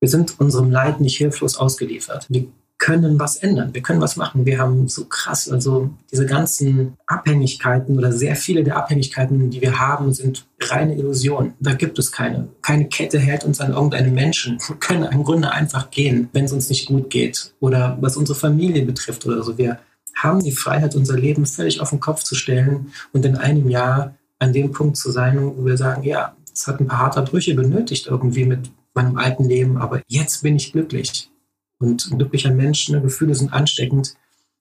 [0.00, 2.26] Wir sind unserem Leid nicht hilflos ausgeliefert.
[2.28, 2.46] Wir
[2.78, 4.44] können was ändern, wir können was machen.
[4.44, 9.78] Wir haben so krass, also diese ganzen Abhängigkeiten oder sehr viele der Abhängigkeiten, die wir
[9.78, 11.54] haben, sind reine Illusionen.
[11.58, 12.48] Da gibt es keine.
[12.60, 14.58] Keine Kette hält uns an irgendeinem Menschen.
[14.68, 18.38] Wir können im Grunde einfach gehen, wenn es uns nicht gut geht oder was unsere
[18.38, 19.56] Familie betrifft oder so.
[19.56, 19.78] Wir
[20.14, 24.14] haben die Freiheit, unser Leben völlig auf den Kopf zu stellen und in einem Jahr
[24.38, 27.54] an dem Punkt zu sein, wo wir sagen, ja, es hat ein paar harte Brüche
[27.54, 31.30] benötigt irgendwie mit meinem alten Leben, aber jetzt bin ich glücklich.
[31.78, 34.16] Und ein glücklicher Mensch, ne, Gefühle sind ansteckend.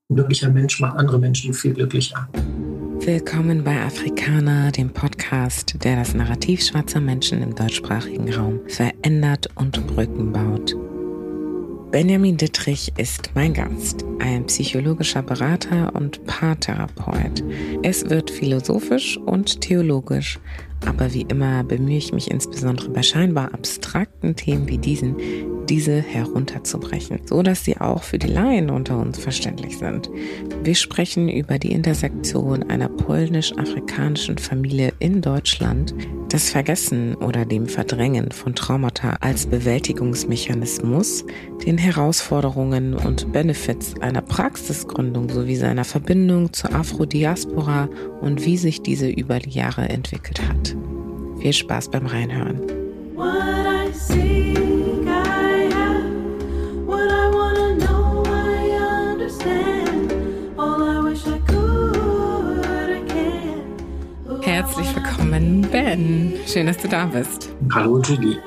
[0.09, 2.27] Ein glücklicher Mensch macht andere Menschen viel glücklicher.
[2.99, 9.87] Willkommen bei Afrikaner, dem Podcast, der das Narrativ schwarzer Menschen im deutschsprachigen Raum verändert und
[9.87, 10.75] Brücken baut.
[11.91, 17.41] Benjamin Dittrich ist mein Gast, ein psychologischer Berater und Paartherapeut.
[17.83, 20.39] Es wird philosophisch und theologisch,
[20.85, 25.15] aber wie immer bemühe ich mich insbesondere bei scheinbar abstrakten Themen wie diesen,
[25.67, 30.09] diese herunterzubrechen, so dass sie auch für die Laien unter uns verständlich sind.
[30.63, 35.93] Wir sprechen über die Intersektion einer polnisch-afrikanischen Familie in Deutschland,
[36.29, 41.25] das Vergessen oder dem Verdrängen von Traumata als Bewältigungsmechanismus,
[41.65, 47.89] den Herausforderungen und Benefits einer Praxisgründung sowie seiner Verbindung zur Afrodiaspora
[48.21, 50.74] und wie sich diese über die Jahre entwickelt hat.
[51.45, 52.59] Viel Spaß beim Reinhören.
[64.41, 66.33] Herzlich willkommen, Ben.
[66.47, 67.51] Schön, dass du da bist.
[67.71, 68.39] Hallo, Julie.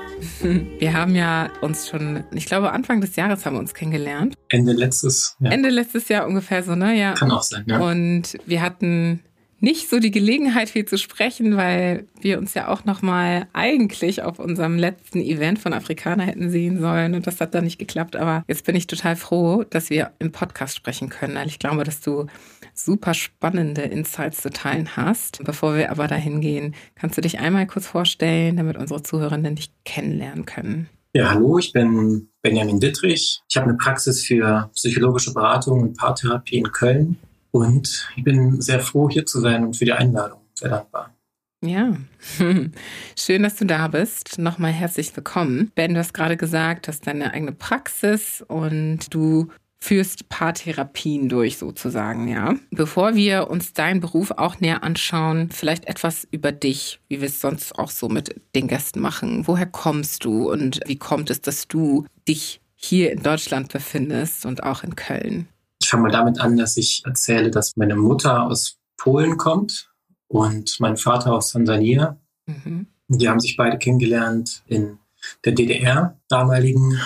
[0.81, 4.35] Wir haben ja uns schon, ich glaube, Anfang des Jahres haben wir uns kennengelernt.
[4.49, 5.53] Ende letztes Jahr.
[5.53, 6.99] Ende letztes Jahr ungefähr so, ne?
[6.99, 7.13] Ja.
[7.15, 7.79] Kann auch sein, ja.
[7.79, 9.23] Und wir hatten
[9.61, 14.39] nicht so die Gelegenheit, viel zu sprechen, weil wir uns ja auch nochmal eigentlich auf
[14.39, 18.15] unserem letzten Event von Afrikaner hätten sehen sollen und das hat dann nicht geklappt.
[18.15, 21.85] Aber jetzt bin ich total froh, dass wir im Podcast sprechen können, weil ich glaube,
[21.85, 22.27] dass du
[22.75, 25.43] super spannende Insights zu teilen hast.
[25.45, 29.73] Bevor wir aber dahin gehen, kannst du dich einmal kurz vorstellen, damit unsere Zuhörenden dich
[29.85, 30.89] kennenlernen können.
[31.15, 33.41] Ja, hallo, ich bin Benjamin Dittrich.
[33.49, 37.17] Ich habe eine Praxis für psychologische Beratung und Paartherapie in Köln
[37.51, 40.41] und ich bin sehr froh, hier zu sein und für die Einladung.
[40.55, 41.15] Sehr dankbar.
[41.61, 41.97] Ja,
[43.19, 44.39] schön, dass du da bist.
[44.39, 45.73] Nochmal herzlich willkommen.
[45.75, 49.49] Ben, du hast gerade gesagt, du hast deine eigene Praxis und du
[49.81, 52.55] führst Paartherapien durch sozusagen, ja.
[52.71, 57.41] Bevor wir uns deinen Beruf auch näher anschauen, vielleicht etwas über dich, wie wir es
[57.41, 59.47] sonst auch so mit den Gästen machen.
[59.47, 64.63] Woher kommst du und wie kommt es, dass du dich hier in Deutschland befindest und
[64.63, 65.49] auch in Köln?
[65.89, 69.91] Ich fange mal damit an, dass ich erzähle, dass meine Mutter aus Polen kommt
[70.27, 72.19] und mein Vater aus Tansania.
[72.45, 72.89] Mhm.
[73.09, 74.99] Die haben sich beide kennengelernt in
[75.47, 77.01] der DDR damaligen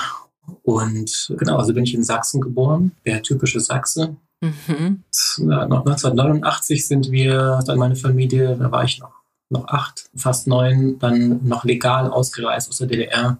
[0.65, 4.17] und genau, also bin ich in Sachsen geboren, der typische Sachse.
[4.41, 5.05] Mhm.
[5.39, 9.15] 1989 sind wir, dann meine Familie, da war ich noch,
[9.49, 13.39] noch acht, fast neun, dann noch legal ausgereist aus der DDR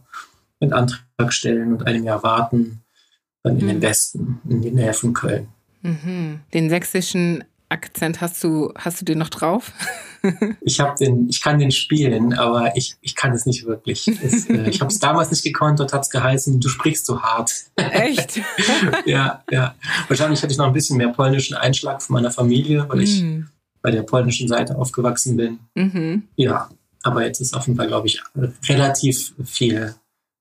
[0.61, 2.82] mit Antrag stellen und einem Jahr warten,
[3.43, 3.69] dann in mhm.
[3.69, 5.49] den Westen, in die Nähe von Köln.
[5.83, 6.41] Mhm.
[6.55, 9.73] Den sächsischen Akzent hast du, hast du den noch drauf?
[10.61, 14.07] ich habe den, ich kann den spielen, aber ich, ich kann es nicht wirklich.
[14.07, 17.23] Es, äh, ich habe es damals nicht gekonnt, dort hat es geheißen, du sprichst so
[17.23, 17.51] hart.
[17.77, 18.41] Echt?
[19.07, 19.75] ja, ja.
[20.07, 23.47] Wahrscheinlich hatte ich noch ein bisschen mehr polnischen Einschlag von meiner Familie, weil ich mm.
[23.81, 25.59] bei der polnischen Seite aufgewachsen bin.
[25.75, 26.25] Mhm.
[26.37, 26.69] Ja,
[27.03, 28.23] aber jetzt ist auf jeden Fall, glaube ich,
[28.69, 29.95] relativ viel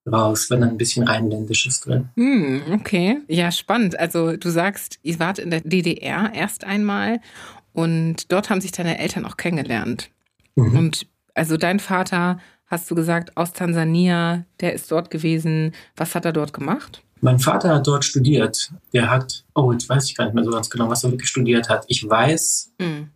[0.09, 2.09] raus, wenn ein bisschen Rheinländisches drin.
[2.16, 3.19] Hm, okay.
[3.28, 4.00] Ja, spannend.
[4.00, 7.19] Also du sagst, ihr wart in der DDR erst einmal
[7.73, 10.09] und dort haben sich deine Eltern auch kennengelernt.
[10.56, 10.78] Mhm.
[10.78, 15.73] Und also dein Vater, hast du gesagt, aus Tansania, der ist dort gewesen.
[15.95, 17.03] Was hat er dort gemacht?
[17.22, 18.72] Mein Vater hat dort studiert.
[18.94, 21.29] Der hat, oh, jetzt weiß ich gar nicht mehr so ganz genau, was er wirklich
[21.29, 21.85] studiert hat.
[21.88, 23.09] Ich weiß, mhm.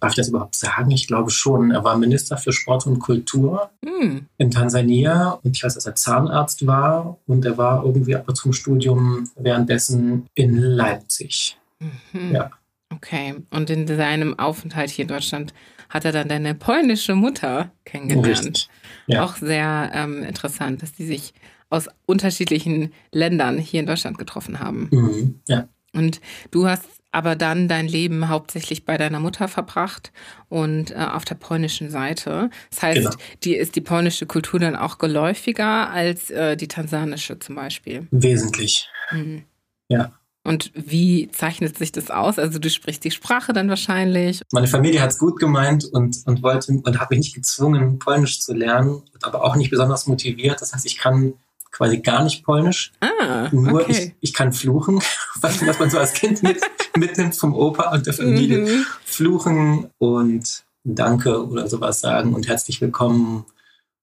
[0.00, 0.90] Darf ich das überhaupt sagen?
[0.90, 1.70] Ich glaube schon.
[1.70, 4.18] Er war Minister für Sport und Kultur mm.
[4.38, 8.52] in Tansania und ich weiß, dass er Zahnarzt war und er war irgendwie aber zum
[8.52, 11.58] Studium währenddessen in Leipzig.
[11.80, 12.34] Mhm.
[12.34, 12.50] Ja.
[12.94, 13.36] Okay.
[13.50, 15.52] Und in seinem Aufenthalt hier in Deutschland
[15.88, 18.68] hat er dann deine polnische Mutter kennengelernt.
[19.06, 19.24] Ja.
[19.24, 21.32] Auch sehr ähm, interessant, dass die sich
[21.70, 24.88] aus unterschiedlichen Ländern hier in Deutschland getroffen haben.
[24.90, 25.40] Mhm.
[25.46, 25.68] Ja.
[25.92, 30.12] Und du hast aber dann dein Leben hauptsächlich bei deiner Mutter verbracht
[30.48, 32.50] und äh, auf der polnischen Seite.
[32.70, 33.16] Das heißt, genau.
[33.44, 38.06] dir ist die polnische Kultur dann auch geläufiger als äh, die tansanische zum Beispiel.
[38.10, 38.88] Wesentlich.
[39.10, 39.44] Mhm.
[39.88, 40.12] Ja.
[40.44, 42.38] Und wie zeichnet sich das aus?
[42.38, 44.40] Also du sprichst die Sprache dann wahrscheinlich.
[44.52, 48.40] Meine Familie hat es gut gemeint und, und wollte und hat mich nicht gezwungen, Polnisch
[48.40, 50.62] zu lernen, aber auch nicht besonders motiviert.
[50.62, 51.34] Das heißt, ich kann
[51.70, 52.92] quasi gar nicht Polnisch.
[53.00, 54.14] Ah, Nur okay.
[54.20, 55.00] ich, ich kann fluchen,
[55.40, 56.60] was, was man so als Kind mit,
[56.96, 58.58] mitnimmt vom Opa und der Familie.
[58.66, 58.86] Mhm.
[59.04, 63.44] Fluchen und Danke oder sowas sagen und herzlich willkommen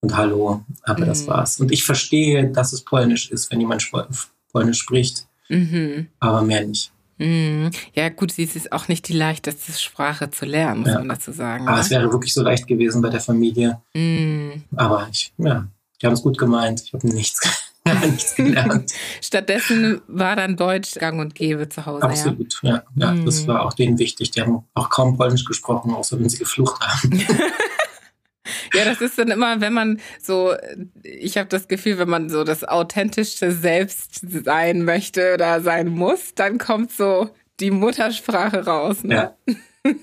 [0.02, 0.64] und Hallo.
[0.84, 1.28] Aber das Mhm.
[1.28, 1.60] war's.
[1.60, 3.90] Und ich verstehe, dass es Polnisch ist, wenn jemand
[4.52, 6.08] Polnisch spricht, Mhm.
[6.20, 6.92] aber mehr nicht.
[7.18, 7.72] Mhm.
[7.94, 11.00] Ja, gut, sie ist auch nicht die leichteste Sprache zu lernen, muss Ja.
[11.00, 11.66] man dazu sagen.
[11.68, 11.82] Aber ne?
[11.82, 13.80] es wäre wirklich so leicht gewesen bei der Familie.
[13.94, 14.64] Mhm.
[14.76, 15.66] Aber ich, ja,
[16.02, 16.82] die haben es gut gemeint.
[16.82, 17.40] Ich habe nichts,
[18.02, 18.92] nichts gelernt.
[19.22, 22.04] Stattdessen war dann Deutsch gang und gäbe zu Hause.
[22.04, 22.84] Absolut, ja.
[22.96, 23.48] ja Das Mhm.
[23.48, 24.32] war auch denen wichtig.
[24.32, 27.18] Die haben auch kaum Polnisch gesprochen, außer wenn sie geflucht haben.
[27.18, 27.26] Ja.
[28.80, 30.54] ja, das ist dann immer, wenn man so,
[31.04, 36.34] ich habe das Gefühl, wenn man so das authentische Selbst sein möchte oder sein muss,
[36.36, 39.04] dann kommt so die Muttersprache raus.
[39.04, 39.34] Ne?
[39.46, 39.94] Ja.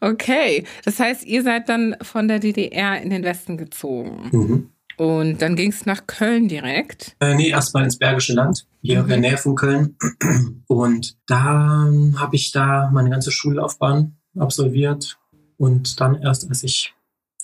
[0.00, 4.28] Okay, das heißt, ihr seid dann von der DDR in den Westen gezogen.
[4.32, 4.70] Mhm.
[4.98, 7.16] Und dann ging es nach Köln direkt.
[7.20, 9.02] Äh, nee, erstmal ins Bergische Land, hier Mhm.
[9.04, 9.96] in der Nähe von Köln.
[10.68, 15.18] Und da habe ich da meine ganze Schullaufbahn absolviert.
[15.58, 16.94] Und dann erst, als ich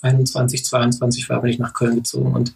[0.01, 2.33] 21, 22 war, bin ich nach Köln gezogen.
[2.33, 2.53] Und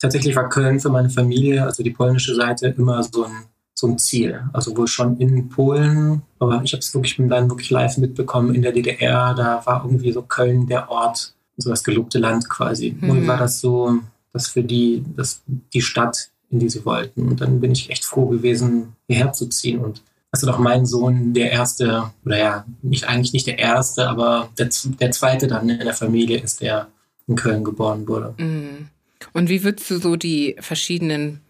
[0.00, 3.44] tatsächlich war Köln für meine Familie, also die polnische Seite, immer so ein,
[3.74, 4.40] so ein Ziel.
[4.52, 8.62] Also wohl schon in Polen, aber ich habe es wirklich dann wirklich live mitbekommen in
[8.62, 9.34] der DDR.
[9.34, 12.96] Da war irgendwie so Köln der Ort, so das gelobte Land quasi.
[12.98, 13.10] Mhm.
[13.10, 13.98] Und war das so,
[14.32, 17.28] das für die, das, die Stadt, in die sie wollten.
[17.28, 19.80] Und dann bin ich echt froh gewesen, hierher zu ziehen.
[19.80, 24.50] Und also doch mein Sohn der erste, oder ja, nicht eigentlich nicht der erste, aber
[24.56, 24.68] der,
[25.00, 26.88] der zweite dann in der Familie ist, der
[27.26, 28.34] in Köln geboren wurde.
[28.38, 28.88] Mhm.
[29.32, 31.40] Und wie würdest du so die verschiedenen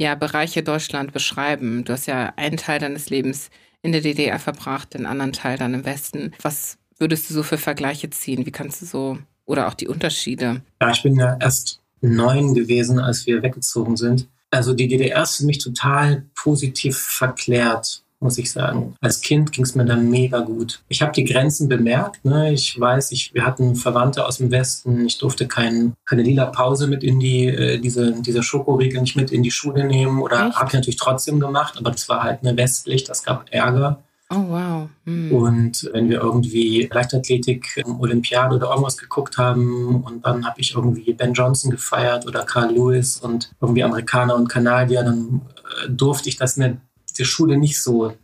[0.00, 1.84] ja, Bereiche Deutschland beschreiben?
[1.84, 3.50] Du hast ja einen Teil deines Lebens
[3.82, 6.32] in der DDR verbracht, den anderen Teil dann im Westen.
[6.40, 8.46] Was würdest du so für Vergleiche ziehen?
[8.46, 10.62] Wie kannst du so, oder auch die Unterschiede?
[10.80, 14.26] Ja, ich bin ja erst neun gewesen, als wir weggezogen sind.
[14.50, 18.94] Also die DDR ist für mich total positiv verklärt, muss ich sagen.
[19.00, 20.82] Als Kind ging es mir dann mega gut.
[20.88, 22.24] Ich habe die Grenzen bemerkt.
[22.24, 22.52] Ne?
[22.52, 25.06] Ich weiß, ich, wir hatten Verwandte aus dem Westen.
[25.06, 29.32] Ich durfte kein, keine lila Pause mit in die, äh, diese, diese Schokoriegel nicht mit
[29.32, 30.20] in die Schule nehmen.
[30.20, 34.02] Oder habe ich natürlich trotzdem gemacht, aber das war halt eine westlich, das gab Ärger.
[34.32, 34.88] Oh, wow.
[35.06, 35.32] Hm.
[35.32, 40.74] Und wenn wir irgendwie Leichtathletik, ähm, Olympiade oder irgendwas geguckt haben und dann habe ich
[40.76, 45.40] irgendwie Ben Johnson gefeiert oder Carl Lewis und irgendwie Amerikaner und Kanadier, dann
[45.84, 46.80] äh, durfte ich das in
[47.18, 48.16] der, Schule nicht so.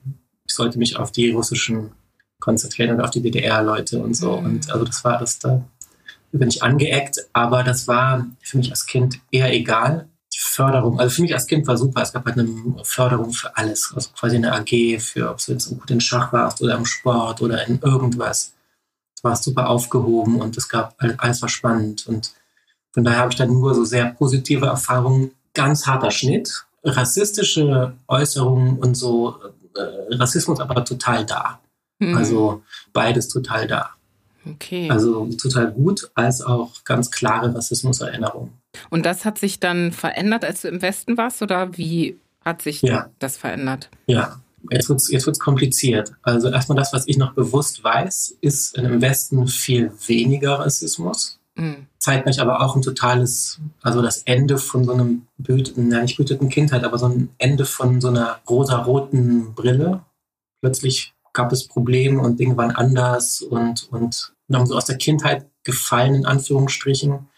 [0.46, 1.92] Ich sollte mich auf die russischen
[2.40, 4.38] konzentrieren und auf die DDR-Leute und so.
[4.38, 4.46] Mhm.
[4.46, 5.64] Und also das war das da
[6.32, 10.08] bin ich angeeckt, aber das war für mich als Kind eher egal.
[10.34, 12.02] Die Förderung, also für mich als Kind war super.
[12.02, 12.48] Es gab halt eine
[12.82, 13.92] Förderung für alles.
[13.94, 17.40] Also quasi eine AG für, ob du jetzt gut in Schach warst oder im Sport
[17.40, 18.52] oder in irgendwas.
[19.16, 22.06] Du warst super aufgehoben und es gab all- alles war spannend.
[22.06, 22.34] Und
[22.92, 25.30] von daher habe ich dann nur so sehr positive Erfahrungen.
[25.54, 29.36] Ganz harter Schnitt, rassistische Äußerungen und so
[29.74, 31.60] äh, Rassismus aber total da.
[32.02, 32.16] Hm.
[32.16, 32.62] Also
[32.92, 33.90] beides total da.
[34.48, 34.88] okay.
[34.90, 38.52] Also total gut, als auch ganz klare Rassismuserinnerungen.
[38.90, 42.82] Und das hat sich dann verändert, als du im Westen warst, oder wie hat sich
[42.82, 43.10] Ja.
[43.18, 43.88] das verändert?
[44.06, 44.40] Ja,
[44.70, 46.12] jetzt wird's jetzt wird's kompliziert.
[46.22, 51.38] Also erstmal das, was ich noch bewusst weiß, ist im Westen viel weniger Rassismus.
[51.56, 51.86] Hm.
[51.98, 56.16] Zeigt mich aber auch ein totales, also das Ende von so einem behüteten, ja nicht
[56.16, 60.02] behüteten Kindheit, aber so ein Ende von so einer rosa-roten Brille.
[60.60, 65.46] Plötzlich gab es Probleme und Dinge waren anders und, und haben so aus der Kindheit
[65.64, 67.28] gefallen, in Anführungsstrichen.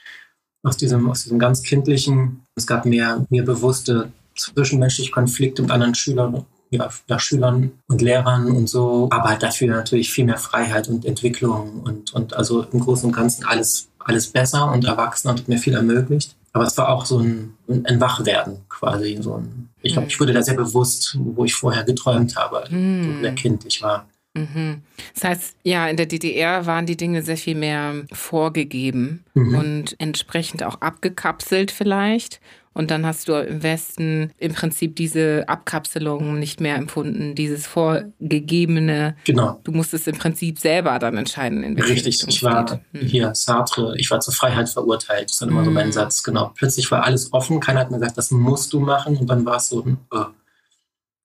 [0.65, 2.45] Aus diesem, aus diesem ganz kindlichen.
[2.57, 8.51] Es gab mehr, mehr bewusste zwischenmenschliche Konflikte mit anderen Schülern, ja, ja, Schülern und Lehrern
[8.51, 9.09] und so.
[9.11, 13.17] Aber halt dafür natürlich viel mehr Freiheit und Entwicklung und, und also im Großen und
[13.17, 16.35] Ganzen alles, alles besser und erwachsener und hat mir viel ermöglicht.
[16.53, 19.19] Aber es war auch so ein, ein Wachwerden quasi.
[19.21, 20.11] So ein, ich glaube, Mhm.
[20.11, 23.19] ich wurde da sehr bewusst, wo ich vorher geträumt habe, so Hm.
[23.21, 24.09] wer Kind ich war.
[24.35, 24.83] Mhm.
[25.15, 29.55] Das heißt, ja, in der DDR waren die Dinge sehr viel mehr vorgegeben Mhm.
[29.59, 32.41] und entsprechend auch abgekapselt vielleicht.
[32.79, 39.17] Und dann hast du im Westen im Prinzip diese Abkapselung nicht mehr empfunden, dieses vorgegebene.
[39.25, 39.59] Genau.
[39.65, 42.71] Du musstest im Prinzip selber dann entscheiden, in welche Richtig, Richtung ich war.
[42.93, 43.01] Hm.
[43.01, 45.25] hier Sartre, ich war zur Freiheit verurteilt.
[45.25, 45.93] Das ist dann immer so mein Mhm.
[45.93, 46.53] Satz, genau.
[46.55, 49.57] Plötzlich war alles offen, keiner hat mir gesagt, das musst du machen und dann war
[49.57, 50.25] es so, ein, äh.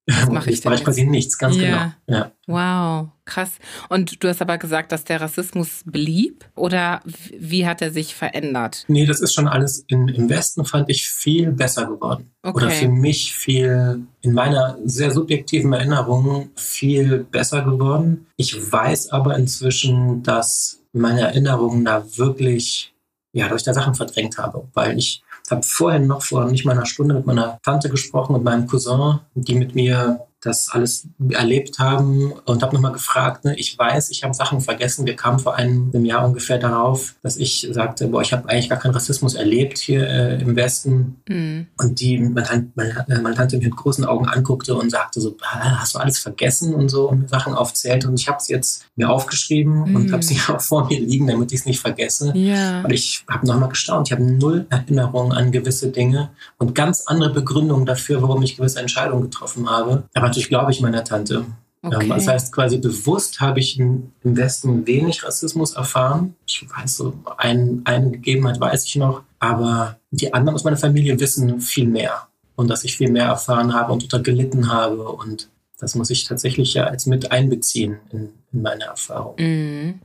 [0.07, 1.95] Was mache ich denn ich quasi nichts, ganz Ja.
[2.05, 2.19] genau.
[2.19, 2.31] Ja.
[2.47, 3.51] Wow, krass.
[3.87, 7.01] Und du hast aber gesagt, dass der Rassismus blieb oder
[7.37, 8.83] wie hat er sich verändert?
[8.89, 12.29] Nee, das ist schon alles in, im Westen, fand ich, viel besser geworden.
[12.41, 12.55] Okay.
[12.57, 18.27] Oder für mich viel, in meiner sehr subjektiven Erinnerung, viel besser geworden.
[18.35, 22.93] Ich weiß aber inzwischen, dass meine Erinnerungen da wirklich,
[23.31, 26.85] ja, ich da Sachen verdrängt habe, weil ich habe vorher noch vor nicht mal einer
[26.85, 32.33] Stunde mit meiner Tante gesprochen und meinem Cousin, die mit mir das alles erlebt haben
[32.45, 35.05] und habe nochmal gefragt, ne, ich weiß, ich habe Sachen vergessen.
[35.05, 38.69] Wir kamen vor einem, einem Jahr ungefähr darauf, dass ich sagte, boah, ich habe eigentlich
[38.69, 41.21] gar keinen Rassismus erlebt hier äh, im Westen.
[41.29, 41.67] Mhm.
[41.77, 45.95] Und die meine, meine, meine, Tante mich mit großen Augen anguckte und sagte so, hast
[45.95, 48.05] du alles vergessen und so und mir Sachen aufzählt.
[48.05, 49.95] Und ich habe es jetzt mir aufgeschrieben mhm.
[49.95, 52.33] und habe sie auch vor mir liegen, damit ich es nicht vergesse.
[52.35, 52.81] Ja.
[52.81, 54.09] Und ich habe nochmal gestaunt.
[54.09, 58.79] Ich habe null Erinnerungen an gewisse Dinge und ganz andere Begründungen dafür, warum ich gewisse
[58.79, 60.03] Entscheidungen getroffen habe.
[60.13, 61.45] Aber natürlich glaube ich meiner Tante.
[61.83, 62.07] Okay.
[62.07, 66.33] Das heißt, quasi bewusst habe ich im Westen wenig Rassismus erfahren.
[66.45, 71.19] Ich weiß so, ein, eine Gegebenheit weiß ich noch, aber die anderen aus meiner Familie
[71.19, 72.27] wissen viel mehr.
[72.55, 75.03] Und dass ich viel mehr erfahren habe und unter gelitten habe.
[75.03, 79.35] Und das muss ich tatsächlich ja als mit einbeziehen in, in meine Erfahrung.
[79.37, 79.99] Mhm.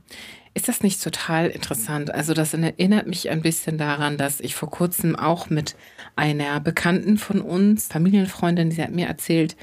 [0.53, 2.13] Ist das nicht total interessant?
[2.13, 5.75] Also das erinnert mich ein bisschen daran, dass ich vor kurzem auch mit
[6.17, 9.55] einer Bekannten von uns, Familienfreundin, die hat mir erzählt,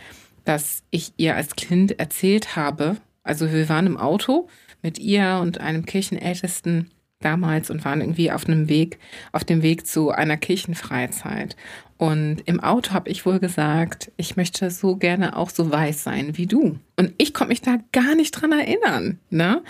[0.47, 2.97] dass ich ihr als Kind erzählt habe.
[3.23, 4.49] Also wir waren im Auto
[4.83, 8.99] mit ihr und einem Kirchenältesten damals und waren irgendwie auf einem Weg,
[9.33, 11.57] auf dem Weg zu einer Kirchenfreizeit.
[11.99, 16.37] Und im Auto habe ich wohl gesagt, ich möchte so gerne auch so weiß sein
[16.37, 16.79] wie du.
[16.97, 19.19] Und ich konnte mich da gar nicht dran erinnern.
[19.31, 19.63] Ne?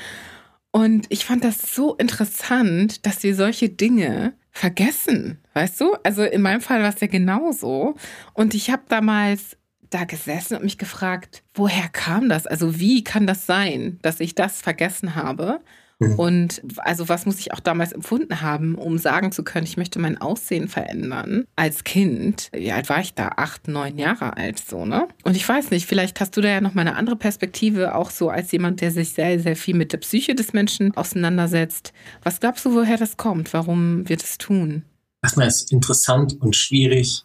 [0.73, 5.95] Und ich fand das so interessant, dass wir solche Dinge vergessen, weißt du?
[6.02, 7.95] Also in meinem Fall war es ja genauso.
[8.35, 9.56] Und ich habe damals
[9.90, 12.47] da gesessen und mich gefragt, woher kam das?
[12.47, 15.61] Also wie kann das sein, dass ich das vergessen habe?
[15.99, 16.19] Mhm.
[16.19, 19.99] Und also was muss ich auch damals empfunden haben, um sagen zu können, ich möchte
[19.99, 22.50] mein Aussehen verändern als Kind.
[22.52, 23.31] Wie alt war ich da?
[23.37, 25.09] Acht, neun Jahre alt so, ne?
[25.25, 28.11] Und ich weiß nicht, vielleicht hast du da ja noch mal eine andere Perspektive, auch
[28.11, 31.93] so als jemand, der sich sehr, sehr viel mit der Psyche des Menschen auseinandersetzt.
[32.23, 33.55] Was glaubst du, woher das kommt?
[33.55, 34.85] Warum wird es tun?
[35.23, 37.25] Erstmal ist interessant und schwierig,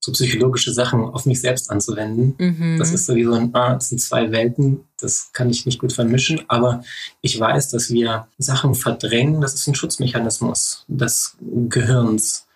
[0.00, 2.34] so psychologische Sachen auf mich selbst anzuwenden.
[2.38, 2.78] Mhm.
[2.78, 6.40] Das ist sowieso ein, ah, das sind zwei Welten, das kann ich nicht gut vermischen,
[6.48, 6.82] aber
[7.20, 12.46] ich weiß, dass wir Sachen verdrängen, das ist ein Schutzmechanismus des Gehirns.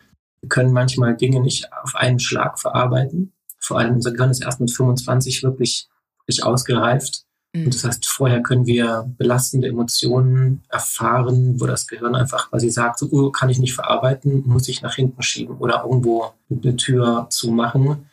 [0.41, 3.33] Wir können manchmal Dinge nicht auf einen Schlag verarbeiten.
[3.59, 5.89] Vor allem unser Gehirn ist erst mit 25 wirklich,
[6.21, 7.25] wirklich ausgereift.
[7.55, 12.99] Und das heißt, vorher können wir belastende Emotionen erfahren, wo das Gehirn einfach quasi sagt,
[12.99, 17.29] so oh, kann ich nicht verarbeiten, muss ich nach hinten schieben oder irgendwo eine Tür
[17.31, 18.07] zumachen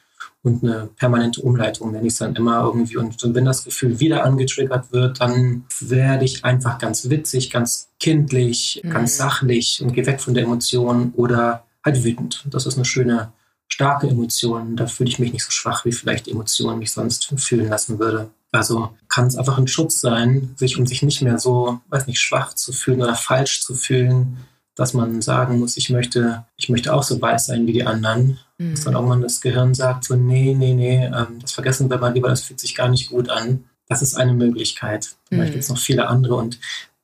[0.44, 2.98] und eine permanente Umleitung nenne ich es dann immer irgendwie.
[2.98, 8.82] Und wenn das Gefühl wieder angetriggert wird, dann werde ich einfach ganz witzig, ganz kindlich,
[8.84, 8.90] mhm.
[8.90, 12.46] ganz sachlich und gehe weg von der Emotion oder halt wütend.
[12.50, 13.34] Das ist eine schöne,
[13.68, 14.76] starke Emotion.
[14.76, 18.30] Da fühle ich mich nicht so schwach, wie vielleicht Emotionen mich sonst fühlen lassen würde.
[18.52, 22.20] Also kann es einfach ein Schutz sein, sich um sich nicht mehr so, weiß nicht,
[22.20, 24.38] schwach zu fühlen oder falsch zu fühlen,
[24.76, 28.40] dass man sagen muss, ich möchte, ich möchte auch so weiß sein wie die anderen.
[28.58, 28.72] Mhm.
[28.72, 32.14] Dass dann irgendwann das Gehirn sagt, so, nee, nee, nee, ähm, das vergessen wir mal
[32.14, 33.66] lieber, das fühlt sich gar nicht gut an.
[33.88, 35.16] Das ist eine Möglichkeit.
[35.28, 35.54] Vielleicht mhm.
[35.54, 36.36] gibt es noch viele andere.
[36.36, 36.60] Und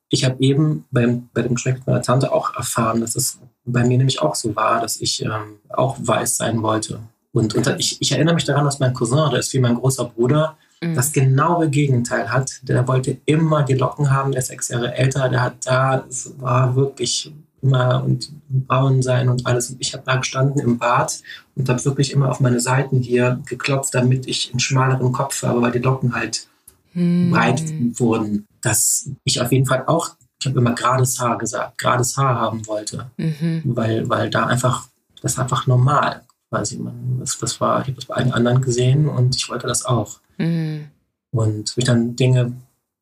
[0.09, 3.83] ich habe eben beim, bei dem Gespräch mit meiner Tante auch erfahren, dass es bei
[3.83, 6.99] mir nämlich auch so war, dass ich ähm, auch weiß sein wollte.
[7.33, 10.05] Und, und ich, ich erinnere mich daran, dass mein Cousin, der ist wie mein großer
[10.05, 10.95] Bruder, mhm.
[10.95, 12.59] das genaue Gegenteil hat.
[12.63, 16.33] Der wollte immer die Locken haben, der ist sechs Jahre älter, der hat da, es
[16.39, 17.31] war wirklich
[17.61, 19.69] immer und braun sein und alles.
[19.69, 21.21] Und ich habe da gestanden im Bad
[21.55, 25.61] und habe wirklich immer auf meine Seiten hier geklopft, damit ich einen schmaleren Kopf habe,
[25.61, 26.47] weil die Locken halt
[26.93, 27.31] mhm.
[27.31, 27.63] breit
[27.99, 28.47] wurden.
[28.61, 32.65] Dass ich auf jeden Fall auch, ich habe immer gerades Haar gesagt, gerades Haar haben
[32.67, 33.61] wollte, mhm.
[33.65, 34.87] weil, weil da einfach,
[35.21, 36.21] das ist einfach normal.
[36.49, 36.77] Quasi.
[36.77, 39.85] Man, das, das war, ich habe das bei allen anderen gesehen und ich wollte das
[39.85, 40.19] auch.
[40.37, 40.87] Mhm.
[41.31, 42.53] Und ich dann Dinge,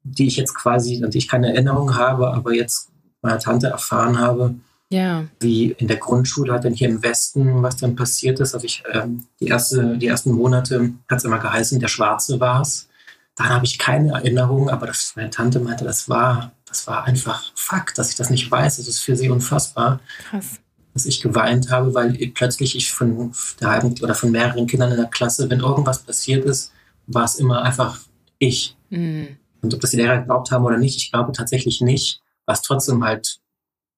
[0.03, 2.89] die ich jetzt quasi, an die ich keine Erinnerung habe, aber jetzt
[3.21, 4.55] meiner Tante erfahren habe,
[4.89, 5.25] ja.
[5.39, 8.53] wie in der Grundschule hat dann hier im Westen, was dann passiert ist.
[8.53, 12.61] Also ich, ähm, die, erste, die ersten Monate hat es immer geheißen, der Schwarze war
[12.61, 12.87] es.
[13.35, 17.51] Daran habe ich keine Erinnerung, aber das, meine Tante meinte, das war, das war einfach
[17.55, 18.77] Fakt, dass ich das nicht weiß.
[18.77, 19.99] Das ist für sie unfassbar.
[20.29, 20.59] Krass.
[20.95, 24.97] Dass ich geweint habe, weil plötzlich ich von der halben oder von mehreren Kindern in
[24.97, 26.71] der Klasse, wenn irgendwas passiert ist,
[27.05, 27.99] war es immer einfach
[28.39, 28.75] ich.
[28.89, 29.37] Mhm.
[29.61, 32.21] Und ob das die Lehrer geglaubt haben oder nicht, ich glaube tatsächlich nicht.
[32.45, 33.39] Was trotzdem halt,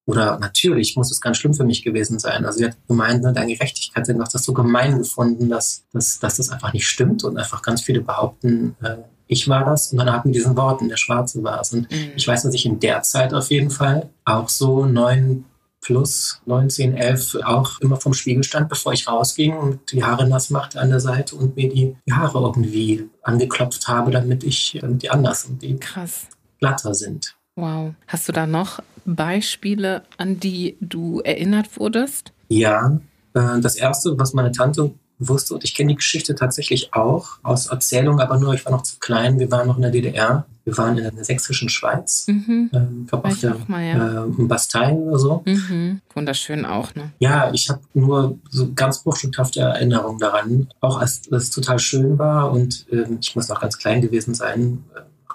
[0.06, 2.44] oder natürlich muss es ganz schlimm für mich gewesen sein.
[2.44, 6.18] Also sie hat gemeint, ne, deine Gerechtigkeit, sie hat das so gemein gefunden, dass, dass,
[6.18, 8.96] dass das einfach nicht stimmt und einfach ganz viele behaupten, äh,
[9.28, 11.72] ich war das und dann hat mit diesen Worten, der Schwarze war es.
[11.72, 12.12] Und mhm.
[12.16, 15.44] ich weiß, dass ich in der Zeit auf jeden Fall auch so neun
[15.80, 20.50] plus 19, 11 auch immer vom Spiegel stand, bevor ich rausging und die Haare nass
[20.50, 25.10] machte an der Seite und mir die, Haare irgendwie angeklopft habe, damit ich, damit die
[25.10, 26.26] anders und die Krass.
[26.58, 27.36] glatter sind.
[27.56, 27.94] Wow.
[28.06, 32.32] Hast du da noch Beispiele, an die du erinnert wurdest?
[32.48, 32.98] Ja,
[33.34, 37.66] Äh, das erste, was meine Tante wusste, und ich kenne die Geschichte tatsächlich auch aus
[37.66, 40.46] Erzählung, aber nur, ich war noch zu klein, wir waren noch in der DDR.
[40.68, 42.26] Wir waren in der sächsischen Schweiz.
[42.28, 42.68] Mhm.
[42.74, 44.24] Ähm, ich glaube auf der mal, ja.
[44.26, 45.42] äh, Bastei oder so.
[45.46, 46.02] Mhm.
[46.14, 47.10] Wunderschön auch, ne?
[47.20, 50.68] Ja, ich habe nur so ganz bruchstückhafte Erinnerungen daran.
[50.80, 54.84] Auch als es total schön war und äh, ich muss noch ganz klein gewesen sein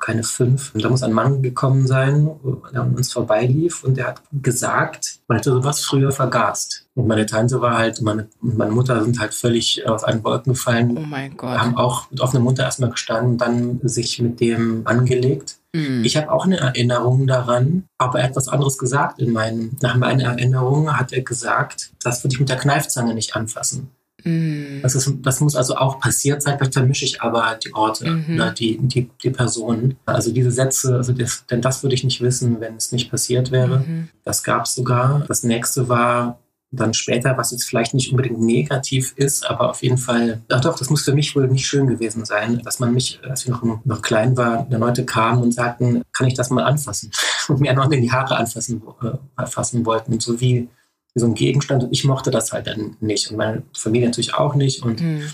[0.04, 0.74] keine fünf.
[0.74, 2.30] Und da muss ein Mann gekommen sein,
[2.74, 6.86] der an uns vorbeilief und der hat gesagt, man hätte sowas früher vergast.
[6.96, 10.98] Und meine Tante war halt, meine, meine Mutter sind halt völlig auf einen Wolken gefallen.
[10.98, 11.58] Oh mein Gott.
[11.58, 15.56] Haben auch mit offener Mutter erstmal gestanden, dann sich mit dem angelegt.
[15.74, 16.04] Mhm.
[16.04, 20.98] Ich habe auch eine Erinnerung daran, aber etwas anderes gesagt in meinen, nach meiner Erinnerung
[20.98, 23.90] hat er gesagt, das würde ich mit der Kneifzange nicht anfassen.
[24.24, 24.80] Mhm.
[24.82, 28.36] Das, ist, das muss also auch passiert sein, vielleicht vermische ich aber die Orte mhm.
[28.36, 29.98] oder die, die, die Personen.
[30.06, 33.52] Also diese Sätze, also das, denn das würde ich nicht wissen, wenn es nicht passiert
[33.52, 33.80] wäre.
[33.80, 34.10] Mhm.
[34.24, 35.24] Das gab es sogar.
[35.28, 36.40] Das nächste war
[36.74, 40.78] dann später, was jetzt vielleicht nicht unbedingt negativ ist, aber auf jeden Fall, ach doch,
[40.78, 43.64] das muss für mich wohl nicht schön gewesen sein, dass man mich, als ich noch,
[43.86, 47.12] noch klein war, dann Leute kamen und sagten, kann ich das mal anfassen?
[47.50, 50.14] Und mir noch in die Haare anfassen äh, fassen wollten.
[50.14, 50.70] Und so wie
[51.14, 51.84] wie so ein Gegenstand.
[51.84, 53.30] Und ich mochte das halt dann nicht.
[53.30, 54.84] Und meine Familie natürlich auch nicht.
[54.84, 55.30] Und mhm.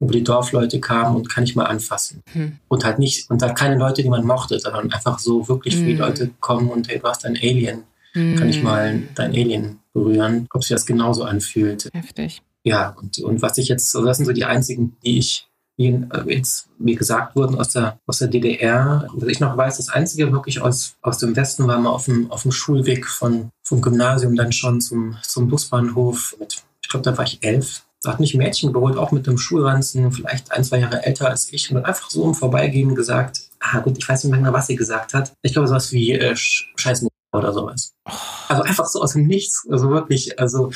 [0.00, 2.22] über die Dorfleute kamen und kann ich mal anfassen.
[2.32, 2.58] Mhm.
[2.68, 5.98] Und halt nicht, und halt keine Leute, die man mochte, sondern einfach so wirklich viele
[5.98, 7.84] Leute kommen und hey, du hast ein Alien.
[8.14, 9.08] Kann ich mal hm.
[9.16, 11.90] dein Alien berühren, ob sich das genauso anfühlt.
[11.92, 12.42] Heftig.
[12.62, 16.68] Ja, und, und was ich jetzt, also das sind so die einzigen, die ich jetzt
[16.78, 19.08] mir gesagt wurden aus der, aus der DDR.
[19.12, 22.30] Was ich noch weiß, das Einzige wirklich aus, aus dem Westen war mal auf dem,
[22.30, 26.36] auf dem Schulweg von, vom Gymnasium dann schon zum, zum Busbahnhof.
[26.38, 27.82] Mit, ich glaube, da war ich elf.
[28.02, 31.30] Da hat mich ein Mädchen geholt, auch mit dem Schulranzen, vielleicht ein, zwei Jahre älter
[31.30, 34.52] als ich, und einfach so im Vorbeigehen gesagt, ah gut, ich weiß nicht mehr genau,
[34.52, 35.32] was sie gesagt hat.
[35.40, 37.94] Ich glaube, sowas wie äh, Scheiß oder sowas.
[38.04, 38.12] Oh.
[38.48, 40.70] Also einfach so aus dem Nichts, also wirklich, also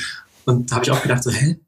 [0.45, 1.59] und da habe ich auch gedacht, so, hä,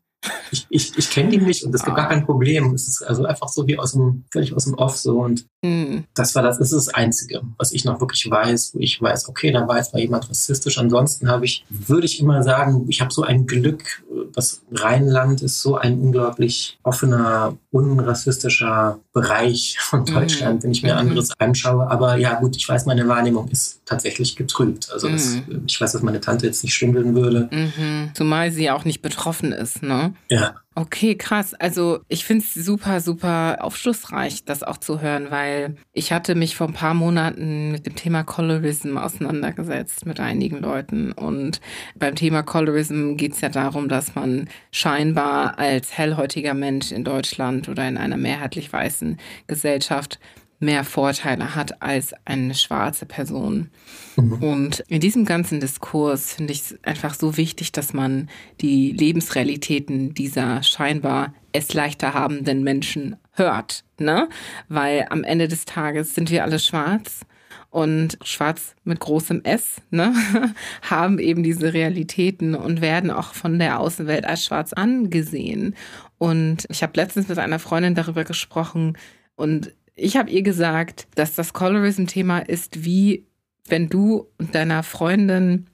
[0.52, 2.74] ich, ich, ich kenne ihn nicht und es gibt gar kein Problem.
[2.74, 5.20] Es ist also einfach so wie aus dem, völlig aus dem Off so.
[5.20, 6.04] Und mhm.
[6.14, 9.30] das war das, das ist das Einzige, was ich noch wirklich weiß, wo ich weiß,
[9.30, 10.78] okay, da war jetzt mal jemand rassistisch.
[10.78, 15.62] Ansonsten habe ich, würde ich immer sagen, ich habe so ein Glück, das Rheinland ist
[15.62, 20.06] so ein unglaublich offener, unrassistischer Bereich von mhm.
[20.06, 20.64] Deutschland, mhm.
[20.64, 21.00] wenn ich mir mhm.
[21.00, 21.90] anderes anschaue.
[21.90, 24.90] Aber ja, gut, ich weiß, meine Wahrnehmung ist tatsächlich getrübt.
[24.92, 25.64] Also das, mhm.
[25.68, 27.50] ich weiß, dass meine Tante jetzt nicht schwindeln würde.
[27.52, 28.12] Mhm.
[28.14, 30.14] Zumal sie auch nicht betroffen ist, ne?
[30.30, 30.56] Ja.
[30.74, 31.54] Okay, krass.
[31.56, 36.56] Also ich finde es super, super aufschlussreich, das auch zu hören, weil ich hatte mich
[36.56, 41.12] vor ein paar Monaten mit dem Thema Colorism auseinandergesetzt mit einigen Leuten.
[41.12, 41.60] Und
[41.96, 47.68] beim Thema Colorism geht es ja darum, dass man scheinbar als hellhäutiger Mensch in Deutschland
[47.68, 50.20] oder in einer mehrheitlich weißen Gesellschaft
[50.62, 53.70] mehr Vorteile hat als eine schwarze Person.
[54.16, 54.34] Mhm.
[54.34, 58.30] Und in diesem ganzen Diskurs finde ich es einfach so wichtig, dass man
[58.62, 64.30] die Lebensrealitäten dieser scheinbar es leichter habenden Menschen hört, ne?
[64.70, 67.26] Weil am Ende des Tages sind wir alle schwarz
[67.72, 70.14] und schwarz mit großem S, ne,
[70.82, 75.76] haben eben diese Realitäten und werden auch von der Außenwelt als schwarz angesehen.
[76.18, 78.98] Und ich habe letztens mit einer Freundin darüber gesprochen
[79.36, 83.26] und ich habe ihr gesagt, dass das Colorism-Thema ist wie
[83.68, 85.68] wenn du und deiner Freundin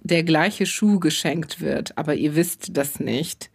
[0.00, 3.50] der gleiche Schuh geschenkt wird, aber ihr wisst das nicht.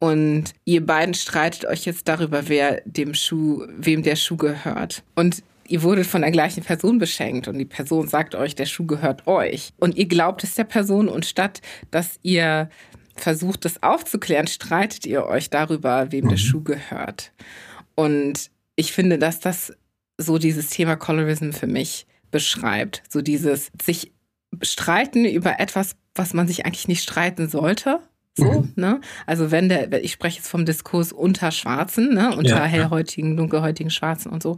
[0.00, 5.02] Und ihr beiden streitet euch jetzt darüber, wer dem Schuh, wem der Schuh gehört.
[5.16, 8.86] Und ihr wurdet von der gleichen Person beschenkt und die Person sagt euch, der Schuh
[8.86, 9.72] gehört euch.
[9.78, 12.70] Und ihr glaubt es der Person und statt, dass ihr
[13.16, 16.28] versucht, das aufzuklären, streitet ihr euch darüber, wem mhm.
[16.30, 17.32] der Schuh gehört.
[17.96, 19.72] Und ich finde, dass das
[20.18, 23.02] so dieses Thema Colorism für mich beschreibt.
[23.08, 24.12] So dieses sich
[24.62, 28.00] streiten über etwas, was man sich eigentlich nicht streiten sollte.
[28.36, 28.72] So, mhm.
[28.76, 29.00] ne?
[29.26, 33.90] Also wenn der, ich spreche jetzt vom Diskurs unter Schwarzen, ne, unter ja, hellhäutigen, dunkelhäutigen
[33.90, 34.56] Schwarzen und so.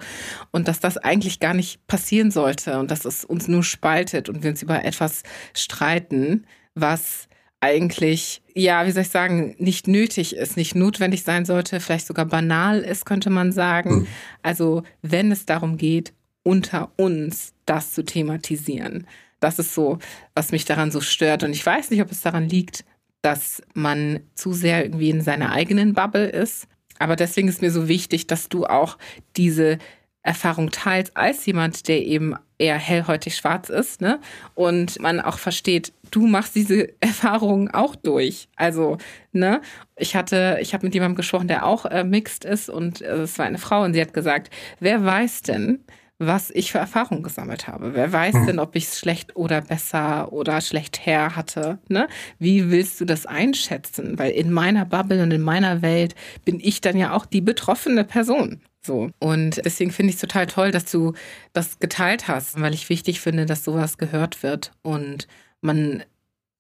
[0.51, 4.43] Und dass das eigentlich gar nicht passieren sollte und dass es uns nur spaltet und
[4.43, 5.23] wir uns über etwas
[5.55, 7.30] streiten, was
[7.61, 12.25] eigentlich, ja, wie soll ich sagen, nicht nötig ist, nicht notwendig sein sollte, vielleicht sogar
[12.25, 14.01] banal ist, könnte man sagen.
[14.01, 14.07] Mhm.
[14.43, 19.07] Also wenn es darum geht, unter uns das zu thematisieren.
[19.41, 19.99] Das ist so,
[20.35, 21.43] was mich daran so stört.
[21.43, 22.85] Und ich weiß nicht, ob es daran liegt,
[23.23, 26.67] dass man zu sehr irgendwie in seiner eigenen Bubble ist.
[26.99, 28.99] Aber deswegen ist mir so wichtig, dass du auch
[29.37, 29.79] diese
[30.23, 34.21] Erfahrung teilst als jemand, der eben eher hellhäutig schwarz ist, ne?
[34.55, 38.49] Und man auch versteht, du machst diese Erfahrungen auch durch.
[38.57, 38.99] Also,
[39.33, 39.63] ne?
[39.97, 43.39] Ich hatte, ich habe mit jemandem gesprochen, der auch äh, mixed ist und äh, es
[43.39, 45.85] war eine Frau und sie hat gesagt, wer weiß denn,
[46.21, 47.95] was ich für Erfahrungen gesammelt habe.
[47.95, 48.47] Wer weiß hm.
[48.47, 51.79] denn, ob ich es schlecht oder besser oder schlecht her hatte?
[51.89, 52.09] Ne?
[52.39, 54.19] Wie willst du das einschätzen?
[54.19, 58.05] Weil in meiner Bubble und in meiner Welt bin ich dann ja auch die betroffene
[58.05, 58.61] Person.
[58.83, 59.11] So.
[59.19, 61.15] Und deswegen finde ich es total toll, dass du
[61.55, 65.27] das geteilt hast, weil ich wichtig finde, dass sowas gehört wird und
[65.63, 66.03] man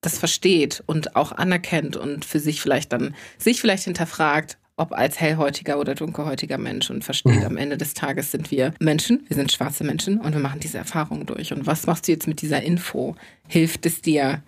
[0.00, 5.20] das versteht und auch anerkennt und für sich vielleicht dann sich vielleicht hinterfragt, ob als
[5.20, 7.44] hellhäutiger oder dunkelhäutiger Mensch und versteht, mhm.
[7.44, 10.78] am Ende des Tages sind wir Menschen, wir sind schwarze Menschen und wir machen diese
[10.78, 11.52] Erfahrungen durch.
[11.52, 13.14] Und was machst du jetzt mit dieser Info?
[13.46, 14.42] Hilft es dir,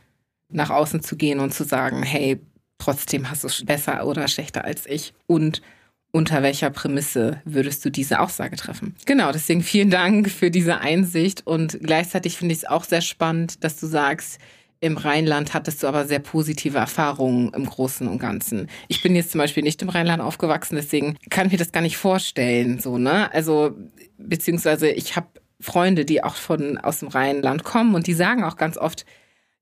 [0.48, 2.40] nach außen zu gehen und zu sagen, hey,
[2.78, 5.12] trotzdem hast du es besser oder schlechter als ich?
[5.26, 5.60] Und
[6.12, 8.94] unter welcher Prämisse würdest du diese Aussage treffen?
[9.06, 13.64] Genau, deswegen vielen Dank für diese Einsicht und gleichzeitig finde ich es auch sehr spannend,
[13.64, 14.38] dass du sagst,
[14.82, 18.68] im Rheinland hattest du aber sehr positive Erfahrungen im Großen und Ganzen.
[18.88, 21.82] Ich bin jetzt zum Beispiel nicht im Rheinland aufgewachsen, deswegen kann ich mir das gar
[21.82, 22.80] nicht vorstellen.
[22.80, 23.32] So, ne?
[23.32, 23.76] Also,
[24.18, 25.28] beziehungsweise ich habe
[25.60, 29.06] Freunde, die auch von aus dem Rheinland kommen und die sagen auch ganz oft,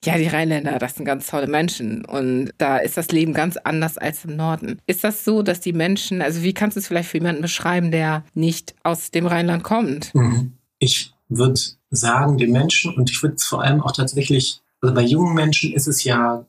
[0.02, 3.98] ja, die Rheinländer, das sind ganz tolle Menschen und da ist das Leben ganz anders
[3.98, 4.80] als im Norden.
[4.86, 7.90] Ist das so, dass die Menschen, also wie kannst du es vielleicht für jemanden beschreiben,
[7.90, 10.14] der nicht aus dem Rheinland kommt?
[10.14, 10.54] Mhm.
[10.78, 15.02] Ich würde sagen, die Menschen und ich würde es vor allem auch tatsächlich also bei
[15.02, 16.44] jungen Menschen ist es ja,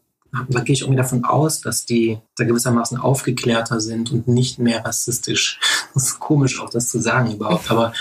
[0.49, 4.85] da gehe ich irgendwie davon aus, dass die da gewissermaßen aufgeklärter sind und nicht mehr
[4.85, 5.59] rassistisch.
[5.93, 7.69] Das ist komisch auch, das zu sagen überhaupt.
[7.69, 7.91] Aber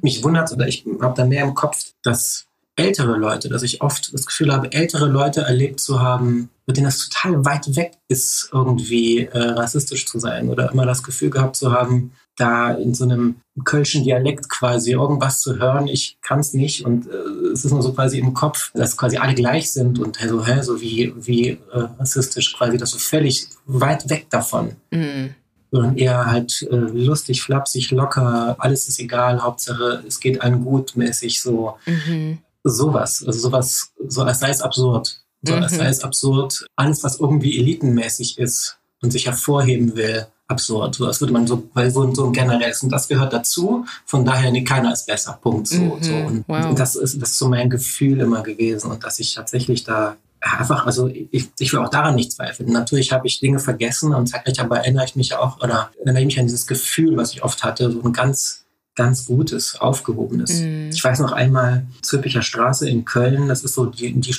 [0.00, 4.14] mich wundert oder ich habe da mehr im Kopf, dass ältere Leute, dass ich oft
[4.14, 8.48] das Gefühl habe, ältere Leute erlebt zu haben, mit denen das total weit weg ist,
[8.52, 13.04] irgendwie äh, rassistisch zu sein oder immer das Gefühl gehabt zu haben, da in so
[13.04, 17.72] einem kölschen Dialekt quasi irgendwas zu hören, ich kann es nicht und äh, es ist
[17.72, 21.12] nur so quasi im Kopf, dass quasi alle gleich sind und so, hä, so wie,
[21.16, 21.58] wie äh,
[21.98, 24.76] rassistisch quasi, das so völlig weit weg davon.
[24.90, 25.34] Mhm.
[25.70, 30.96] Sondern eher halt äh, lustig, flapsig, locker, alles ist egal, Hauptsache es geht allen gut
[30.96, 31.76] mäßig so.
[31.86, 32.38] Mhm.
[32.62, 35.20] Sowas, also sowas, so als sei es absurd.
[35.42, 35.76] So als mhm.
[35.76, 40.94] sei es absurd, alles, was irgendwie elitenmäßig ist und sich hervorheben will, absurd.
[40.94, 42.82] So, das würde man so, weil so, so generell ist.
[42.82, 43.84] Und das gehört dazu.
[44.04, 45.38] Von daher, nee, keiner ist besser.
[45.40, 45.68] Punkt.
[45.68, 46.02] So, mhm.
[46.02, 46.14] so.
[46.14, 46.66] Und, wow.
[46.66, 48.90] und, das ist, das ist so mein Gefühl immer gewesen.
[48.90, 52.70] Und dass ich tatsächlich da einfach, also ich, ich will auch daran nicht zweifeln.
[52.70, 56.26] Natürlich habe ich Dinge vergessen und zeitgleich aber erinnere ich mich auch, oder erinnere ich
[56.26, 60.60] mich an dieses Gefühl, was ich oft hatte, so ein ganz, ganz gutes, aufgehobenes.
[60.60, 60.90] Mhm.
[60.92, 64.34] Ich weiß noch einmal, Zülpicher Straße in Köln, das ist so die, die,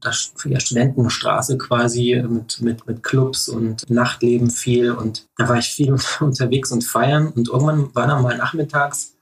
[0.00, 4.92] das ja, Studentenstraße quasi mit, mit, mit Clubs und Nachtleben viel.
[4.92, 7.28] Und da war ich viel unterwegs und feiern.
[7.28, 9.14] Und irgendwann war dann mal nachmittags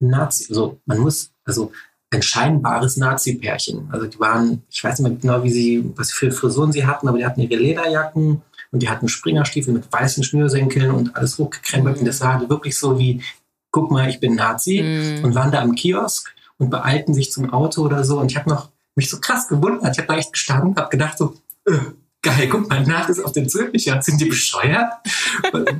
[0.00, 1.72] Nazi, also man muss, also
[2.10, 3.88] ein scheinbares Nazi-Pärchen.
[3.90, 7.08] Also die waren, ich weiß nicht mehr genau, wie sie, was für Frisuren sie hatten,
[7.08, 11.96] aber die hatten ihre Lederjacken und die hatten Springerstiefel mit weißen Schnürsenkeln und alles hochgekrempelt.
[11.96, 12.00] Mhm.
[12.00, 13.22] Und das sah wirklich so wie,
[13.70, 15.24] guck mal, ich bin Nazi mhm.
[15.24, 18.20] und waren da am Kiosk und beeilten sich zum Auto oder so.
[18.20, 19.92] Und ich habe noch mich so krass gewundert.
[19.92, 21.34] Ich habe da echt gestanden, habe gedacht so,
[21.66, 21.78] äh,
[22.20, 24.02] geil, guck mal nach, ist auf den Zülpicher.
[24.02, 24.92] Sind die bescheuert?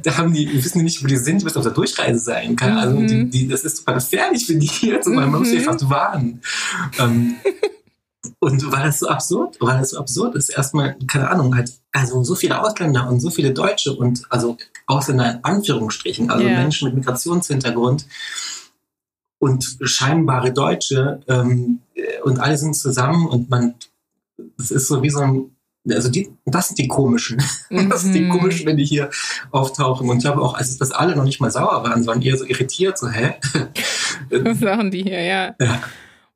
[0.03, 2.57] da haben die, wissen die nicht, wo die sind, die müssen auf der Durchreise sein.
[2.59, 3.09] Ahnung, mhm.
[3.09, 4.97] die, die, das ist super gefährlich für die hier.
[4.97, 6.41] Also, man muss sich fast warnen.
[6.99, 7.37] Ähm,
[8.41, 12.23] und weil das so absurd, weil das so absurd ist, erstmal, keine Ahnung, halt, also
[12.23, 16.61] so viele Ausländer und so viele Deutsche und also Ausländer in Anführungsstrichen, also yeah.
[16.61, 18.07] Menschen mit Migrationshintergrund,
[19.39, 21.81] und scheinbare Deutsche ähm,
[22.25, 23.75] und alle sind zusammen und man,
[24.59, 25.51] es ist so wie so ein,
[25.89, 27.43] also die, das sind die komischen.
[27.71, 27.89] Mhm.
[27.91, 28.31] Das sind die mhm.
[28.31, 29.11] komischen, wenn die hier
[29.51, 30.09] auftauchen.
[30.09, 32.45] Und ich glaube auch, als dass alle noch nicht mal sauer waren, sondern eher so
[32.45, 33.35] irritiert, so, hä?
[34.31, 35.55] Was machen die hier, ja.
[35.61, 35.83] ja.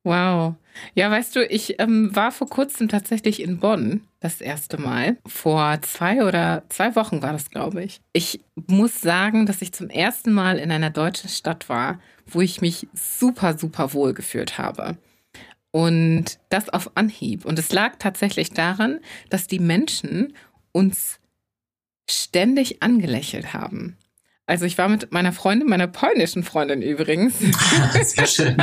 [0.05, 0.55] Wow.
[0.95, 5.19] Ja, weißt du, ich ähm, war vor kurzem tatsächlich in Bonn das erste Mal.
[5.27, 8.01] Vor zwei oder zwei Wochen war das, glaube ich.
[8.13, 12.01] Ich muss sagen, dass ich zum ersten Mal in einer deutschen Stadt war,
[12.35, 14.97] wo ich mich super, super wohl gefühlt habe.
[15.71, 17.45] Und das auf Anhieb.
[17.45, 20.35] Und es lag tatsächlich daran, dass die Menschen
[20.73, 21.19] uns
[22.09, 23.97] ständig angelächelt haben.
[24.47, 27.37] Also ich war mit meiner Freundin, meiner polnischen Freundin übrigens.
[28.03, 28.57] Sehr schön.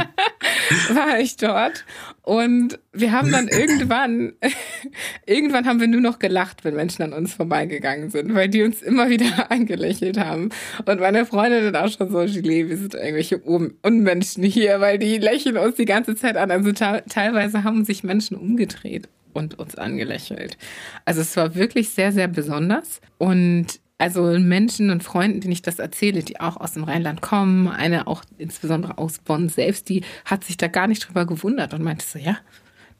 [0.93, 1.85] war ich dort.
[2.21, 4.33] Und wir haben dann irgendwann,
[5.25, 8.81] irgendwann haben wir nur noch gelacht, wenn Menschen an uns vorbeigegangen sind, weil die uns
[8.81, 10.49] immer wieder angelächelt haben.
[10.85, 15.17] Und meine Freundin dann auch schon so, Gilet, wir sind irgendwelche Unmenschen hier, weil die
[15.17, 16.51] lächeln uns die ganze Zeit an.
[16.51, 20.57] Also teilweise haben sich Menschen umgedreht und uns angelächelt.
[21.05, 23.01] Also es war wirklich sehr, sehr besonders.
[23.17, 27.67] Und also Menschen und Freunden, denen ich das erzähle, die auch aus dem Rheinland kommen,
[27.67, 31.83] eine auch insbesondere aus Bonn selbst, die hat sich da gar nicht drüber gewundert und
[31.83, 32.37] meinte so, ja,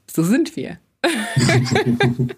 [0.06, 0.78] so sind wir.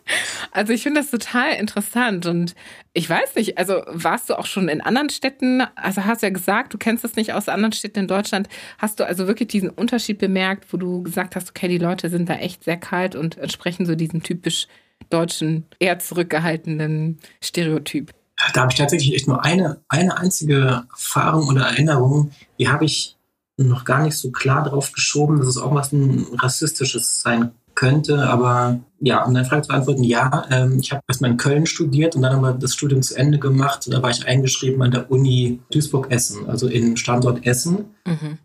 [0.52, 2.54] also ich finde das total interessant und
[2.92, 6.32] ich weiß nicht, also warst du auch schon in anderen Städten, also hast du ja
[6.32, 8.48] gesagt, du kennst das nicht aus anderen Städten in Deutschland,
[8.78, 12.28] hast du also wirklich diesen Unterschied bemerkt, wo du gesagt hast, okay, die Leute sind
[12.28, 14.68] da echt sehr kalt und entsprechen so diesem typisch
[15.10, 18.12] deutschen, eher zurückgehaltenen Stereotyp?
[18.52, 23.16] Da habe ich tatsächlich echt nur eine, eine einzige Erfahrung oder Erinnerung, die habe ich
[23.56, 28.28] noch gar nicht so klar drauf geschoben, dass es auch was ein rassistisches sein könnte.
[28.28, 32.16] Aber ja, um deine Frage zu beantworten, ja, ähm, ich habe erstmal in Köln studiert
[32.16, 33.88] und dann haben wir das Studium zu Ende gemacht.
[33.90, 37.86] Da war ich eingeschrieben an der Uni Duisburg-Essen, also in Standort Essen.
[38.06, 38.38] Mhm.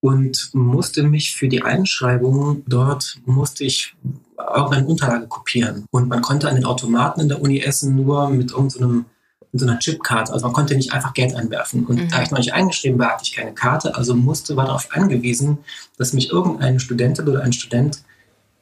[0.00, 3.94] Und musste mich für die Einschreibung dort, musste ich
[4.36, 5.86] auch eine Unterlage kopieren.
[5.92, 9.04] Und man konnte an den Automaten in der Uni Essen nur mit irgendeinem
[9.52, 10.32] mit so einer Chipkarte.
[10.32, 11.84] Also man konnte nicht einfach Geld einwerfen.
[11.84, 12.08] Und mhm.
[12.08, 13.94] da ich noch nicht eingeschrieben war, hatte ich keine Karte.
[13.94, 15.58] Also musste, war darauf angewiesen,
[15.98, 18.02] dass mich irgendeine Studentin oder ein Student,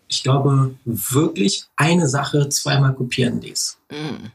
[0.09, 3.79] ich glaube, wirklich eine Sache zweimal kopieren ließ.
[3.91, 4.33] Mhm.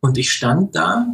[0.00, 1.06] Und ich stand da,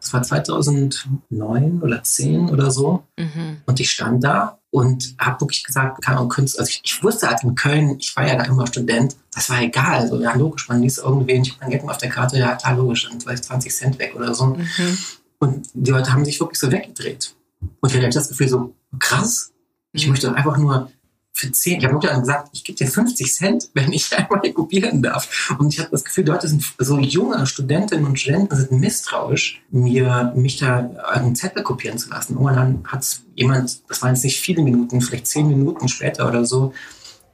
[0.00, 3.58] das war 2009 oder 10 oder so, mhm.
[3.66, 7.28] und ich stand da und habe wirklich gesagt, kann man Künstler, also ich, ich, wusste
[7.28, 10.66] halt in Köln, ich war ja da immer Student, das war egal, also ja logisch,
[10.66, 13.44] man liest irgendwen, ich habe mein Geld auf der Karte, ja klar, logisch, dann vielleicht
[13.44, 14.46] 20 Cent weg oder so.
[14.46, 14.98] Mhm.
[15.38, 17.34] Und die Leute haben sich wirklich so weggedreht.
[17.80, 19.52] Und ich hatte das Gefühl so, krass,
[19.92, 20.90] ich möchte einfach nur
[21.34, 25.02] für 10, ich habe wirklich gesagt, ich gebe dir 50 Cent, wenn ich einmal kopieren
[25.02, 25.56] darf.
[25.58, 30.32] Und ich habe das Gefühl, Leute sind so junge Studentinnen und Studenten sind misstrauisch, mir
[30.36, 32.34] mich da einen Zettel kopieren zu lassen.
[32.34, 36.74] Irgendwann hat jemand, das waren jetzt nicht viele Minuten, vielleicht zehn Minuten später oder so,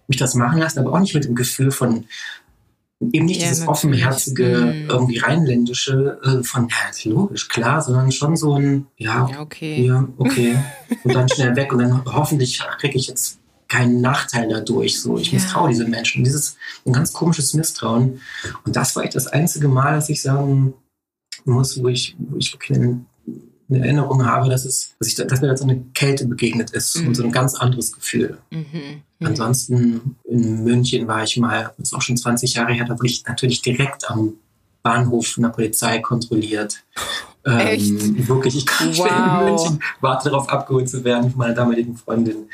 [0.07, 2.05] mich das machen lassen, aber auch nicht mit dem Gefühl von
[3.13, 4.91] eben nicht ja, dieses offenherzige, mhm.
[4.91, 9.87] irgendwie rheinländische äh, von, ja, logisch, klar, sondern schon so ein, ja, ja okay.
[9.87, 10.59] Ja, okay.
[11.05, 13.38] und dann schnell weg und dann hoffentlich kriege ich jetzt
[13.69, 15.01] keinen Nachteil dadurch.
[15.01, 15.35] So, ich ja.
[15.35, 16.25] misstraue diese Menschen.
[16.25, 18.21] Dieses ein ganz komisches Misstrauen.
[18.65, 20.75] Und das war echt das einzige Mal, dass ich sagen
[21.45, 23.05] muss, wo ich, wo ich wirklich eine,
[23.71, 26.97] eine Erinnerung habe, dass es, dass, ich, dass mir da so eine Kälte begegnet ist
[26.97, 27.09] mhm.
[27.09, 28.39] und so ein ganz anderes Gefühl.
[28.51, 29.03] Mhm.
[29.19, 29.27] Mhm.
[29.27, 33.07] Ansonsten in München war ich mal, das ist auch schon 20 Jahre her, da wurde
[33.09, 34.35] ich natürlich direkt am
[34.83, 36.85] Bahnhof von der Polizei kontrolliert.
[37.47, 39.41] Ähm, wirklich, ich kam wow.
[39.41, 42.51] in München, warte darauf abgeholt zu werden von meiner damaligen Freundin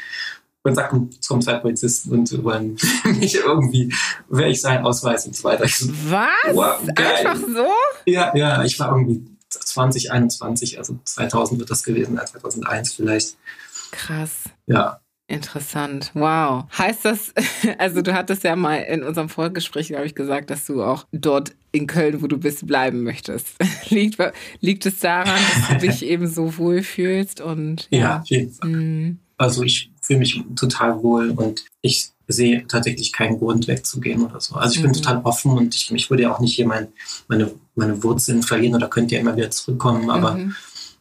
[0.65, 3.95] und sagt zum Zeitpolizisten und wollen mich irgendwie,
[4.29, 5.69] wer ich sein, Ausweis und so weiter.
[5.69, 6.29] So, Was?
[6.53, 7.67] Wow, Einfach so?
[8.07, 13.37] Ja, ja, ich war irgendwie 2021, also 2000 wird das gewesen, 2001 vielleicht.
[13.91, 14.45] Krass.
[14.67, 15.01] Ja.
[15.27, 16.11] Interessant.
[16.15, 16.65] Wow.
[16.77, 17.33] Heißt das,
[17.79, 21.53] also du hattest ja mal in unserem Vorgespräch, glaube ich, gesagt, dass du auch dort
[21.73, 23.57] in Köln, wo du bist, bleiben möchtest.
[23.91, 24.19] liegt,
[24.61, 28.53] liegt es daran, dass du dich eben so wohl fühlst und ja, ja auf jeden
[28.53, 28.69] Fall.
[28.69, 29.19] Mhm.
[29.37, 34.55] Also ich fühle mich total wohl und ich sehe tatsächlich keinen Grund wegzugehen oder so.
[34.55, 34.95] Also ich bin mhm.
[34.95, 36.89] total offen und ich, ich würde ja auch nicht hier mein,
[37.29, 40.55] meine, meine Wurzeln verlieren oder könnte ja immer wieder zurückkommen, aber mhm.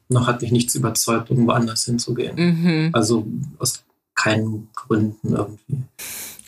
[0.09, 2.35] noch hat mich nichts überzeugt, irgendwo anders hinzugehen.
[2.35, 2.89] Mhm.
[2.93, 3.27] Also
[3.59, 3.83] aus
[4.15, 5.83] keinen Gründen irgendwie.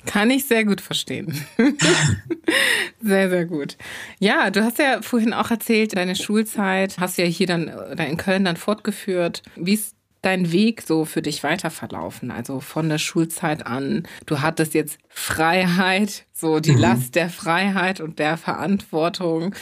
[0.06, 1.34] Kann ich sehr gut verstehen.
[3.02, 3.76] sehr, sehr gut.
[4.20, 8.06] Ja, du hast ja vorhin auch erzählt, deine Schulzeit hast du ja hier dann oder
[8.06, 9.42] in Köln dann fortgeführt.
[9.56, 12.32] Wie ist dein Weg so für dich weiter verlaufen?
[12.32, 16.80] Also von der Schulzeit an, du hattest jetzt Freiheit, so die mhm.
[16.80, 19.54] Last der Freiheit und der Verantwortung.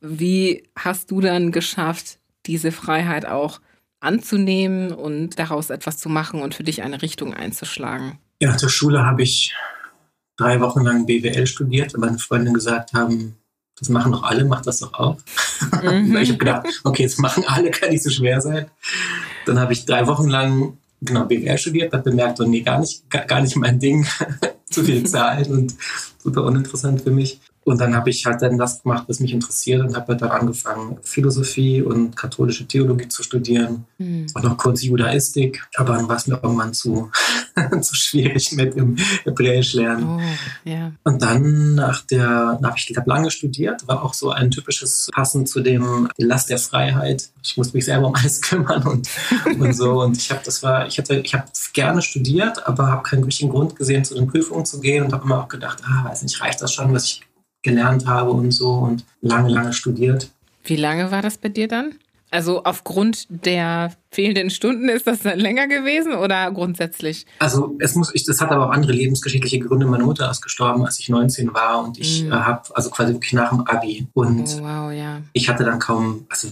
[0.00, 3.60] Wie hast du dann geschafft, diese Freiheit auch
[4.00, 8.18] anzunehmen und daraus etwas zu machen und für dich eine Richtung einzuschlagen?
[8.40, 9.54] Ja, nach der Schule habe ich
[10.36, 13.36] drei Wochen lang BWL studiert, weil meine Freunde gesagt haben,
[13.78, 15.18] das machen doch alle, mach das doch auch.
[15.82, 16.16] Mhm.
[16.16, 18.70] ich habe gedacht, okay, das machen alle, kann nicht so schwer sein.
[19.46, 23.08] Dann habe ich drei Wochen lang genau BWL studiert, habe bemerkt, oh nee, gar nicht,
[23.10, 24.06] gar, gar nicht mein Ding,
[24.70, 25.74] zu viel Zahlen und
[26.18, 27.40] super uninteressant für mich.
[27.64, 30.30] Und dann habe ich halt dann das gemacht, was mich interessiert und habe halt dann
[30.30, 34.26] angefangen, Philosophie und katholische Theologie zu studieren mhm.
[34.32, 35.66] und noch kurz Judaistik.
[35.74, 37.10] Aber dann war es mir irgendwann zu,
[37.80, 40.04] zu schwierig mit dem Hebräisch lernen.
[40.06, 40.92] Oh, yeah.
[41.04, 45.08] Und dann nach der, habe ich, ich habe lange studiert, war auch so ein typisches
[45.12, 47.30] passend zu dem Last der Freiheit.
[47.42, 49.08] Ich musste mich selber um alles kümmern und,
[49.58, 50.02] und so.
[50.02, 53.50] Und ich habe das war, ich hatte, ich habe gerne studiert, aber habe keinen richtigen
[53.50, 56.40] Grund gesehen, zu den Prüfungen zu gehen und habe immer auch gedacht, ah, weiß nicht,
[56.40, 57.22] reicht das schon, was ich
[57.62, 60.30] gelernt habe und so und lange, lange studiert.
[60.64, 61.94] Wie lange war das bei dir dann?
[62.30, 67.24] Also aufgrund der fehlenden Stunden ist das dann länger gewesen oder grundsätzlich?
[67.38, 69.86] Also es muss, ich, das hat aber auch andere lebensgeschichtliche Gründe.
[69.86, 72.32] Meine Mutter ist gestorben, als ich 19 war und ich mhm.
[72.32, 75.22] äh, habe also quasi wirklich nach dem Abi und oh, wow, ja.
[75.32, 76.48] ich hatte dann kaum, also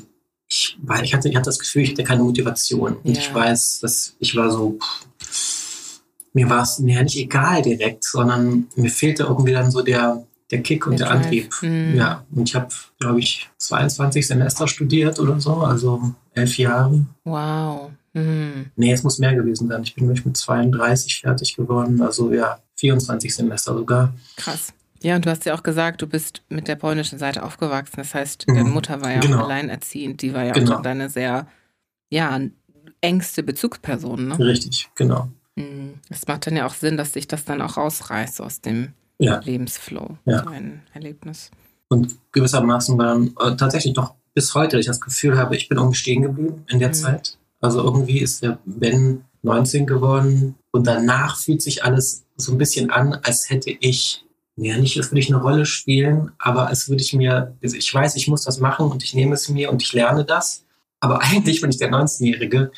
[0.46, 3.20] ich, war, ich, hatte, ich hatte das Gefühl, ich hatte keine Motivation und ja.
[3.20, 4.78] ich weiß, dass ich war so,
[5.20, 6.00] pff,
[6.34, 10.62] mir war es ja nicht egal direkt, sondern mir fehlte irgendwie dann so der, der
[10.62, 11.50] Kick und der, der Antrieb.
[11.62, 11.94] Mhm.
[11.96, 17.06] Ja, und ich habe, glaube ich, 22 Semester studiert oder so, also elf Jahre.
[17.24, 17.90] Wow.
[18.12, 18.70] Mhm.
[18.76, 19.82] Nee, es muss mehr gewesen sein.
[19.82, 24.14] Ich bin nämlich mit 32 fertig geworden, also ja, 24 Semester sogar.
[24.36, 24.72] Krass.
[25.02, 27.96] Ja, und du hast ja auch gesagt, du bist mit der polnischen Seite aufgewachsen.
[27.96, 28.70] Das heißt, deine mhm.
[28.70, 29.40] Mutter war ja genau.
[29.40, 30.22] auch alleinerziehend.
[30.22, 30.76] Die war ja genau.
[30.76, 31.46] auch deine sehr,
[32.08, 32.40] ja,
[33.02, 34.28] engste Bezugsperson.
[34.28, 34.38] Ne?
[34.38, 35.28] Richtig, genau.
[35.56, 35.94] Mhm.
[36.08, 39.40] Es macht dann ja auch Sinn, dass sich das dann auch rausreißt aus dem ja.
[39.44, 40.42] Lebensflow, ja.
[40.42, 41.50] so ein Erlebnis.
[41.88, 45.78] Und gewissermaßen war dann äh, tatsächlich noch bis heute, ich das Gefühl habe, ich bin
[45.78, 46.94] irgendwie stehen geblieben in der mhm.
[46.94, 47.38] Zeit.
[47.60, 52.90] Also irgendwie ist der Ben 19 geworden und danach fühlt sich alles so ein bisschen
[52.90, 54.24] an, als hätte ich,
[54.56, 57.92] ja nicht, als würde ich eine Rolle spielen, aber als würde ich mir, also ich
[57.92, 60.64] weiß, ich muss das machen und ich nehme es mir und ich lerne das.
[61.00, 62.72] Aber eigentlich bin ich der 19-Jährige,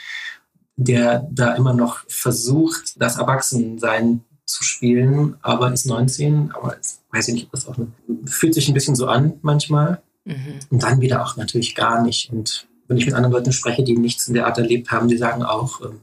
[0.77, 7.29] der da immer noch versucht, das Erwachsensein zu spielen, aber ist 19, aber ist, weiß
[7.29, 7.89] ich nicht, ob das auch eine,
[8.27, 10.03] fühlt sich ein bisschen so an manchmal.
[10.25, 10.61] Mhm.
[10.71, 12.31] Und dann wieder auch natürlich gar nicht.
[12.33, 15.17] Und wenn ich mit anderen Leuten spreche, die nichts in der Art erlebt haben, die
[15.17, 16.01] sagen auch, ähm,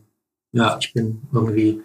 [0.51, 1.82] ja, ich bin irgendwie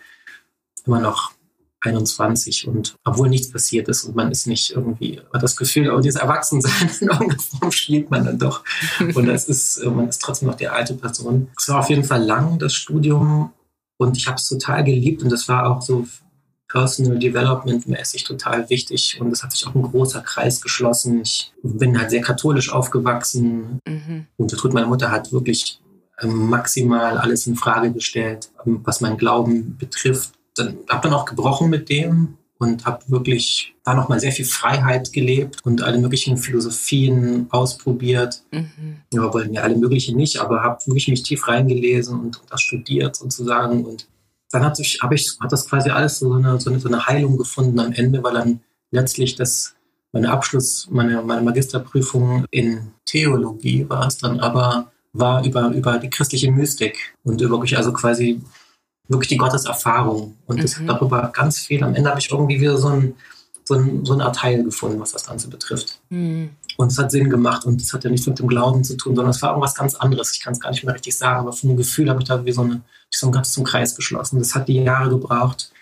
[0.85, 1.33] immer noch
[1.81, 6.01] 21 und obwohl nichts passiert ist und man ist nicht irgendwie, hat das Gefühl, oh,
[6.01, 8.65] dieses Erwachsensein in irgendeiner Form spielt man dann doch.
[9.15, 11.49] Und das ist, man ist trotzdem noch die alte Person.
[11.57, 13.53] Es war auf jeden Fall lang, das Studium,
[13.99, 16.07] und ich habe es total geliebt und das war auch so
[16.69, 21.23] Personal Development mäßig total wichtig und es hat sich auch ein großer Kreis geschlossen.
[21.23, 24.27] Ich bin halt sehr katholisch aufgewachsen mhm.
[24.37, 25.81] und meine Mutter hat wirklich
[26.21, 30.33] ähm, maximal alles in Frage gestellt, ähm, was mein Glauben betrifft.
[30.55, 35.13] Dann habe dann auch gebrochen mit dem und habe wirklich da nochmal sehr viel Freiheit
[35.13, 38.43] gelebt und alle möglichen Philosophien ausprobiert.
[38.51, 38.97] Mhm.
[39.13, 42.61] Ja, wollen ja alle möglichen nicht, aber habe wirklich mich tief reingelesen und, und das
[42.61, 44.09] studiert sozusagen und
[44.51, 47.07] dann hat sich, habe ich, hat das quasi alles so eine, so eine, so eine
[47.07, 49.75] Heilung gefunden am Ende, weil dann letztlich das,
[50.13, 56.11] meine Abschluss, meine, meine Magisterprüfung in Theologie war es dann aber, war über, über die
[56.11, 58.41] christliche Mystik und über wirklich, also quasi
[59.09, 60.37] wirklich die Gotteserfahrung.
[60.47, 60.87] Und das, mhm.
[60.87, 61.83] darüber ganz viel.
[61.83, 63.15] Am Ende habe ich irgendwie wieder so ein,
[63.65, 66.01] so, ein, so eine Art Teil gefunden, was das Ganze betrifft.
[66.09, 66.51] Mhm.
[66.81, 69.17] Und es hat Sinn gemacht und es hat ja nichts mit dem Glauben zu tun,
[69.17, 70.33] sondern es war irgendwas ganz anderes.
[70.33, 72.45] Ich kann es gar nicht mehr richtig sagen, aber von dem Gefühl habe ich da
[72.45, 74.39] wie so, eine, so ein ganzes Kreis geschlossen.
[74.39, 75.73] Das hat die Jahre gebraucht,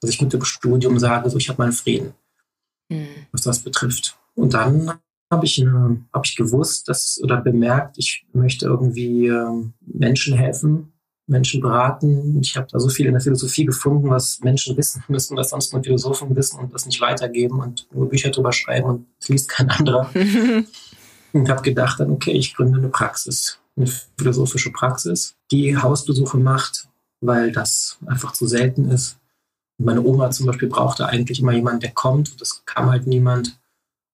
[0.00, 2.14] dass ich mit dem Studium sage, so ich habe meinen Frieden,
[2.88, 3.08] mhm.
[3.32, 4.16] was das betrifft.
[4.36, 4.92] Und dann
[5.32, 5.66] habe ich,
[6.12, 10.92] hab ich gewusst, dass oder bemerkt, ich möchte irgendwie äh, Menschen helfen,
[11.26, 12.38] Menschen beraten.
[12.40, 15.72] Ich habe da so viel in der Philosophie gefunden, was Menschen wissen müssen, was sonst
[15.72, 19.48] nur Philosophen wissen und das nicht weitergeben und nur Bücher drüber schreiben und es liest
[19.48, 20.10] kein anderer.
[21.32, 23.86] und habe gedacht, dann, okay, ich gründe eine Praxis, eine
[24.18, 26.88] philosophische Praxis, die Hausbesuche macht,
[27.20, 29.18] weil das einfach zu selten ist.
[29.78, 32.40] Und meine Oma zum Beispiel brauchte eigentlich immer jemanden, der kommt.
[32.40, 33.58] Das kam halt niemand.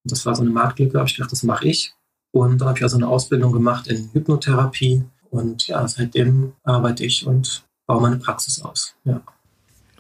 [0.05, 0.97] Und das war so eine Marktlücke.
[0.97, 1.93] Habe ich gedacht, das mache ich.
[2.33, 7.27] Und dann habe ich also eine Ausbildung gemacht in Hypnotherapie und ja, seitdem arbeite ich
[7.27, 8.95] und baue meine Praxis aus.
[9.05, 9.21] Ja.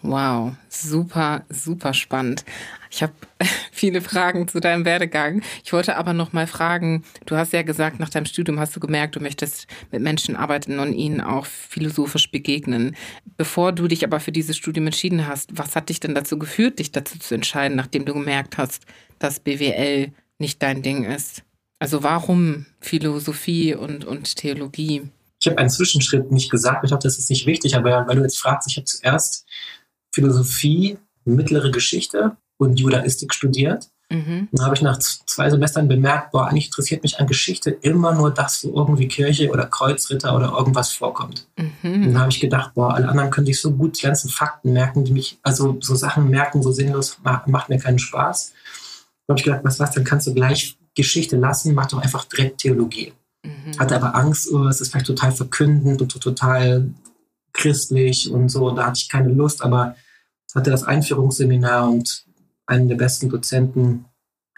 [0.03, 2.45] Wow, super, super spannend.
[2.91, 3.13] Ich habe
[3.73, 5.43] viele Fragen zu deinem Werdegang.
[5.63, 8.81] Ich wollte aber noch mal fragen, du hast ja gesagt, nach deinem Studium hast du
[8.81, 12.97] gemerkt, du möchtest mit Menschen arbeiten und ihnen auch philosophisch begegnen.
[13.37, 16.79] Bevor du dich aber für dieses Studium entschieden hast, was hat dich denn dazu geführt,
[16.79, 18.87] dich dazu zu entscheiden, nachdem du gemerkt hast,
[19.19, 21.43] dass BWL nicht dein Ding ist?
[21.79, 25.11] Also warum Philosophie und, und Theologie?
[25.41, 26.85] Ich habe einen Zwischenschritt nicht gesagt.
[26.85, 29.47] Ich glaube, das ist nicht wichtig, aber weil du jetzt fragst, ich habe zuerst
[30.13, 33.89] Philosophie, mittlere Geschichte und Judaistik studiert.
[34.11, 34.49] Mhm.
[34.51, 38.33] Dann habe ich nach zwei Semestern bemerkt, boah, eigentlich interessiert mich an Geschichte immer nur
[38.33, 41.47] das, wo irgendwie Kirche oder Kreuzritter oder irgendwas vorkommt.
[41.57, 42.13] Mhm.
[42.13, 45.05] dann habe ich gedacht, boah, alle anderen können sich so gut die ganzen Fakten merken,
[45.05, 48.53] die mich, also so Sachen merken, so sinnlos, macht mir keinen Spaß.
[49.27, 52.25] Dann habe ich gedacht, was was, dann kannst du gleich Geschichte lassen, mach doch einfach
[52.25, 53.13] direkt Theologie.
[53.43, 53.79] Mhm.
[53.79, 56.93] Hatte aber Angst, oh, es ist vielleicht total verkündend und total
[57.53, 58.71] christlich und so.
[58.71, 59.97] Da hatte ich keine Lust, aber
[60.55, 62.25] hatte das Einführungsseminar und
[62.67, 64.05] einen der besten Dozenten,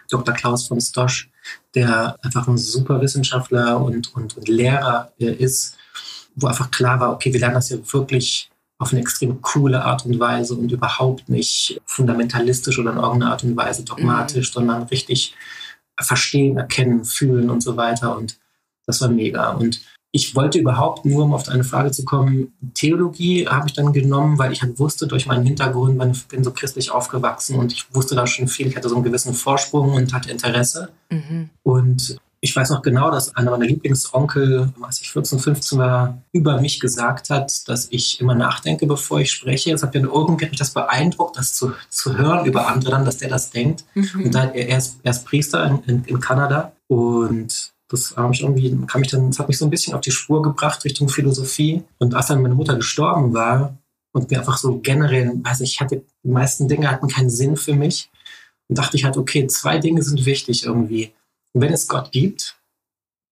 [0.09, 0.33] Dr.
[0.33, 1.31] Klaus von Stosch,
[1.75, 5.77] der einfach ein super Wissenschaftler und, und, und Lehrer ist,
[6.35, 10.05] wo einfach klar war, okay, wir lernen das ja wirklich auf eine extrem coole Art
[10.05, 14.53] und Weise und überhaupt nicht fundamentalistisch oder in irgendeiner Art und Weise dogmatisch, mhm.
[14.53, 15.35] sondern richtig
[15.99, 18.17] verstehen, erkennen, fühlen und so weiter.
[18.17, 18.39] Und
[18.85, 19.51] das war mega.
[19.51, 19.81] Und
[20.15, 24.37] ich wollte überhaupt nur, um auf deine Frage zu kommen, Theologie habe ich dann genommen,
[24.37, 28.13] weil ich halt wusste, durch meinen Hintergrund, ich bin so christlich aufgewachsen und ich wusste
[28.13, 30.89] da schon viel, ich hatte so einen gewissen Vorsprung und hatte Interesse.
[31.09, 31.49] Mhm.
[31.63, 36.59] Und ich weiß noch genau, dass einer meiner Lieblingsonkel, als ich 14, 15 war, über
[36.61, 39.71] mich gesagt hat, dass ich immer nachdenke, bevor ich spreche.
[39.71, 43.17] Das hat mir irgendwie mich das beeindruckt, das zu, zu hören über andere dann, dass
[43.17, 43.85] der das denkt.
[43.95, 44.25] Mhm.
[44.25, 48.41] Und dann, er, ist, er ist Priester in, in, in Kanada und das, habe ich
[48.41, 51.09] irgendwie, kam mich dann, das hat mich so ein bisschen auf die Spur gebracht Richtung
[51.09, 51.83] Philosophie.
[51.99, 53.77] Und als dann meine Mutter gestorben war
[54.11, 57.73] und mir einfach so generell, also ich hatte, die meisten Dinge hatten keinen Sinn für
[57.73, 58.09] mich.
[58.67, 61.13] Und dachte ich halt, okay, zwei Dinge sind wichtig irgendwie
[61.53, 62.59] wenn es Gott gibt,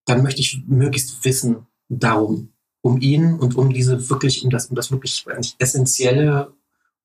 [0.05, 4.75] dann möchte ich möglichst wissen darum, um ihn und um diese wirklich, um das, um
[4.75, 5.25] das wirklich
[5.59, 6.53] Essentielle.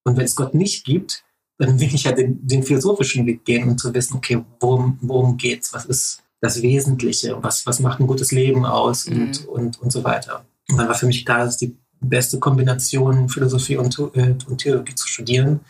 [0.04, 1.24] Und wenn es Gott nicht gibt,
[1.58, 5.36] dann will ich ja den, den philosophischen Weg gehen, um zu wissen, okay, worum, worum
[5.36, 5.72] geht's?
[5.72, 7.36] Was ist das Wesentliche?
[7.42, 9.06] Was, was macht ein gutes Leben aus?
[9.06, 9.22] Mhm.
[9.22, 10.44] Und, und, und so weiter.
[10.68, 14.94] Und dann war für mich klar, dass die beste Kombination, Philosophie und, äh, und Theologie
[14.94, 15.60] zu studieren.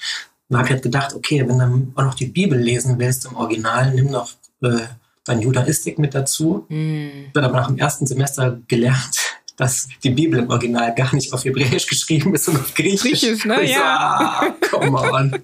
[0.49, 3.27] Und habe ich halt gedacht, okay, wenn du dann auch noch die Bibel lesen willst
[3.27, 4.87] im Original, nimm doch äh,
[5.25, 6.67] dann Judaistik mit dazu.
[6.69, 7.33] Mhm.
[7.33, 9.17] Bin aber nach dem ersten Semester gelernt,
[9.57, 13.03] dass die Bibel im Original gar nicht auf Hebräisch geschrieben ist, sondern auf Griechisch.
[13.03, 13.63] Griechisch, ne?
[13.63, 13.79] Ich ja.
[13.81, 15.43] So, ah, come on.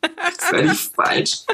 [0.00, 1.44] Das ist völlig falsch.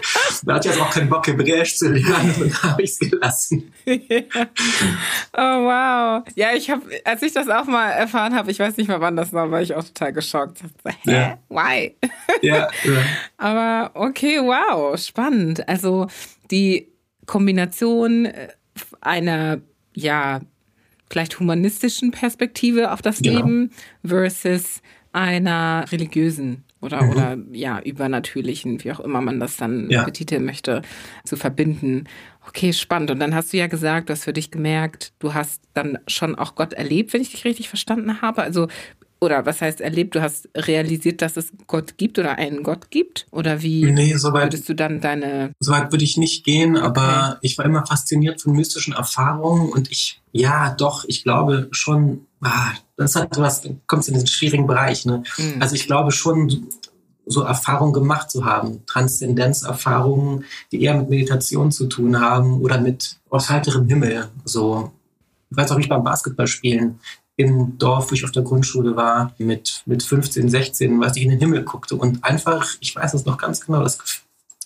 [0.45, 2.99] Da hatte ich jetzt auch keinen Bock, Hebräisch zu lernen und da habe ich es
[2.99, 3.73] gelassen.
[3.87, 3.93] oh,
[5.33, 6.23] wow.
[6.35, 9.17] Ja, ich habe, als ich das auch mal erfahren habe, ich weiß nicht mehr, wann
[9.17, 10.61] das war, war ich auch total geschockt.
[10.85, 10.93] Hä?
[11.05, 11.39] Ja.
[11.49, 11.97] Why?
[12.43, 13.03] ja, ja.
[13.37, 15.69] Aber okay, wow, spannend.
[15.69, 16.07] Also
[16.51, 16.93] die
[17.27, 18.49] Kombination äh,
[19.01, 19.61] einer,
[19.95, 20.41] ja,
[21.11, 23.39] vielleicht humanistischen Perspektive auf das genau.
[23.39, 23.71] Leben
[24.05, 24.83] versus
[25.13, 27.11] einer religiösen oder, mhm.
[27.11, 30.05] oder ja, übernatürlichen, wie auch immer man das dann ja.
[30.05, 30.83] betiteln möchte,
[31.25, 32.05] zu verbinden.
[32.47, 33.11] Okay, spannend.
[33.11, 36.35] Und dann hast du ja gesagt, du hast für dich gemerkt, du hast dann schon
[36.35, 38.43] auch Gott erlebt, wenn ich dich richtig verstanden habe.
[38.43, 38.69] Also
[39.21, 40.15] oder was heißt erlebt?
[40.15, 43.27] Du hast realisiert, dass es Gott gibt oder einen Gott gibt?
[43.31, 45.53] Oder wie nee, so weit, würdest du dann deine.
[45.59, 47.39] So weit würde ich nicht gehen, aber okay.
[47.43, 52.73] ich war immer fasziniert von mystischen Erfahrungen und ich, ja, doch, ich glaube schon, ah,
[52.97, 55.07] das hat sowas, kommt in diesen schwierigen Bereich.
[55.07, 55.23] Ne?
[55.39, 55.57] Mhm.
[55.61, 56.69] Also ich glaube schon,
[57.27, 63.17] so Erfahrungen gemacht zu haben, Transzendenzerfahrungen, die eher mit Meditation zu tun haben oder mit
[63.31, 64.29] aus heiterem Himmel.
[64.45, 64.93] So,
[65.51, 67.01] ich weiß auch nicht beim Basketballspielen
[67.37, 71.31] im Dorf, wo ich auf der Grundschule war, mit, mit 15, 16, was ich in
[71.31, 73.99] den Himmel guckte und einfach, ich weiß es noch ganz genau, das,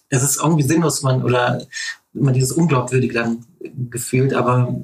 [0.09, 1.65] es ist irgendwie sinnlos, man, oder
[2.13, 3.45] man dieses Unglaubwürdige dann
[3.91, 4.75] gefühlt, aber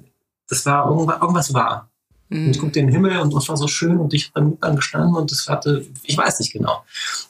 [0.49, 1.91] das war irgendwas, irgendwas war.
[2.29, 2.47] Mhm.
[2.47, 4.77] Und ich guckte in den Himmel und es war so schön und ich habe dann
[4.77, 6.85] gestanden und es hatte, ich weiß nicht genau.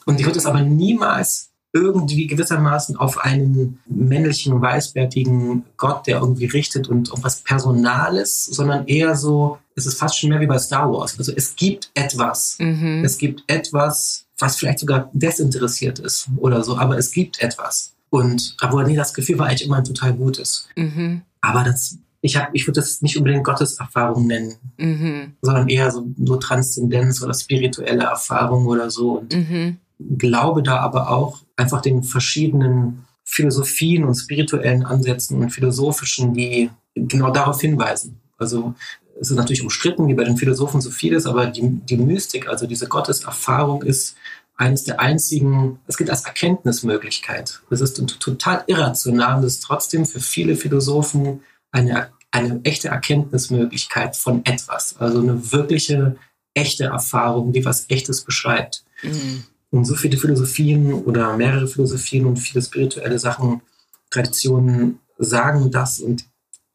[0.05, 6.45] Und ich würde es aber niemals irgendwie gewissermaßen auf einen männlichen, weißbärtigen Gott, der irgendwie
[6.45, 10.57] richtet und auf was Personales, sondern eher so, es ist fast schon mehr wie bei
[10.57, 11.17] Star Wars.
[11.17, 12.57] Also es gibt etwas.
[12.59, 13.03] Mhm.
[13.03, 17.93] Es gibt etwas, was vielleicht sogar desinteressiert ist oder so, aber es gibt etwas.
[18.09, 20.69] Und obwohl nee, das Gefühl war eigentlich immer ein total gutes.
[20.75, 21.21] Mhm.
[21.41, 25.33] Aber das, ich habe, ich würde das nicht unbedingt Gotteserfahrung nennen, mhm.
[25.41, 29.19] sondern eher so, so Transzendenz oder spirituelle Erfahrung oder so.
[29.19, 29.77] Und mhm.
[29.99, 37.31] Glaube da aber auch einfach den verschiedenen Philosophien und spirituellen Ansätzen und philosophischen, die genau
[37.31, 38.19] darauf hinweisen.
[38.37, 38.73] Also
[39.19, 42.67] es ist natürlich umstritten, wie bei den Philosophen so vieles, aber die, die Mystik, also
[42.67, 44.15] diese Gotteserfahrung ist
[44.55, 47.61] eines der einzigen, es gibt als Erkenntnismöglichkeit.
[47.69, 51.41] Es ist total irrational und ist trotzdem für viele Philosophen
[51.71, 54.97] eine, eine echte Erkenntnismöglichkeit von etwas.
[54.97, 56.15] Also eine wirkliche,
[56.53, 58.83] echte Erfahrung, die was Echtes beschreibt.
[59.03, 59.43] Mhm.
[59.69, 63.61] Und so viele Philosophien oder mehrere Philosophien und viele spirituelle Sachen,
[64.09, 66.25] Traditionen sagen das und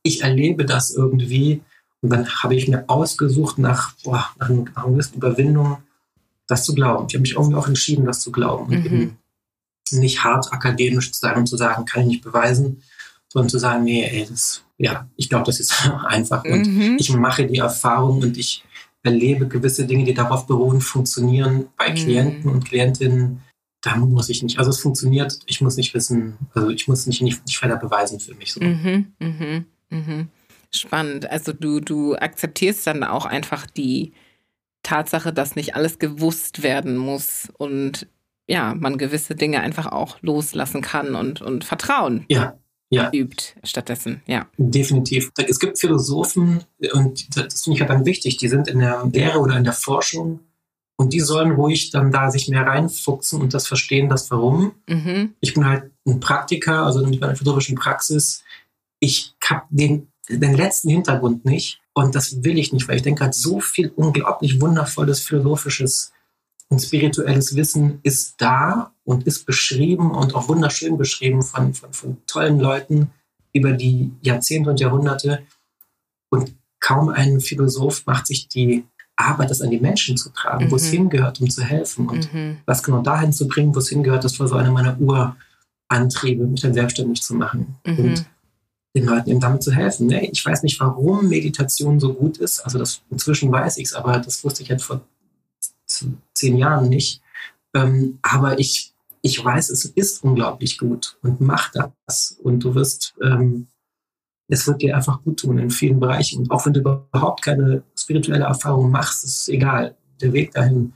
[0.03, 1.63] ich erlebe das irgendwie.
[2.01, 5.79] Und dann habe ich mir ausgesucht, nach, boah, nach, einer gewissen Überwindung,
[6.49, 7.07] das zu glauben.
[7.09, 8.65] Ich habe mich irgendwie auch entschieden, das zu glauben.
[8.67, 8.87] Und mhm.
[8.87, 9.19] eben
[9.93, 12.83] nicht hart akademisch zu sein und zu sagen, kann ich nicht beweisen,
[13.29, 15.73] sondern zu sagen, nee, ey, das, ja, ich glaube, das ist
[16.07, 16.45] einfach.
[16.45, 16.97] Und mhm.
[16.99, 18.65] ich mache die Erfahrung und ich
[19.03, 21.95] erlebe gewisse Dinge, die darauf beruhen, funktionieren bei mhm.
[21.95, 23.43] Klienten und Klientinnen.
[23.81, 27.21] Da muss ich nicht, also es funktioniert, ich muss nicht wissen, also ich muss nicht,
[27.21, 28.53] nicht, nicht weiter beweisen für mich.
[28.53, 28.61] So.
[28.61, 30.29] Mhm, mhm, mhm.
[30.71, 31.29] Spannend.
[31.29, 34.13] Also du, du akzeptierst dann auch einfach die
[34.83, 38.07] Tatsache, dass nicht alles gewusst werden muss und
[38.49, 42.25] ja, man gewisse Dinge einfach auch loslassen kann und, und Vertrauen.
[42.29, 42.59] Ja,
[42.95, 43.11] ja.
[43.13, 44.23] übt stattdessen.
[44.27, 44.47] Ja.
[44.57, 45.31] Definitiv.
[45.47, 49.39] Es gibt Philosophen, und das finde ich halt dann wichtig, die sind in der Lehre
[49.39, 50.41] oder in der Forschung
[50.97, 54.75] und die sollen ruhig dann da sich mehr reinfuchsen und das verstehen, das Warum.
[54.89, 55.35] Mhm.
[55.41, 58.45] Ich bin halt ein Praktiker, also in der philosophischen Praxis.
[59.01, 63.25] Ich habe den, den letzten Hintergrund nicht und das will ich nicht, weil ich denke
[63.25, 66.12] halt so viel unglaublich wundervolles philosophisches
[66.73, 72.17] und spirituelles Wissen ist da und ist beschrieben und auch wunderschön beschrieben von, von, von
[72.27, 73.11] tollen Leuten.
[73.53, 75.43] über die Jahrzehnte und Jahrhunderte.
[76.31, 78.85] Und kaum ein Philosoph macht sich die
[79.17, 80.71] Arbeit, das an die Menschen zu tragen, mhm.
[80.71, 80.97] wo es mhm.
[80.97, 82.09] hingehört, um zu helfen.
[82.09, 82.57] Und mhm.
[82.65, 86.63] was genau dahin zu bringen, wo es hingehört, das war so einer meiner Urantriebe, mich
[86.63, 87.77] dann selbstständig zu machen.
[87.87, 87.99] Mhm.
[87.99, 88.27] Und
[88.97, 90.11] den Leuten eben damit zu helfen.
[90.11, 92.61] Ich weiß nicht, warum Meditation so gut ist.
[92.61, 95.03] Also das inzwischen weiß ich es, aber das wusste ich jetzt vor
[96.35, 97.23] zehn Jahren nicht.
[97.75, 98.93] Ähm, aber ich,
[99.23, 102.39] ich weiß, es ist unglaublich gut und mach das.
[102.43, 103.69] Und du wirst, ähm,
[104.49, 106.41] es wird dir einfach gut tun in vielen Bereichen.
[106.41, 109.97] Und auch wenn du überhaupt keine spirituelle Erfahrung machst, ist egal.
[110.21, 110.93] Der Weg dahin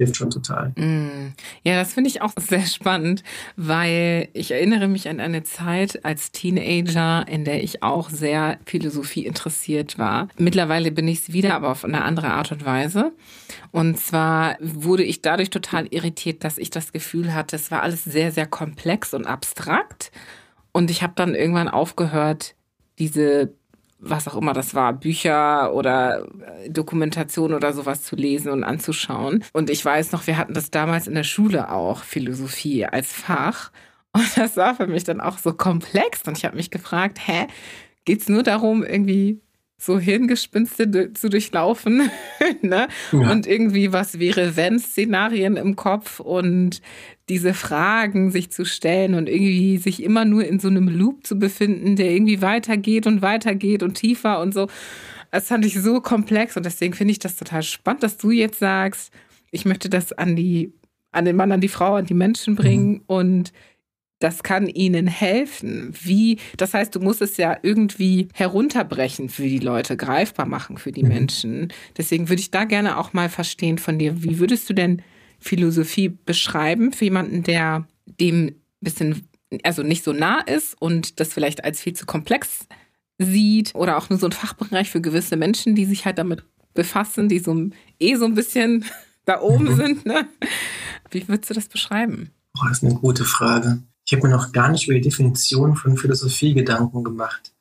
[0.00, 0.70] hilft schon total.
[0.76, 1.34] Mm.
[1.62, 3.22] Ja, das finde ich auch sehr spannend,
[3.56, 9.26] weil ich erinnere mich an eine Zeit als Teenager, in der ich auch sehr Philosophie
[9.26, 10.28] interessiert war.
[10.38, 13.12] Mittlerweile bin ich es wieder, aber auf eine andere Art und Weise.
[13.72, 18.02] Und zwar wurde ich dadurch total irritiert, dass ich das Gefühl hatte, es war alles
[18.04, 20.12] sehr, sehr komplex und abstrakt.
[20.72, 22.54] Und ich habe dann irgendwann aufgehört,
[22.98, 23.52] diese
[24.00, 26.26] was auch immer das war, Bücher oder
[26.64, 29.44] äh, Dokumentation oder sowas zu lesen und anzuschauen.
[29.52, 33.70] Und ich weiß noch, wir hatten das damals in der Schule auch, Philosophie als Fach.
[34.12, 36.22] Und das war für mich dann auch so komplex.
[36.26, 37.46] Und ich habe mich gefragt, hä,
[38.04, 39.40] geht es nur darum, irgendwie
[39.80, 42.10] so Hirngespinste zu durchlaufen
[42.62, 42.88] ne?
[43.12, 43.32] Ja.
[43.32, 46.82] und irgendwie was wäre wenn Szenarien im Kopf und
[47.30, 51.38] diese Fragen sich zu stellen und irgendwie sich immer nur in so einem Loop zu
[51.38, 54.68] befinden, der irgendwie weitergeht und weitergeht und tiefer und so.
[55.30, 58.58] Das fand ich so komplex und deswegen finde ich das total spannend, dass du jetzt
[58.58, 59.12] sagst,
[59.52, 60.74] ich möchte das an die
[61.12, 63.02] an den Mann, an die Frau, an die Menschen bringen mhm.
[63.06, 63.52] und
[64.20, 65.92] das kann ihnen helfen.
[66.00, 70.92] Wie, das heißt, du musst es ja irgendwie herunterbrechen für die Leute, greifbar machen für
[70.92, 71.08] die mhm.
[71.08, 71.72] Menschen.
[71.96, 75.02] Deswegen würde ich da gerne auch mal verstehen von dir, wie würdest du denn
[75.40, 79.26] Philosophie beschreiben für jemanden, der dem ein bisschen,
[79.64, 82.66] also nicht so nah ist und das vielleicht als viel zu komplex
[83.18, 86.42] sieht oder auch nur so ein Fachbereich für gewisse Menschen, die sich halt damit
[86.74, 88.84] befassen, die so eh so ein bisschen
[89.24, 89.76] da oben mhm.
[89.76, 90.06] sind.
[90.06, 90.28] Ne?
[91.10, 92.30] Wie würdest du das beschreiben?
[92.58, 93.82] Oh, das ist eine gute Frage.
[94.10, 97.52] Ich habe mir noch gar nicht über die Definition von Philosophie Gedanken gemacht.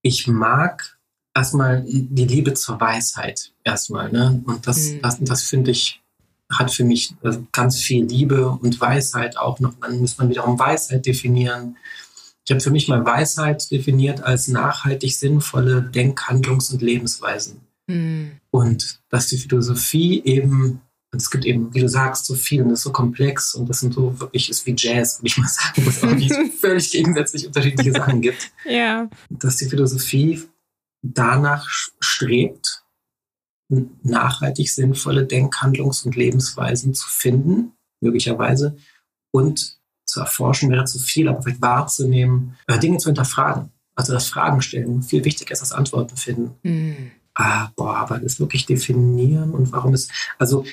[0.00, 0.98] Ich mag
[1.34, 4.10] erstmal die Liebe zur Weisheit erstmal.
[4.10, 4.42] Ne?
[4.46, 5.02] Und das, mhm.
[5.02, 6.00] das, das finde ich,
[6.50, 9.74] hat für mich also ganz viel Liebe und Weisheit auch noch.
[9.82, 11.76] Dann muss man wiederum Weisheit definieren.
[12.46, 17.60] Ich habe für mich mal Weisheit definiert als nachhaltig sinnvolle Denk-, Handlungs- und Lebensweisen.
[17.86, 18.40] Mhm.
[18.50, 20.80] Und dass die Philosophie eben
[21.14, 23.80] es gibt eben, wie du sagst, so viel und das ist so komplex und das
[23.80, 27.46] sind so wirklich, ist wie Jazz, würde ich mal sagen, wo es auch völlig gegensätzlich
[27.46, 28.50] unterschiedliche Sachen gibt.
[28.64, 29.10] Ja.
[29.28, 30.42] Dass die Philosophie
[31.02, 31.68] danach
[32.00, 32.84] strebt,
[34.02, 38.76] nachhaltig sinnvolle Denk-, Handlungs- und Lebensweisen zu finden, möglicherweise,
[39.32, 43.70] und zu erforschen wäre zu viel, aber vielleicht wahrzunehmen, äh, Dinge zu hinterfragen.
[43.94, 46.54] Also das Fragen stellen, viel wichtiger ist das Antworten finden.
[46.62, 47.12] Mhm.
[47.34, 50.64] Ah, boah, aber das wirklich definieren und warum ist, also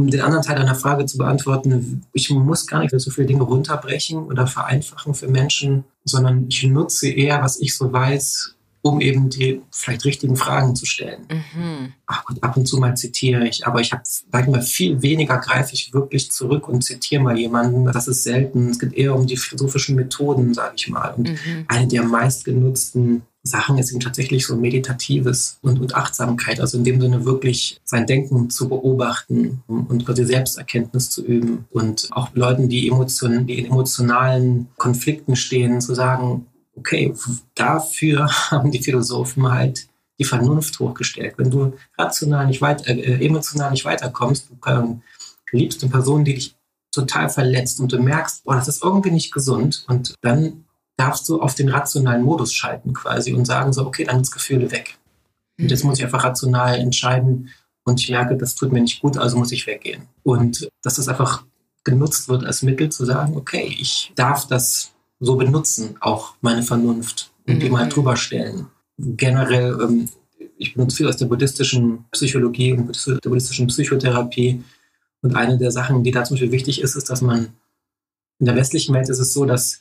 [0.00, 3.42] um den anderen Teil deiner Frage zu beantworten, ich muss gar nicht so viele Dinge
[3.42, 9.28] runterbrechen oder vereinfachen für Menschen, sondern ich nutze eher, was ich so weiß, um eben
[9.28, 11.26] die vielleicht richtigen Fragen zu stellen.
[11.30, 11.92] Mhm.
[12.06, 15.02] Ach Gott, ab und zu mal zitiere ich, aber ich habe, sag ich mal, viel
[15.02, 17.84] weniger greife ich wirklich zurück und zitiere mal jemanden.
[17.84, 18.70] Das ist selten.
[18.70, 21.12] Es geht eher um die philosophischen Methoden, sage ich mal.
[21.14, 21.64] Und mhm.
[21.68, 27.00] eine der meistgenutzten Sachen ist eben tatsächlich so Meditatives und, und Achtsamkeit, also in dem
[27.00, 32.88] Sinne wirklich sein Denken zu beobachten und quasi Selbsterkenntnis zu üben und auch Leuten, die,
[32.88, 37.14] Emotionen, die in emotionalen Konflikten stehen, zu sagen, okay,
[37.54, 39.88] dafür haben die Philosophen halt
[40.18, 41.34] die Vernunft hochgestellt.
[41.38, 45.02] Wenn du rational nicht weiter, äh, emotional nicht weiterkommst, du ähm,
[45.50, 46.56] liebst eine Person, die dich
[46.92, 50.64] total verletzt und du merkst, boah, das ist irgendwie nicht gesund und dann
[51.00, 54.70] darfst du auf den rationalen Modus schalten quasi und sagen so, okay, dann sind Gefühle
[54.70, 54.98] weg.
[55.58, 57.48] Und jetzt muss ich einfach rational entscheiden
[57.84, 60.02] und ich merke, das tut mir nicht gut, also muss ich weggehen.
[60.22, 61.44] Und dass das einfach
[61.84, 67.32] genutzt wird als Mittel zu sagen, okay, ich darf das so benutzen, auch meine Vernunft
[67.46, 67.60] und mhm.
[67.60, 68.66] die mal drüber stellen.
[68.98, 70.08] Generell, ähm,
[70.58, 74.62] ich benutze viel aus der buddhistischen Psychologie und der buddhistischen Psychotherapie.
[75.22, 77.48] Und eine der Sachen, die da zum Beispiel wichtig ist, ist, dass man
[78.38, 79.80] in der westlichen Welt ist es so, dass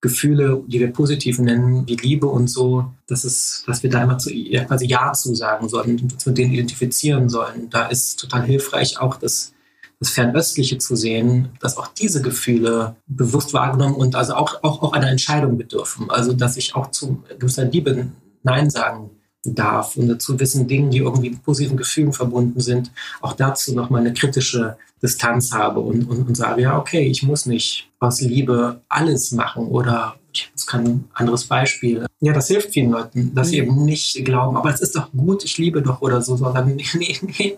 [0.00, 4.16] Gefühle, die wir positiv nennen, wie Liebe und so, dass, es, dass wir da immer
[4.16, 7.68] zu, ja, quasi Ja zu sagen sollen und uns mit denen identifizieren sollen.
[7.68, 9.52] Da ist total hilfreich auch das,
[9.98, 14.92] das Fernöstliche zu sehen, dass auch diese Gefühle bewusst wahrgenommen und also auch, auch, auch
[14.94, 16.10] einer Entscheidung bedürfen.
[16.10, 18.08] Also dass ich auch zu gewisser Liebe
[18.42, 19.10] Nein sagen
[19.44, 22.90] darf und dazu wissen Dingen, die irgendwie mit positiven Gefühlen verbunden sind,
[23.20, 27.44] auch dazu nochmal eine kritische Distanz habe und, und, und sage, ja, okay, ich muss
[27.44, 32.06] nicht aus Liebe alles machen oder ich habe jetzt kein anderes Beispiel.
[32.20, 33.68] Ja, das hilft vielen Leuten, dass sie mhm.
[33.68, 36.84] eben nicht glauben, aber es ist doch gut, ich liebe doch oder so, sondern nee,
[36.94, 37.56] nee, nee,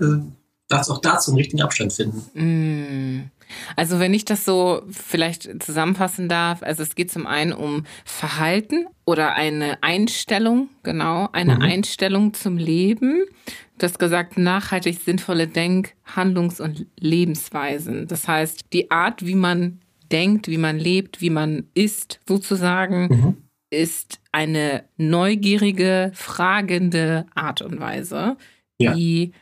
[0.68, 2.22] darfst auch dazu einen richtigen Abstand finden.
[2.34, 3.30] Mm.
[3.76, 8.86] Also wenn ich das so vielleicht zusammenfassen darf, also es geht zum einen um Verhalten
[9.05, 11.62] oder eine Einstellung, genau, eine mhm.
[11.62, 13.24] Einstellung zum Leben.
[13.76, 18.07] Du hast gesagt, nachhaltig sinnvolle Denk-, Handlungs- und Lebensweisen.
[18.07, 19.82] Das heißt, die Art, wie man
[20.13, 23.37] denkt, wie man lebt, wie man ist, sozusagen, mhm.
[23.71, 28.37] ist eine neugierige, fragende Art und Weise,
[28.79, 28.95] ja.
[28.95, 29.33] die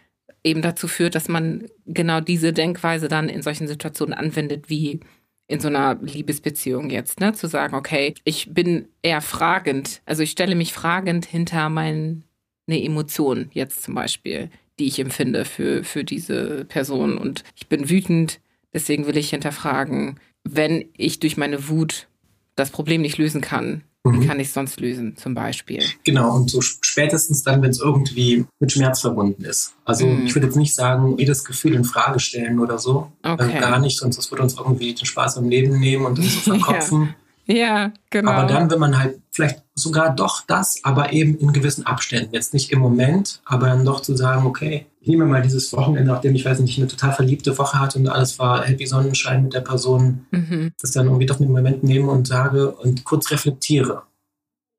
[0.45, 5.01] eben dazu führt, dass man genau diese Denkweise dann in solchen Situationen anwendet, wie
[5.49, 7.33] in so einer Liebesbeziehung jetzt, ne?
[7.33, 12.23] Zu sagen, okay, ich bin eher fragend, also ich stelle mich fragend hinter meine
[12.69, 14.49] Emotion jetzt zum Beispiel,
[14.79, 17.19] die ich empfinde für, für diese Person.
[17.19, 18.41] Und ich bin wütend,
[18.73, 22.09] deswegen will ich hinterfragen, wenn ich durch meine Wut
[22.57, 24.23] das Problem nicht lösen kann, Mhm.
[24.23, 25.83] Wie kann ich es sonst lösen, zum Beispiel?
[26.05, 29.75] Genau, und so spätestens dann, wenn es irgendwie mit Schmerz verbunden ist.
[29.85, 30.27] Also mhm.
[30.27, 33.13] ich würde jetzt nicht sagen, jedes Gefühl in Frage stellen oder so.
[33.23, 33.57] Okay.
[33.57, 36.45] Äh, gar nicht, sonst das würde uns irgendwie den Spaß am Leben nehmen und uns
[36.45, 37.15] so verkopfen.
[37.45, 37.55] ja.
[37.55, 38.31] ja, genau.
[38.31, 42.55] Aber dann, wenn man halt vielleicht sogar doch das, aber eben in gewissen Abständen, jetzt
[42.55, 46.35] nicht im Moment, aber dann doch zu sagen, okay, ich nehme mal dieses Wochenende, nachdem
[46.35, 49.63] ich weiß nicht, eine total verliebte Woche hatte und alles war happy Sonnenschein mit der
[49.63, 50.73] Person, mhm.
[50.79, 54.03] das dann irgendwie doch einen Moment nehme und sage und kurz reflektiere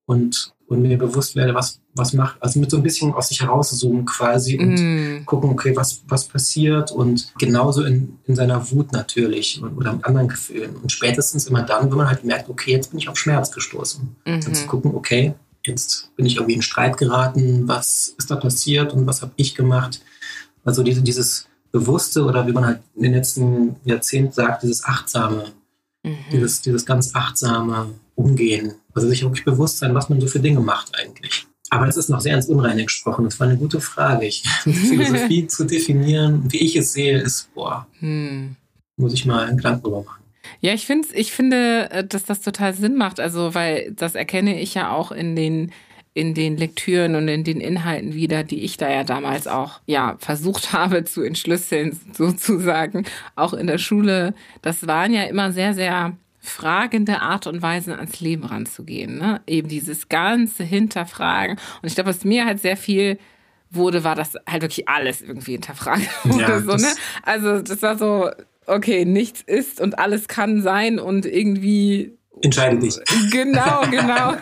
[0.06, 3.42] und, und mir bewusst werde, was, was macht, also mit so ein bisschen aus sich
[3.42, 5.26] herauszoomen quasi und mm.
[5.26, 10.28] gucken, okay, was, was passiert und genauso in, in seiner Wut natürlich oder mit anderen
[10.28, 13.52] Gefühlen und spätestens immer dann, wenn man halt merkt, okay, jetzt bin ich auf Schmerz
[13.52, 14.16] gestoßen.
[14.26, 14.42] Mhm.
[14.42, 15.34] Dann zu gucken, okay,
[15.66, 19.56] jetzt bin ich irgendwie in Streit geraten, was ist da passiert und was habe ich
[19.56, 20.02] gemacht.
[20.64, 25.46] Also diese, dieses Bewusste oder wie man halt in den letzten Jahrzehnten sagt, dieses Achtsame,
[26.04, 26.18] mhm.
[26.32, 28.74] dieses, dieses ganz achtsame Umgehen.
[28.94, 31.48] Also sich wirklich bewusst sein, was man so für Dinge macht eigentlich.
[31.70, 33.24] Aber es ist noch sehr ins Unreine gesprochen.
[33.24, 34.26] Das war eine gute Frage.
[34.26, 38.58] Ich, Philosophie zu definieren, wie ich es sehe, ist, boah, hm.
[38.98, 40.22] muss ich mal einen Gedanken drüber machen.
[40.60, 43.22] Ja, ich finde, ich finde, äh, dass das total Sinn macht.
[43.22, 45.72] Also, weil das erkenne ich ja auch in den
[46.14, 50.16] in den Lektüren und in den Inhalten wieder, die ich da ja damals auch ja
[50.20, 53.06] versucht habe zu entschlüsseln, sozusagen,
[53.36, 54.34] auch in der Schule.
[54.62, 59.20] Das waren ja immer sehr, sehr fragende Art und Weise ans Leben ranzugehen.
[59.20, 59.42] Ne?
[59.46, 61.58] Eben dieses ganze Hinterfragen.
[61.82, 63.20] Und ich glaube, was mir halt sehr viel
[63.70, 66.42] wurde, war, dass halt wirklich alles irgendwie hinterfragt wurde.
[66.42, 66.88] Ja, so, ne?
[67.24, 68.30] Also das war so,
[68.66, 72.18] okay, nichts ist und alles kann sein und irgendwie.
[72.42, 72.98] Entscheide dich.
[73.32, 74.36] Genau, genau.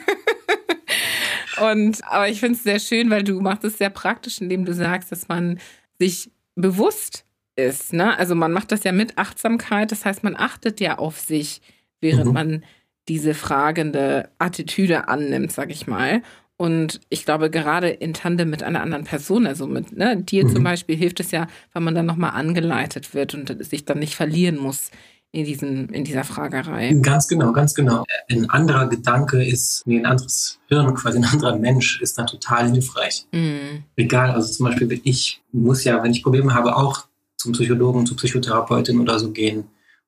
[1.61, 4.73] Und aber ich finde es sehr schön, weil du machst es sehr praktisch, indem du
[4.73, 5.59] sagst, dass man
[5.99, 7.93] sich bewusst ist.
[7.93, 8.17] Ne?
[8.17, 11.61] Also man macht das ja mit Achtsamkeit, das heißt, man achtet ja auf sich,
[12.01, 12.33] während mhm.
[12.33, 12.63] man
[13.07, 16.21] diese fragende Attitüde annimmt, sag ich mal.
[16.57, 20.49] Und ich glaube, gerade in Tandem mit einer anderen Person, also mit ne, dir mhm.
[20.49, 24.15] zum Beispiel, hilft es ja, weil man dann nochmal angeleitet wird und sich dann nicht
[24.15, 24.91] verlieren muss
[25.31, 26.93] in, diesem, in dieser Fragerei.
[27.01, 28.03] Ganz genau, ganz genau.
[28.29, 32.71] Ein anderer Gedanke ist, nee, ein anderes Hirn, quasi ein anderer Mensch ist da total
[32.71, 33.25] hilfreich.
[33.31, 33.83] Mhm.
[33.95, 37.05] Egal, also zum Beispiel, ich muss ja, wenn ich Probleme habe, auch
[37.37, 39.65] zum Psychologen, zur Psychotherapeutin oder so gehen.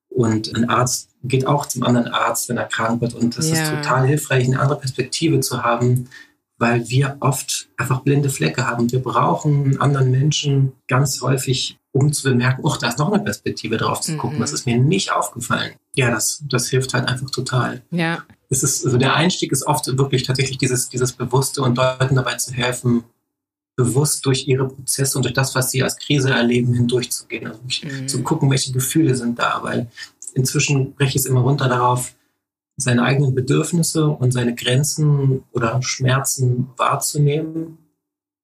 [0.10, 3.14] Und ein Arzt geht auch zum anderen Arzt, wenn er krank wird.
[3.14, 3.54] Und das ja.
[3.54, 6.10] ist total hilfreich, eine andere Perspektive zu haben,
[6.62, 8.92] weil wir oft einfach blinde Flecke haben.
[8.92, 13.24] Wir brauchen einen anderen Menschen ganz häufig, um zu bemerken, oh, da ist noch eine
[13.24, 14.38] Perspektive drauf zu gucken.
[14.38, 14.42] Mhm.
[14.42, 15.74] Das ist mir nicht aufgefallen.
[15.96, 17.82] Ja, das, das hilft halt einfach total.
[17.90, 18.24] Ja.
[18.50, 22.36] Es ist, also der Einstieg ist oft wirklich tatsächlich dieses, dieses Bewusste und Leuten dabei
[22.36, 23.06] zu helfen,
[23.76, 27.48] bewusst durch ihre Prozesse und durch das, was sie als Krise erleben, hindurchzugehen.
[27.48, 28.08] Also mhm.
[28.08, 29.90] zu gucken, welche Gefühle sind da, weil
[30.36, 32.14] inzwischen breche ich es immer runter darauf,
[32.82, 37.78] seine eigenen Bedürfnisse und seine Grenzen oder Schmerzen wahrzunehmen,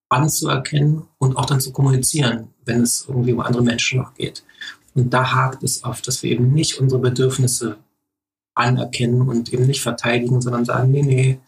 [0.10, 4.44] anzuerkennen und auch dann zu kommunizieren, wenn es irgendwie um andere Menschen noch geht.
[4.94, 7.78] Und da hakt es oft, dass wir eben nicht unsere Bedürfnisse
[8.56, 11.40] anerkennen und eben nicht verteidigen, sondern sagen, nee, nee,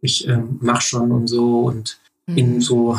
[0.00, 2.38] ich ähm, mach schon und so und mhm.
[2.38, 2.98] in so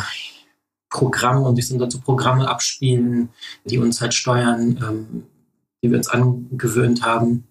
[0.90, 3.30] Programme und sich sind so Programme abspielen,
[3.64, 5.24] die uns halt steuern, ähm,
[5.82, 7.49] die wir uns angewöhnt haben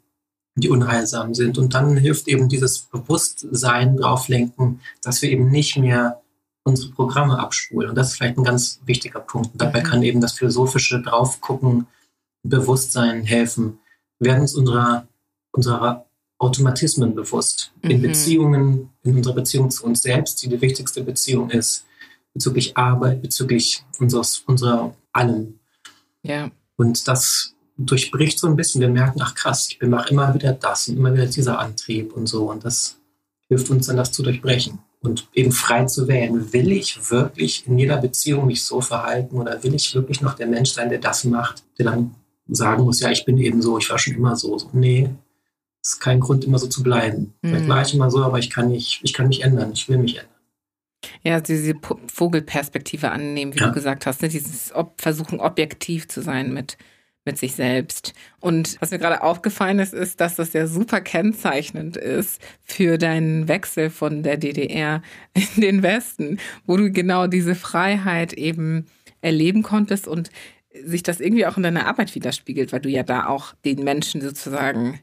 [0.61, 1.59] die unheilsam sind.
[1.59, 6.20] Und dann hilft eben dieses Bewusstsein drauflenken, dass wir eben nicht mehr
[6.64, 7.90] unsere Programme abspulen.
[7.90, 9.52] Und das ist vielleicht ein ganz wichtiger Punkt.
[9.52, 9.84] Und dabei mhm.
[9.84, 11.86] kann eben das philosophische Draufgucken,
[12.42, 13.80] Bewusstsein helfen.
[14.18, 15.09] Wir werden uns unserer,
[15.52, 16.06] unserer
[16.38, 17.72] Automatismen bewusst.
[17.82, 18.02] In mhm.
[18.02, 21.84] Beziehungen, in unserer Beziehung zu uns selbst, die die wichtigste Beziehung ist,
[22.32, 25.59] bezüglich Arbeit, bezüglich unseres, unserer allem.
[26.22, 26.50] Ja.
[26.76, 28.81] Und das durchbricht so ein bisschen.
[28.81, 32.26] Wir merken, ach krass, ich mache immer wieder das und immer wieder dieser Antrieb und
[32.26, 32.51] so.
[32.51, 32.99] Und das
[33.49, 36.53] hilft uns dann, das zu durchbrechen und eben frei zu wählen.
[36.53, 40.49] Will ich wirklich in jeder Beziehung mich so verhalten oder will ich wirklich noch der
[40.49, 42.14] Mensch sein, der das macht, der dann
[42.49, 44.59] sagen muss, ja, ich bin eben so, ich war schon immer so.
[44.59, 45.11] so nee,
[45.83, 47.35] ist kein Grund, immer so zu bleiben.
[47.43, 47.49] Mhm.
[47.49, 49.99] Vielleicht war ich immer so, aber ich kann, nicht, ich kann mich ändern, ich will
[49.99, 50.33] mich ändern.
[51.22, 51.74] Ja, diese
[52.12, 53.68] Vogelperspektive annehmen, wie ja.
[53.68, 54.29] du gesagt hast, ne?
[54.29, 56.76] dieses Ob Versuchen, objektiv zu sein mit,
[57.29, 58.14] mit sich selbst.
[58.41, 63.49] Und was mir gerade aufgefallen ist, ist, dass das ja super kennzeichnend ist für deinen
[63.49, 65.03] Wechsel von der DDR
[65.35, 68.87] in den Westen, wo du genau diese Freiheit eben
[69.20, 70.31] erleben konntest und
[70.72, 74.22] sich das irgendwie auch in deiner Arbeit widerspiegelt, weil du ja da auch den Menschen
[74.22, 74.99] sozusagen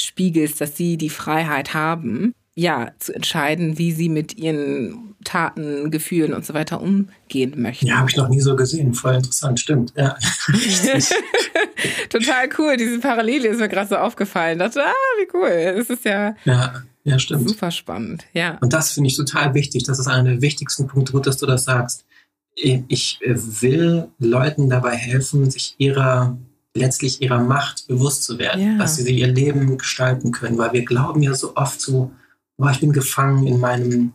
[0.00, 6.32] spiegelst, dass sie die Freiheit haben, ja, zu entscheiden, wie sie mit ihren Taten, Gefühlen
[6.32, 7.86] und so weiter umgehen möchten.
[7.86, 8.94] Ja, habe ich noch nie so gesehen.
[8.94, 9.92] Voll interessant, stimmt.
[9.94, 10.16] Ja.
[12.08, 12.78] Total cool.
[12.78, 14.58] Diese Parallele ist mir gerade so aufgefallen.
[14.58, 15.74] Ich dachte, ah, wie cool.
[15.76, 17.46] Das ist ja, ja, ja stimmt.
[17.46, 18.24] super spannend.
[18.32, 18.56] Ja.
[18.62, 19.84] Und das finde ich total wichtig.
[19.84, 21.12] Das ist einer der wichtigsten Punkte.
[21.12, 22.06] Gut, dass du das sagst.
[22.54, 26.38] Ich will Leuten dabei helfen, sich ihrer
[26.72, 28.78] letztlich ihrer Macht bewusst zu werden, ja.
[28.78, 32.12] dass sie ihr Leben gestalten können, weil wir glauben ja so oft so,
[32.58, 34.14] oh, ich bin gefangen in meinem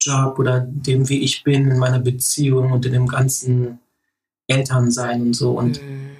[0.00, 3.80] Job oder dem, wie ich bin, in meiner Beziehung und in dem ganzen
[4.46, 6.10] Elternsein und so und mhm.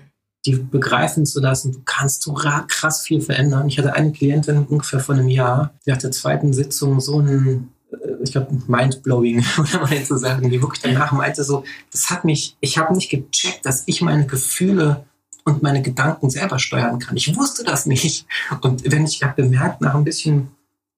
[0.45, 3.69] die begreifen zu lassen, du kannst so krass viel verändern.
[3.69, 7.73] Ich hatte eine Klientin ungefähr vor einem Jahr, die hat der zweiten Sitzung so einen
[7.93, 12.25] äh, ich glaube, mindblowing, oder mal zu sagen, die wirklich danach meinte so, das hat
[12.25, 15.07] mich, ich habe nicht gecheckt, dass ich meine Gefühle
[15.45, 17.17] und meine Gedanken selber steuern kann.
[17.17, 18.27] Ich wusste das nicht.
[18.63, 20.49] Und wenn ich habe bemerkt, nach ein bisschen,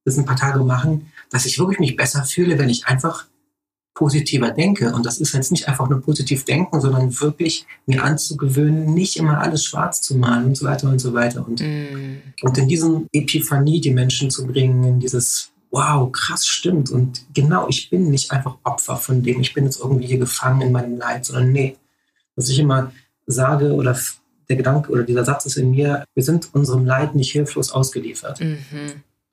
[0.08, 3.26] das ein paar Tage machen, dass ich wirklich mich besser fühle, wenn ich einfach
[3.94, 4.92] positiver denke.
[4.94, 9.40] Und das ist jetzt nicht einfach nur positiv denken, sondern wirklich mir anzugewöhnen, nicht immer
[9.40, 11.44] alles schwarz zu malen und so weiter und so weiter.
[11.46, 12.22] Und, mm.
[12.42, 16.90] und in diesen Epiphanie die Menschen zu bringen, in dieses wow, krass, stimmt.
[16.90, 20.62] Und genau, ich bin nicht einfach Opfer von dem, ich bin jetzt irgendwie hier gefangen
[20.62, 21.76] in meinem Leid, sondern nee,
[22.36, 22.92] was ich immer
[23.26, 23.98] sage oder
[24.48, 28.40] der Gedanke oder dieser Satz ist in mir, wir sind unserem Leid nicht hilflos ausgeliefert.
[28.40, 28.58] Mhm.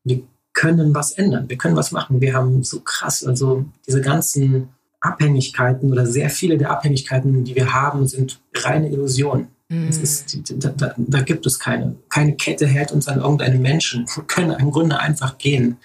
[0.03, 0.23] Wir
[0.55, 2.21] können was ändern, wir können was machen.
[2.21, 4.69] Wir haben so krass, also diese ganzen
[5.01, 9.49] Abhängigkeiten oder sehr viele der Abhängigkeiten, die wir haben, sind reine Illusionen.
[9.67, 9.89] Mhm.
[9.89, 11.95] Ist, da, da, da, gibt es keine.
[12.09, 14.05] Keine Kette hält uns an irgendeinen Menschen.
[14.15, 15.77] Wir können im Grunde einfach gehen,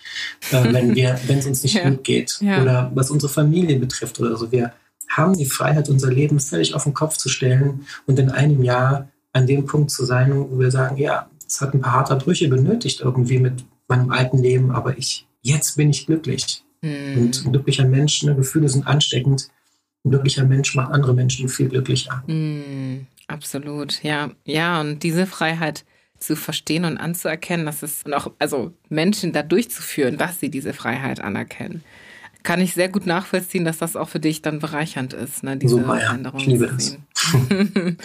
[0.50, 1.88] äh, wenn wenn es uns nicht ja.
[1.88, 2.38] gut geht.
[2.40, 2.62] Ja.
[2.62, 4.52] Oder was unsere Familie betrifft oder so.
[4.52, 4.72] Wir
[5.08, 9.08] haben die Freiheit, unser Leben völlig auf den Kopf zu stellen und in einem Jahr
[9.32, 12.48] an dem Punkt zu sein, wo wir sagen, ja, es hat ein paar harte Brüche
[12.48, 16.64] benötigt irgendwie mit meinem alten Leben, aber ich, jetzt bin ich glücklich.
[16.82, 17.18] Mhm.
[17.18, 19.48] Und ein glücklicher Mensch, ne, Gefühle sind ansteckend.
[20.04, 22.22] Ein glücklicher Mensch macht andere Menschen viel glücklicher.
[22.26, 23.06] Mhm.
[23.26, 24.30] Absolut, ja.
[24.44, 25.84] Ja, und diese Freiheit
[26.18, 30.72] zu verstehen und anzuerkennen, dass es und auch, also Menschen da durchzuführen, dass sie diese
[30.72, 31.82] Freiheit anerkennen,
[32.42, 35.76] kann ich sehr gut nachvollziehen, dass das auch für dich dann bereichernd ist, ne, diese
[35.76, 36.18] Super, ja.
[36.36, 36.66] Ich liebe.
[36.66, 36.98] Das.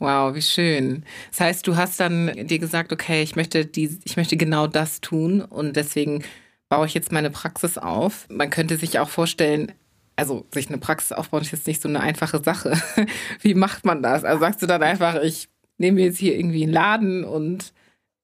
[0.00, 1.04] Wow, wie schön.
[1.30, 5.02] Das heißt, du hast dann dir gesagt, okay, ich möchte die, ich möchte genau das
[5.02, 6.24] tun und deswegen
[6.70, 8.26] baue ich jetzt meine Praxis auf.
[8.30, 9.72] Man könnte sich auch vorstellen,
[10.16, 12.80] also sich eine Praxis aufbauen ist jetzt nicht so eine einfache Sache.
[13.42, 14.24] Wie macht man das?
[14.24, 17.74] Also sagst du dann einfach, ich nehme jetzt hier irgendwie einen Laden und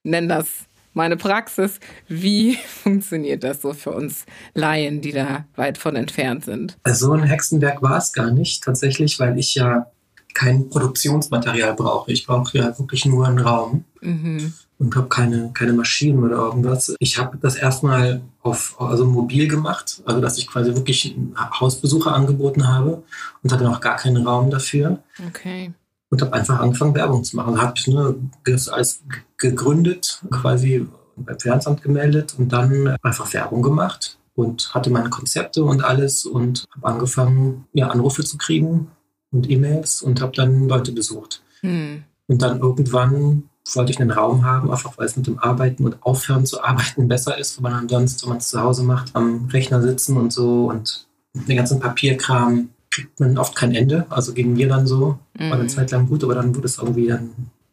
[0.03, 0.47] nenne das
[0.95, 1.79] meine Praxis.
[2.09, 4.25] Wie funktioniert das so für uns
[4.55, 6.79] Laien, die da weit von entfernt sind?
[6.85, 9.91] Also so ein Hexenwerk war es gar nicht tatsächlich, weil ich ja
[10.37, 12.13] kein Produktionsmaterial brauche.
[12.13, 14.53] Ich brauche ja wirklich nur einen Raum mhm.
[14.79, 16.95] und habe keine, keine Maschinen oder irgendwas.
[16.99, 21.17] Ich habe das erstmal auf also mobil gemacht, also dass ich quasi wirklich
[21.59, 23.03] Hausbesucher angeboten habe
[23.43, 24.99] und hatte noch gar keinen Raum dafür.
[25.27, 25.73] Okay.
[26.11, 27.61] Und habe einfach angefangen, Werbung zu machen.
[27.61, 28.15] Habe ne,
[28.45, 29.03] das alles
[29.39, 35.83] gegründet, quasi beim Finanzamt gemeldet und dann einfach Werbung gemacht und hatte meine Konzepte und
[35.83, 38.91] alles und habe angefangen, ja, Anrufe zu kriegen
[39.37, 41.43] und E-Mails und habe dann Leute besucht.
[41.61, 42.05] Hm.
[42.27, 46.03] Und dann irgendwann wollte ich einen Raum haben, einfach weil es mit dem Arbeiten und
[46.03, 49.47] Aufhören zu arbeiten besser ist, wenn man ansonsten, wenn man es zu Hause macht, am
[49.53, 54.07] Rechner sitzen und so und den ganzen Papierkram kriegt man oft kein Ende.
[54.09, 55.19] Also gegen mir dann so.
[55.35, 55.69] War eine mhm.
[55.69, 57.31] Zeit lang gut, aber dann wurde es irgendwie, dann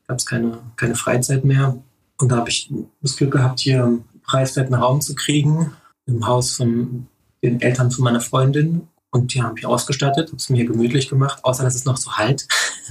[0.07, 1.77] gab es keine, keine Freizeit mehr.
[2.17, 5.71] Und da habe ich das Glück gehabt, hier einen preiswerten Raum zu kriegen
[6.05, 7.07] im Haus von
[7.41, 8.87] den Eltern von meiner Freundin.
[9.13, 12.13] Und die haben mich ausgestattet, habe es mir gemütlich gemacht, außer dass es noch so
[12.13, 12.47] halt.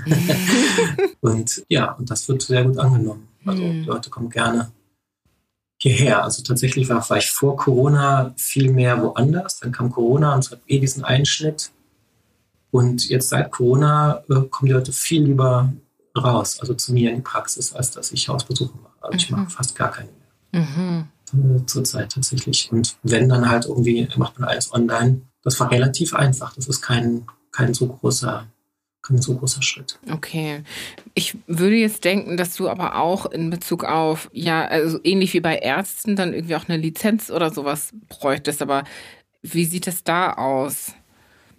[1.21, 3.27] und ja, und das wird sehr gut angenommen.
[3.45, 3.83] Also mhm.
[3.83, 4.71] die Leute kommen gerne
[5.81, 6.23] hierher.
[6.23, 9.59] Also tatsächlich war, war ich vor Corona viel mehr woanders.
[9.59, 11.73] Dann kam Corona und es hat eh diesen Einschnitt.
[12.71, 15.73] Und jetzt seit Corona äh, kommen die Leute viel lieber
[16.17, 18.93] raus, also zu mir in die Praxis, als dass ich Hausbesuche mache.
[19.01, 20.09] Also ich mache fast gar keine
[20.53, 20.63] mehr.
[20.63, 21.09] Mhm.
[21.33, 22.71] Äh, zurzeit tatsächlich.
[22.71, 25.23] Und wenn dann halt irgendwie macht man alles online.
[25.43, 26.55] Das war relativ einfach.
[26.55, 28.47] Das ist kein, kein so großer
[29.03, 29.99] kein so großer Schritt.
[30.11, 30.63] Okay.
[31.15, 35.41] Ich würde jetzt denken, dass du aber auch in Bezug auf, ja, also ähnlich wie
[35.41, 38.63] bei Ärzten, dann irgendwie auch eine Lizenz oder sowas bräuchtest.
[38.63, 38.85] Aber
[39.43, 40.93] wie sieht es da aus?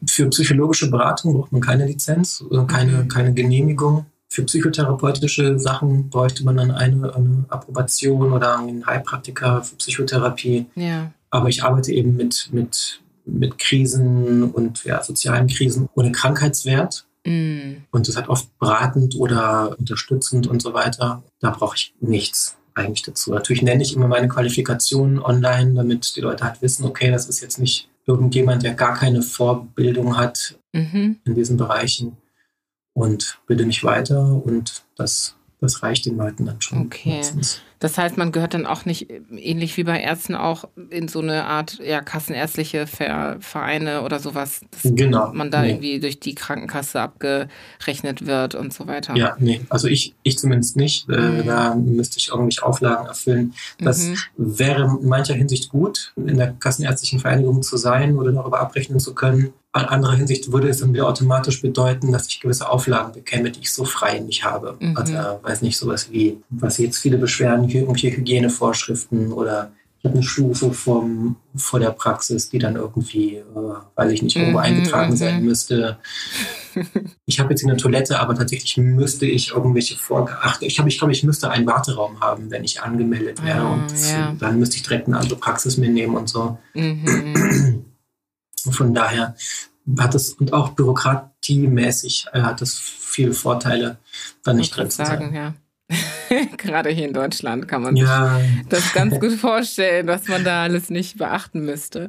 [0.08, 3.08] Für psychologische Beratung braucht man keine Lizenz, äh, keine, mhm.
[3.10, 4.06] keine Genehmigung.
[4.30, 10.66] Für psychotherapeutische Sachen bräuchte man dann eine, eine Approbation oder einen Heilpraktiker für Psychotherapie.
[10.76, 11.12] Ja.
[11.30, 17.06] Aber ich arbeite eben mit, mit, mit Krisen und ja, sozialen Krisen ohne Krankheitswert.
[17.26, 17.78] Mm.
[17.92, 21.24] Und das hat oft beratend oder unterstützend und so weiter.
[21.40, 23.32] Da brauche ich nichts eigentlich dazu.
[23.32, 27.42] Natürlich nenne ich immer meine Qualifikationen online, damit die Leute halt wissen, okay, das ist
[27.42, 31.20] jetzt nicht irgendjemand, der gar keine Vorbildung hat mhm.
[31.24, 32.18] in diesen Bereichen
[32.94, 36.82] und bilde mich weiter und das das reicht den Leuten dann schon.
[36.82, 37.18] Okay.
[37.18, 37.62] Meistens.
[37.80, 41.46] Das heißt, man gehört dann auch nicht, ähnlich wie bei Ärzten, auch in so eine
[41.46, 45.34] Art ja, kassenärztliche Vereine oder sowas, dass genau.
[45.34, 45.72] man da nee.
[45.72, 49.16] irgendwie durch die Krankenkasse abgerechnet wird und so weiter.
[49.16, 51.10] Ja, nee, also ich, ich zumindest nicht.
[51.10, 51.46] Äh, mhm.
[51.46, 53.54] Da müsste ich irgendwelche Auflagen erfüllen.
[53.80, 54.18] Das mhm.
[54.38, 59.14] wäre in mancher Hinsicht gut, in der kassenärztlichen Vereinigung zu sein oder darüber abrechnen zu
[59.14, 59.54] können.
[59.76, 63.62] In anderer Hinsicht würde es dann wieder automatisch bedeuten, dass ich gewisse Auflagen bekäme, die
[63.62, 64.78] ich so frei nicht habe.
[64.80, 64.96] Mhm.
[64.96, 69.72] Also, weiß nicht, sowas wie, was jetzt viele beschweren, irgendwelche Hygienevorschriften oder
[70.04, 73.44] ich habe eine Stufe vom, vor der Praxis, die dann irgendwie, äh,
[73.96, 75.46] weiß ich nicht, irgendwo mhm, eingetragen sein mhm.
[75.46, 75.98] müsste.
[77.28, 80.66] Ich habe jetzt eine Toilette, aber tatsächlich müsste ich irgendwelche Vorgeachte.
[80.66, 83.64] Ich glaube, ich, glaub, ich müsste einen Warteraum haben, wenn ich angemeldet wäre.
[83.64, 84.36] Oh, und ja.
[84.40, 86.58] dann müsste ich direkt eine andere Praxis mitnehmen und so.
[86.74, 87.86] Mhm.
[88.72, 89.36] Von daher
[90.00, 93.98] hat es und auch bürokratiemäßig äh, hat es viele Vorteile,
[94.44, 95.36] da nicht drin zu sagen, sein.
[95.36, 95.54] Ja.
[96.58, 98.40] Gerade hier in Deutschland kann man ja.
[98.40, 102.08] sich das ganz gut vorstellen, was man da alles nicht beachten müsste.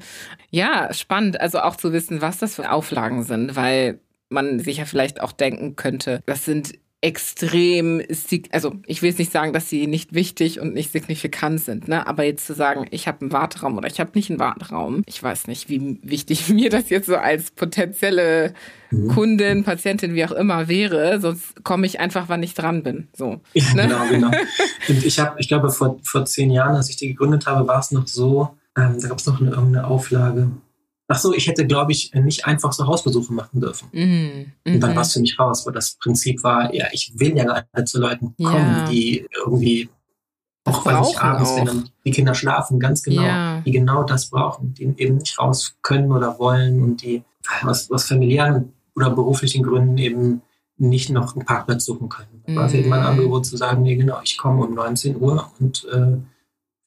[0.51, 1.41] Ja, spannend.
[1.41, 3.99] Also auch zu wissen, was das für Auflagen sind, weil
[4.31, 6.75] man sich ja vielleicht auch denken könnte, das sind
[7.05, 8.03] extrem,
[8.51, 12.07] also ich will jetzt nicht sagen, dass sie nicht wichtig und nicht signifikant sind, ne?
[12.07, 15.23] aber jetzt zu sagen, ich habe einen Warteraum oder ich habe nicht einen Warteraum, ich
[15.23, 18.55] weiß nicht, wie wichtig mir das jetzt so als potenzielle
[18.91, 19.09] mhm.
[19.09, 23.09] Kundin, Patientin, wie auch immer wäre, sonst komme ich einfach, wann ich dran bin.
[23.13, 23.83] So, ne?
[23.83, 24.31] Genau, genau.
[24.89, 27.81] Und ich habe, ich glaube, vor, vor zehn Jahren, als ich die gegründet habe, war
[27.81, 30.53] es noch so, ähm, da gab es noch eine, irgendeine Auflage,
[31.07, 33.89] Ach so, ich hätte, glaube ich, nicht einfach so Hausbesuche machen dürfen.
[33.93, 37.37] Mm, und dann war es für mich raus, wo das Prinzip war, ja, ich will
[37.37, 38.89] ja gar nicht zu Leuten kommen, ja.
[38.89, 39.91] die irgendwie,
[40.65, 41.67] auch weil ich abends, auch.
[41.67, 43.61] wenn die Kinder schlafen, ganz genau, ja.
[43.61, 47.23] die genau das brauchen, die eben nicht raus können oder wollen und die
[47.63, 50.41] aus, aus familiären oder beruflichen Gründen eben
[50.79, 52.43] nicht noch einen Parkplatz suchen können.
[52.47, 53.07] Da war es eben mein mm.
[53.07, 56.17] Angebot zu sagen, nee, genau, ich komme um 19 Uhr und äh,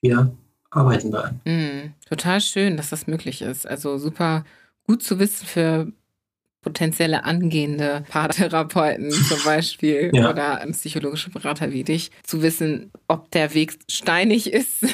[0.01, 0.31] wir
[0.69, 1.39] arbeiten daran.
[1.45, 3.67] Mm, total schön, dass das möglich ist.
[3.67, 4.45] Also super
[4.85, 5.91] gut zu wissen für
[6.67, 10.29] potenzielle angehende Paartherapeuten zum Beispiel ja.
[10.29, 14.85] oder psychologische Berater wie dich, zu wissen, ob der Weg steinig ist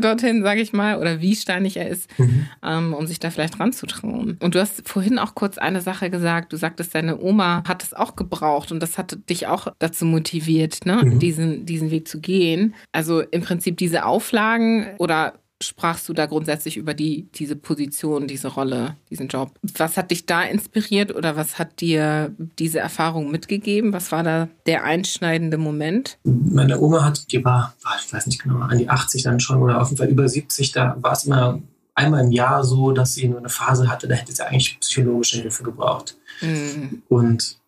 [0.00, 2.48] dorthin, sage ich mal, oder wie steinig er ist, mhm.
[2.64, 4.38] ähm, um sich da vielleicht ranzutrauen.
[4.40, 6.52] Und du hast vorhin auch kurz eine Sache gesagt.
[6.52, 10.84] Du sagtest, deine Oma hat es auch gebraucht und das hat dich auch dazu motiviert,
[10.84, 11.20] ne, mhm.
[11.20, 12.74] diesen, diesen Weg zu gehen.
[12.90, 18.48] Also im Prinzip diese Auflagen oder sprachst du da grundsätzlich über die, diese Position, diese
[18.48, 19.52] Rolle, diesen Job.
[19.76, 23.92] Was hat dich da inspiriert oder was hat dir diese Erfahrung mitgegeben?
[23.92, 26.18] Was war da der einschneidende Moment?
[26.24, 29.80] Meine Oma hat, die war, ich weiß nicht genau, an die 80 dann schon oder
[29.80, 31.60] auf jeden Fall über 70, da war es immer
[31.94, 35.42] einmal im Jahr so, dass sie nur eine Phase hatte, da hätte sie eigentlich psychologische
[35.42, 36.16] Hilfe gebraucht.
[36.40, 37.02] Mhm.
[37.08, 37.58] Und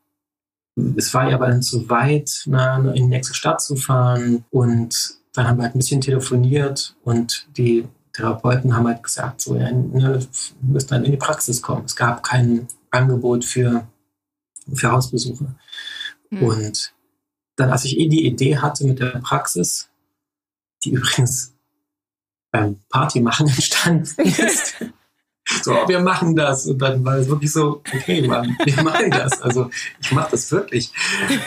[0.97, 5.49] es war ihr aber dann zu weit, in die nächste Stadt zu fahren und dann
[5.49, 10.27] haben wir halt ein bisschen telefoniert und die Therapeuten haben halt gesagt, so, ja, ne,
[10.61, 11.87] müsst dann in die Praxis kommen.
[11.87, 13.87] Es gab kein Angebot für,
[14.73, 15.55] für Hausbesuche.
[16.31, 16.43] Mhm.
[16.43, 16.95] Und
[17.57, 19.89] dann, als ich eh die Idee hatte mit der Praxis,
[20.85, 21.55] die übrigens
[22.51, 24.75] beim Partymachen entstanden ist,
[25.63, 26.67] so, wir machen das.
[26.67, 29.43] Und dann war es wirklich so, okay, Mann, wir machen das.
[29.43, 29.71] Also
[30.01, 30.93] ich mache das wirklich.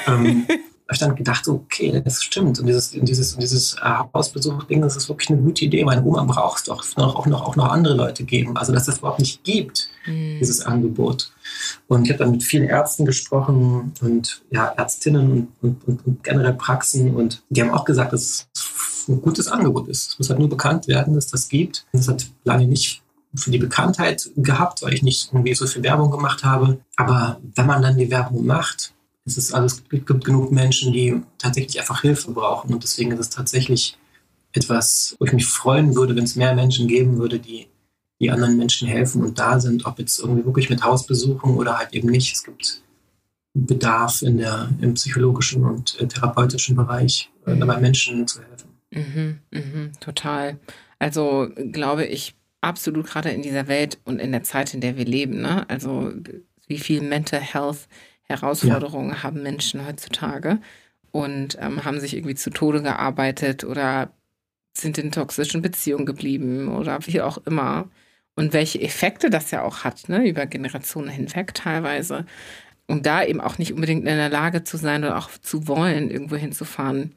[0.07, 0.45] ähm,
[0.87, 2.59] habe ich dann gedacht, okay, das stimmt.
[2.59, 5.83] Und dieses, und dieses, und dieses äh, Hausbesuch-Ding, das ist wirklich eine gute Idee.
[5.83, 8.55] Meine Oma braucht es doch noch, auch, noch, auch noch andere Leute geben.
[8.55, 10.37] Also, dass das überhaupt nicht gibt, mhm.
[10.39, 11.31] dieses Angebot.
[11.87, 16.23] Und ich habe dann mit vielen Ärzten gesprochen und ja, Ärztinnen und, und, und, und
[16.23, 17.15] generell Praxen.
[17.15, 20.11] Und die haben auch gesagt, dass es ein gutes Angebot ist.
[20.11, 21.87] Es muss halt nur bekannt werden, dass das gibt.
[21.93, 23.01] Das hat lange nicht
[23.35, 26.77] für die Bekanntheit gehabt, weil ich nicht irgendwie so viel Werbung gemacht habe.
[26.95, 28.93] Aber wenn man dann die Werbung macht,
[29.25, 32.73] es ist alles, es gibt genug Menschen, die tatsächlich einfach Hilfe brauchen.
[32.73, 33.97] Und deswegen ist es tatsächlich
[34.53, 37.67] etwas, wo ich mich freuen würde, wenn es mehr Menschen geben würde, die,
[38.19, 41.93] die anderen Menschen helfen und da sind, ob jetzt irgendwie wirklich mit Hausbesuchen oder halt
[41.93, 42.33] eben nicht.
[42.33, 42.81] Es gibt
[43.53, 48.69] Bedarf in der, im psychologischen und äh, therapeutischen Bereich, äh, dabei Menschen zu helfen.
[48.91, 50.59] Mhm, mhm, total.
[50.99, 55.05] Also glaube ich absolut gerade in dieser Welt und in der Zeit, in der wir
[55.05, 55.41] leben.
[55.41, 55.67] Ne?
[55.69, 56.11] Also
[56.67, 57.87] wie viel Mental Health
[58.27, 59.23] Herausforderungen ja.
[59.23, 60.59] haben Menschen heutzutage
[61.11, 64.11] und ähm, haben sich irgendwie zu Tode gearbeitet oder
[64.73, 67.89] sind in toxischen Beziehungen geblieben oder wie auch immer.
[68.35, 72.25] Und welche Effekte das ja auch hat, ne, über Generationen hinweg teilweise.
[72.85, 76.11] Und da eben auch nicht unbedingt in der Lage zu sein oder auch zu wollen,
[76.11, 77.15] irgendwo hinzufahren.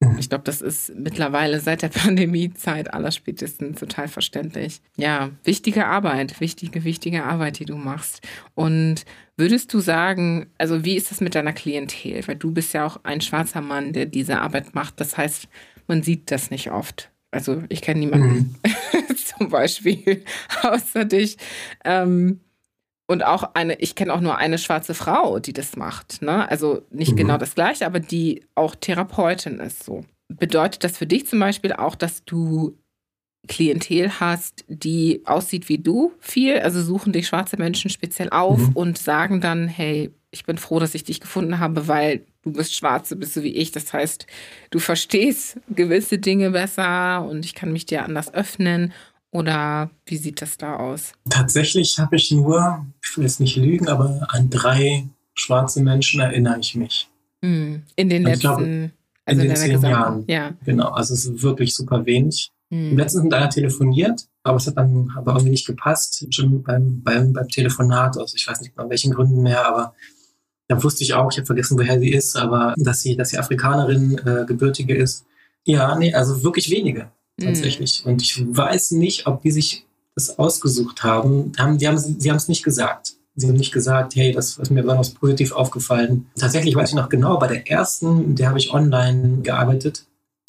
[0.18, 4.80] Ich glaube, das ist mittlerweile seit der Pandemiezeit allerspätestens total verständlich.
[4.96, 8.26] Ja, wichtige Arbeit, wichtige, wichtige Arbeit, die du machst.
[8.54, 9.04] Und
[9.36, 12.26] würdest du sagen, also wie ist das mit deiner Klientel?
[12.26, 15.00] Weil du bist ja auch ein schwarzer Mann, der diese Arbeit macht.
[15.00, 15.48] Das heißt,
[15.86, 17.10] man sieht das nicht oft.
[17.30, 19.16] Also ich kenne niemanden mhm.
[19.38, 20.24] zum Beispiel
[20.62, 21.36] außer dich.
[21.84, 22.40] Ähm,
[23.06, 26.22] und auch eine, ich kenne auch nur eine schwarze Frau, die das macht.
[26.22, 26.48] Ne?
[26.50, 27.16] Also nicht mhm.
[27.16, 30.04] genau das gleiche, aber die auch Therapeutin ist so.
[30.28, 32.76] Bedeutet das für dich zum Beispiel auch, dass du
[33.46, 36.58] Klientel hast, die aussieht wie du viel?
[36.58, 38.72] Also suchen dich schwarze Menschen speziell auf mhm.
[38.72, 42.74] und sagen dann, hey, ich bin froh, dass ich dich gefunden habe, weil du bist
[42.74, 43.72] schwarz, du bist so wie ich.
[43.72, 44.26] Das heißt,
[44.70, 48.92] du verstehst gewisse Dinge besser und ich kann mich dir anders öffnen.
[49.36, 51.12] Oder wie sieht das da aus?
[51.28, 56.58] Tatsächlich habe ich nur, ich will jetzt nicht lügen, aber an drei schwarze Menschen erinnere
[56.58, 57.06] ich mich.
[57.44, 57.82] Hm.
[57.96, 58.90] In den letzten glaube,
[59.26, 60.24] also in den zehn Jahren.
[60.26, 60.54] Ja.
[60.64, 62.50] Genau, also es ist wirklich super wenig.
[62.70, 62.92] Hm.
[62.92, 67.02] Im letzten mit einer telefoniert, aber es hat dann aber irgendwie nicht gepasst, schon beim,
[67.02, 69.92] beim, beim Telefonat, also ich weiß nicht aus welchen Gründen mehr, aber
[70.66, 73.38] dann wusste ich auch, ich habe vergessen, woher sie ist, aber dass sie, dass sie
[73.38, 75.26] Afrikanerin, äh, gebürtige ist.
[75.64, 77.10] Ja, nee, also wirklich wenige.
[77.40, 78.04] Tatsächlich.
[78.04, 78.12] Mhm.
[78.12, 79.84] Und ich weiß nicht, ob die sich
[80.14, 81.52] das ausgesucht haben.
[81.58, 83.14] haben die haben sie haben es nicht gesagt.
[83.38, 86.26] Sie haben nicht gesagt, hey, das ist mir besonders positiv aufgefallen.
[86.38, 90.06] Tatsächlich weiß ich noch genau, bei der ersten, der habe ich online gearbeitet.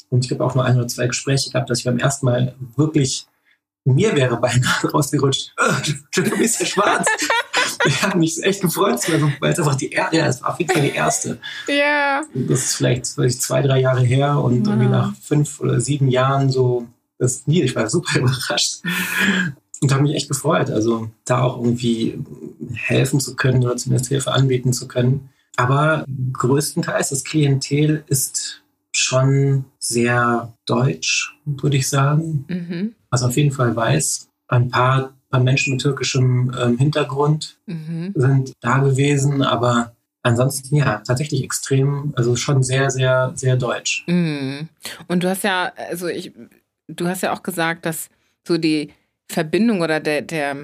[0.09, 2.55] Und ich habe auch nur ein oder zwei Gespräche gehabt, dass ich beim ersten Mal
[2.77, 3.27] wirklich
[3.83, 5.53] mir wäre beinahe rausgerutscht.
[6.15, 7.07] du bist ja schwarz.
[7.85, 8.99] ich habe mich echt gefreut,
[9.39, 11.39] weil es einfach die erste, ja, es war auf jeden Fall die erste.
[11.67, 12.23] Ja.
[12.33, 14.67] Das ist vielleicht zwei, drei Jahre her und wow.
[14.67, 18.81] irgendwie nach fünf oder sieben Jahren so, das nie, ich war super überrascht
[19.81, 22.19] und habe mich echt gefreut, also da auch irgendwie
[22.73, 25.29] helfen zu können oder zumindest Hilfe anbieten zu können.
[25.55, 32.45] Aber größtenteils das Klientel ist schon sehr deutsch, würde ich sagen.
[32.47, 32.95] Mhm.
[33.09, 34.29] Also auf jeden Fall weiß.
[34.47, 38.13] Ein paar paar Menschen mit türkischem ähm, Hintergrund mhm.
[38.15, 44.03] sind da gewesen, aber ansonsten ja, tatsächlich extrem, also schon sehr, sehr, sehr deutsch.
[44.07, 44.69] Mhm.
[45.07, 46.33] Und du hast ja, also ich,
[46.87, 48.09] du hast ja auch gesagt, dass
[48.47, 48.93] so die
[49.29, 50.55] Verbindung oder der, der,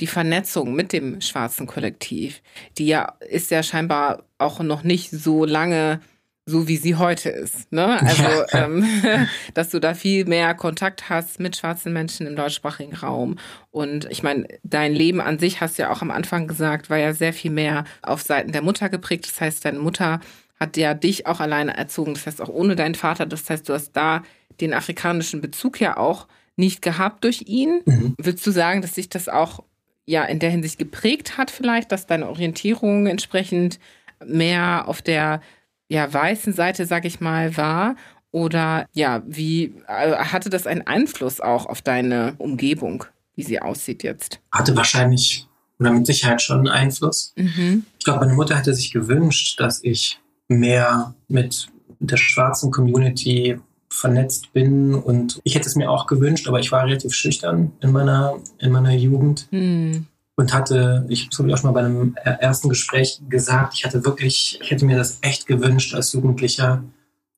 [0.00, 2.42] die Vernetzung mit dem schwarzen Kollektiv,
[2.78, 6.00] die ja ist ja scheinbar auch noch nicht so lange
[6.48, 7.72] so wie sie heute ist.
[7.72, 8.00] Ne?
[8.00, 8.46] Also, ja.
[8.52, 8.86] ähm,
[9.54, 13.36] dass du da viel mehr Kontakt hast mit schwarzen Menschen im deutschsprachigen Raum.
[13.72, 16.98] Und ich meine, dein Leben an sich, hast du ja auch am Anfang gesagt, war
[16.98, 19.26] ja sehr viel mehr auf Seiten der Mutter geprägt.
[19.26, 20.20] Das heißt, deine Mutter
[20.58, 22.14] hat ja dich auch alleine erzogen.
[22.14, 23.26] Das heißt, auch ohne deinen Vater.
[23.26, 24.22] Das heißt, du hast da
[24.60, 27.82] den afrikanischen Bezug ja auch nicht gehabt durch ihn.
[27.84, 28.14] Mhm.
[28.18, 29.64] Würdest du sagen, dass sich das auch
[30.06, 33.80] ja in der Hinsicht geprägt hat, vielleicht, dass deine Orientierung entsprechend
[34.24, 35.40] mehr auf der
[35.88, 37.96] ja, weißen Seite, sag ich mal, war?
[38.30, 44.02] Oder ja, wie äh, hatte das einen Einfluss auch auf deine Umgebung, wie sie aussieht
[44.02, 44.40] jetzt?
[44.52, 45.46] Hatte wahrscheinlich
[45.78, 47.32] oder mit Sicherheit schon einen Einfluss.
[47.36, 47.84] Mhm.
[47.98, 50.18] Ich glaube, meine Mutter hätte sich gewünscht, dass ich
[50.48, 51.68] mehr mit
[51.98, 53.58] der schwarzen Community
[53.90, 57.92] vernetzt bin und ich hätte es mir auch gewünscht, aber ich war relativ schüchtern in
[57.92, 59.48] meiner, in meiner Jugend.
[59.50, 60.06] Mhm
[60.36, 64.58] und hatte, ich habe auch schon mal bei einem ersten Gespräch gesagt, ich hatte wirklich,
[64.62, 66.84] ich hätte mir das echt gewünscht als Jugendlicher,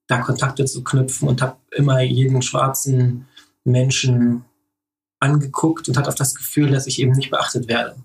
[0.08, 3.26] da Kontakte zu knüpfen und habe immer jeden schwarzen
[3.64, 4.44] Menschen
[5.20, 7.96] angeguckt und hatte auch das Gefühl, dass ich eben nicht beachtet werde.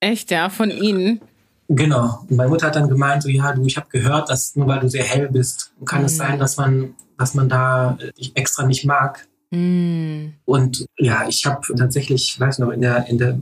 [0.00, 1.20] Echt, ja, von Ihnen?
[1.68, 2.24] Genau.
[2.28, 4.80] Und meine Mutter hat dann gemeint, so ja, du, ich habe gehört, dass nur weil
[4.80, 6.06] du sehr hell bist, kann mhm.
[6.06, 9.26] es sein, dass man, dass man da dich extra nicht mag.
[9.50, 10.34] Mhm.
[10.44, 13.40] Und ja, ich habe tatsächlich, ich weiß noch, in der, in der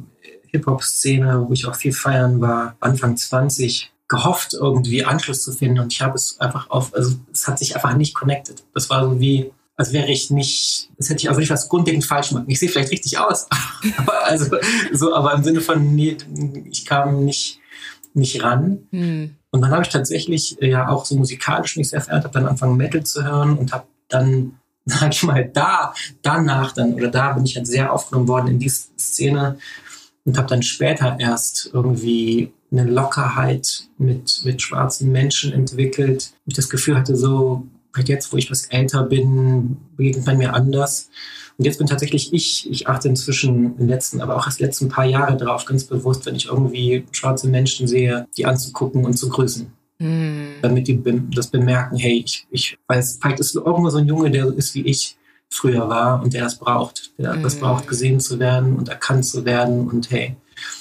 [0.52, 5.78] Hip-Hop-Szene, wo ich auch viel feiern war, Anfang 20, gehofft, irgendwie Anschluss zu finden.
[5.78, 8.62] Und ich habe es einfach auf, also es hat sich einfach nicht connected.
[8.74, 12.04] Das war so wie, als wäre ich nicht, das hätte ich, also ich was grundlegend
[12.04, 12.44] falsch gemacht.
[12.48, 13.46] Ich sehe vielleicht richtig aus,
[13.96, 14.56] aber also
[14.92, 16.16] so, aber im Sinne von, nee,
[16.70, 17.60] ich kam nicht
[18.14, 18.86] nicht ran.
[18.90, 19.36] Mhm.
[19.50, 22.48] Und dann habe ich tatsächlich äh, ja auch so musikalisch mich sehr verändert, habe dann
[22.48, 27.32] angefangen Metal zu hören und habe dann, sag ich mal, da, danach dann, oder da
[27.32, 29.58] bin ich halt sehr aufgenommen worden in die Szene
[30.30, 36.32] und habe dann später erst irgendwie eine Lockerheit mit, mit schwarzen Menschen entwickelt.
[36.46, 37.66] Ich das Gefühl hatte, so,
[38.04, 41.10] jetzt, wo ich was älter bin, begegnet man mir anders.
[41.58, 44.88] Und jetzt bin tatsächlich ich, ich achte inzwischen in den letzten, aber auch erst letzten
[44.88, 49.30] paar Jahre darauf ganz bewusst, wenn ich irgendwie schwarze Menschen sehe, die anzugucken und zu
[49.30, 49.66] grüßen.
[49.98, 50.60] Mm.
[50.62, 51.02] Damit die
[51.34, 54.82] das bemerken, hey, ich, ich weiß, vielleicht ist irgendwo so ein Junge, der ist wie
[54.82, 55.16] ich
[55.50, 57.42] früher war und der das braucht, der mm.
[57.42, 60.36] das braucht, gesehen zu werden und erkannt zu werden und hey.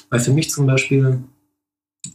[0.09, 1.23] Weil für mich zum Beispiel,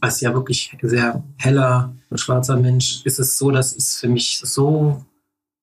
[0.01, 4.41] als ja wirklich sehr heller und schwarzer Mensch, ist es so, dass es für mich
[4.43, 5.05] so,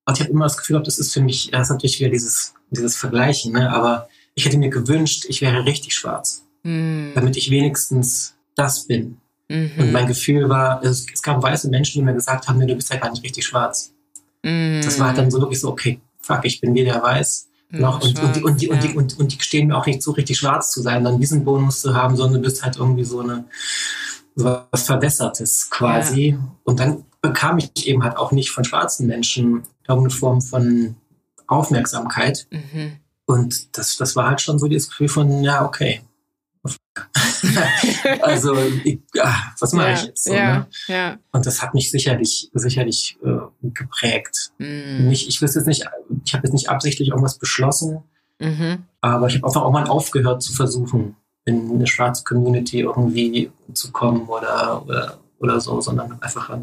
[0.05, 2.11] also ich habe immer das Gefühl gehabt, das ist für mich, das ist natürlich wieder
[2.11, 3.71] dieses dieses Vergleichen, ne?
[3.71, 7.13] aber ich hätte mir gewünscht, ich wäre richtig schwarz, mhm.
[7.15, 9.19] damit ich wenigstens das bin.
[9.49, 9.73] Mhm.
[9.79, 12.75] Und mein Gefühl war, es, es, gab weiße Menschen, die mir gesagt haben, nee, du
[12.75, 13.93] bist ja gar nicht richtig schwarz.
[14.43, 14.81] Mhm.
[14.83, 18.37] Das war dann so wirklich so, okay, fuck, ich bin weder weiß noch und, und,
[18.37, 21.05] die, und, und, und, und die stehen mir auch nicht so richtig schwarz zu sein,
[21.05, 23.47] dann diesen Bonus zu haben, sondern du bist halt irgendwie so eine
[24.35, 26.31] so was Verbessertes quasi.
[26.31, 26.57] Ja.
[26.65, 30.97] Und dann bekam ich eben halt auch nicht von schwarzen Menschen irgendeine Form von
[31.47, 32.47] Aufmerksamkeit.
[32.51, 32.99] Mhm.
[33.27, 36.03] Und das, das war halt schon so das Gefühl von, ja, okay.
[38.23, 38.55] also,
[38.85, 40.25] ich, ach, was mache ja, ich jetzt?
[40.25, 40.67] So, ja, ne?
[40.87, 41.19] ja.
[41.33, 44.53] Und das hat mich sicherlich, sicherlich äh, geprägt.
[44.59, 45.09] Mhm.
[45.09, 45.85] Nicht, ich wüsste jetzt nicht,
[46.25, 48.03] ich habe jetzt nicht absichtlich irgendwas beschlossen,
[48.39, 48.85] mhm.
[49.01, 53.91] aber ich habe einfach auch mal aufgehört zu versuchen, in eine schwarze Community irgendwie zu
[53.91, 56.57] kommen oder, oder, oder so, sondern einfach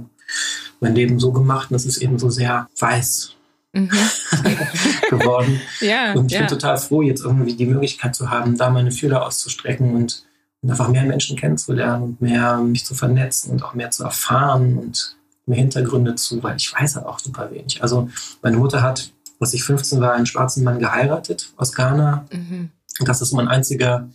[0.79, 3.33] mein Leben so gemacht und es ist eben so sehr weiß
[3.73, 3.89] mhm.
[5.09, 5.59] geworden.
[5.81, 6.39] ja, und ich ja.
[6.39, 10.23] bin total froh, jetzt irgendwie die Möglichkeit zu haben, da meine Fühler auszustrecken und,
[10.61, 14.77] und einfach mehr Menschen kennenzulernen und mehr mich zu vernetzen und auch mehr zu erfahren
[14.77, 17.81] und mehr Hintergründe zu, weil ich weiß halt auch super wenig.
[17.81, 18.09] Also
[18.41, 22.25] meine Mutter hat, als ich 15 war, einen schwarzen Mann geheiratet aus Ghana.
[22.31, 22.71] Mhm.
[22.99, 24.09] Das ist mein einziger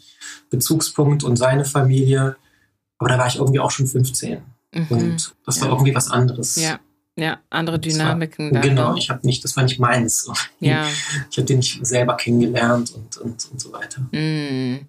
[0.50, 2.36] Bezugspunkt und seine Familie.
[2.98, 4.42] Aber da war ich irgendwie auch schon 15.
[4.72, 4.86] Mhm.
[4.88, 5.74] Und das war ja.
[5.74, 6.56] irgendwie was anderes.
[6.56, 6.78] Ja.
[7.16, 8.52] Ja, andere Dynamiken.
[8.52, 8.98] War, genau, ne?
[8.98, 10.28] ich habe nicht, das war nicht meins.
[10.60, 10.88] Ja.
[11.30, 14.00] Ich habe den nicht selber kennengelernt und, und, und so weiter.
[14.12, 14.86] Mm.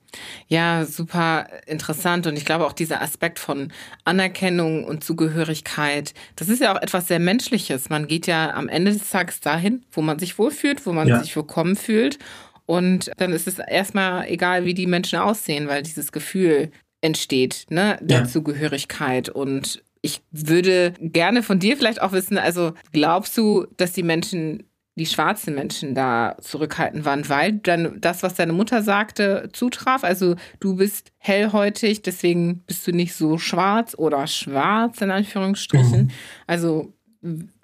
[0.47, 2.25] Ja, super interessant.
[2.25, 3.73] Und ich glaube auch dieser Aspekt von
[4.05, 7.89] Anerkennung und Zugehörigkeit, das ist ja auch etwas sehr Menschliches.
[7.89, 11.19] Man geht ja am Ende des Tages dahin, wo man sich wohlfühlt, wo man ja.
[11.21, 12.17] sich willkommen fühlt.
[12.65, 16.71] Und dann ist es erstmal egal, wie die Menschen aussehen, weil dieses Gefühl
[17.01, 18.25] entsteht, ne, der ja.
[18.25, 24.03] Zugehörigkeit und ich würde gerne von dir vielleicht auch wissen, also glaubst du, dass die
[24.03, 24.63] Menschen,
[24.95, 30.03] die schwarzen Menschen da zurückhaltend waren, weil dann das, was deine Mutter sagte, zutraf?
[30.03, 36.03] Also du bist hellhäutig, deswegen bist du nicht so schwarz oder schwarz in Anführungsstrichen.
[36.03, 36.11] Mhm.
[36.45, 36.93] Also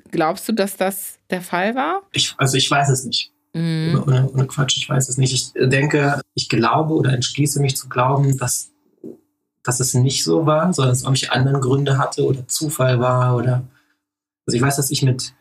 [0.10, 2.02] glaubst du, dass das der Fall war?
[2.12, 3.32] Ich, also ich weiß es nicht.
[3.54, 4.04] Mhm.
[4.08, 5.34] Ohne, ohne Quatsch, ich weiß es nicht.
[5.34, 8.71] Ich denke, ich glaube oder entschließe mich zu glauben, dass
[9.64, 13.64] dass es nicht so war, sondern es irgendwelche anderen Gründe hatte oder Zufall war oder
[14.46, 15.34] also ich weiß, dass ich mit,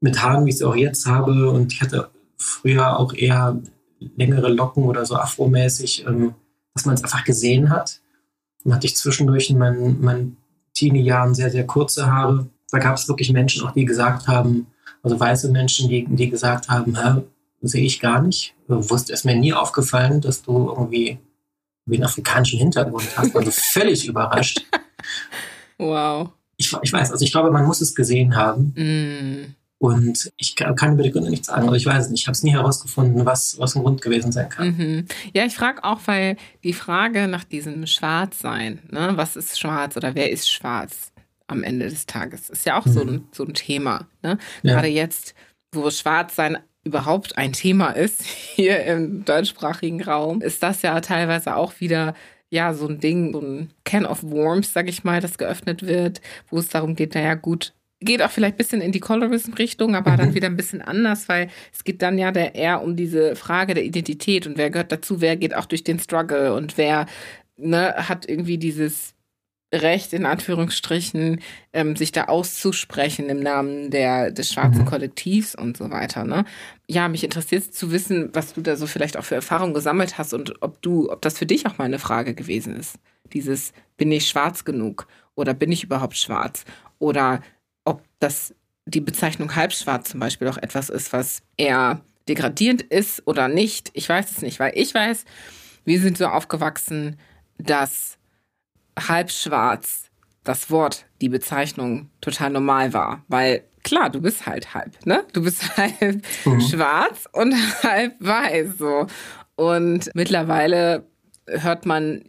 [0.00, 3.58] mit Haaren, wie ich sie auch jetzt habe, und ich hatte früher auch eher
[4.16, 6.34] längere Locken oder so afromäßig, ähm,
[6.74, 8.00] dass man es einfach gesehen hat.
[8.64, 10.36] Dann hatte ich zwischendurch in meinen, meinen
[10.74, 12.46] Teenie-Jahren sehr, sehr kurze Haare.
[12.70, 14.66] Da gab es wirklich Menschen auch, die gesagt haben,
[15.02, 16.96] also weiße Menschen, die, die gesagt haben,
[17.60, 18.54] sehe ich gar nicht.
[18.68, 21.18] Wusste es mir nie aufgefallen, dass du irgendwie
[21.86, 24.64] wie einen afrikanischen Hintergrund hast, also völlig überrascht.
[25.78, 26.30] Wow.
[26.56, 28.74] Ich, ich, weiß, also ich glaube, man muss es gesehen haben.
[28.76, 29.54] Mm.
[29.82, 32.20] Und ich kann, über die Gründe nichts sagen, aber ich weiß es nicht.
[32.20, 34.76] Ich habe es nie herausgefunden, was, was ein Grund gewesen sein kann.
[34.76, 35.06] Mhm.
[35.34, 40.14] Ja, ich frage auch, weil die Frage nach diesem Schwarzsein, ne, was ist schwarz oder
[40.14, 41.10] wer ist schwarz
[41.48, 42.92] am Ende des Tages, ist ja auch mhm.
[42.92, 44.06] so, ein, so ein Thema.
[44.22, 44.38] Ne?
[44.62, 44.74] Ja.
[44.74, 45.34] Gerade jetzt,
[45.72, 48.22] wo Schwarzsein überhaupt ein Thema ist
[48.54, 52.14] hier im deutschsprachigen Raum, ist das ja teilweise auch wieder
[52.50, 56.20] ja so ein Ding, so ein Can of Worms, sag ich mal, das geöffnet wird,
[56.50, 60.12] wo es darum geht, naja gut, geht auch vielleicht ein bisschen in die Colorism-Richtung, aber
[60.12, 60.16] mhm.
[60.16, 63.74] dann wieder ein bisschen anders, weil es geht dann ja der, eher um diese Frage
[63.74, 67.06] der Identität und wer gehört dazu, wer geht auch durch den Struggle und wer
[67.56, 69.14] ne, hat irgendwie dieses
[69.72, 71.40] Recht, in Anführungsstrichen,
[71.72, 74.86] ähm, sich da auszusprechen im Namen der, des schwarzen mhm.
[74.86, 76.24] Kollektivs und so weiter.
[76.24, 76.44] Ne?
[76.88, 80.34] Ja, mich interessiert zu wissen, was du da so vielleicht auch für Erfahrungen gesammelt hast
[80.34, 82.96] und ob du, ob das für dich auch mal eine Frage gewesen ist.
[83.32, 86.64] Dieses, bin ich schwarz genug oder bin ich überhaupt schwarz?
[86.98, 87.40] Oder
[87.84, 88.54] ob das
[88.84, 93.90] die Bezeichnung halbschwarz zum Beispiel auch etwas ist, was eher degradierend ist oder nicht.
[93.94, 95.24] Ich weiß es nicht, weil ich weiß,
[95.84, 97.18] wir sind so aufgewachsen,
[97.58, 98.18] dass
[98.98, 100.10] halbschwarz
[100.44, 105.24] das Wort, die Bezeichnung total normal war, weil klar, du bist halt halb, ne?
[105.32, 106.60] Du bist halb mhm.
[106.60, 109.06] schwarz und halb weiß so.
[109.56, 111.06] Und mittlerweile
[111.46, 112.24] hört man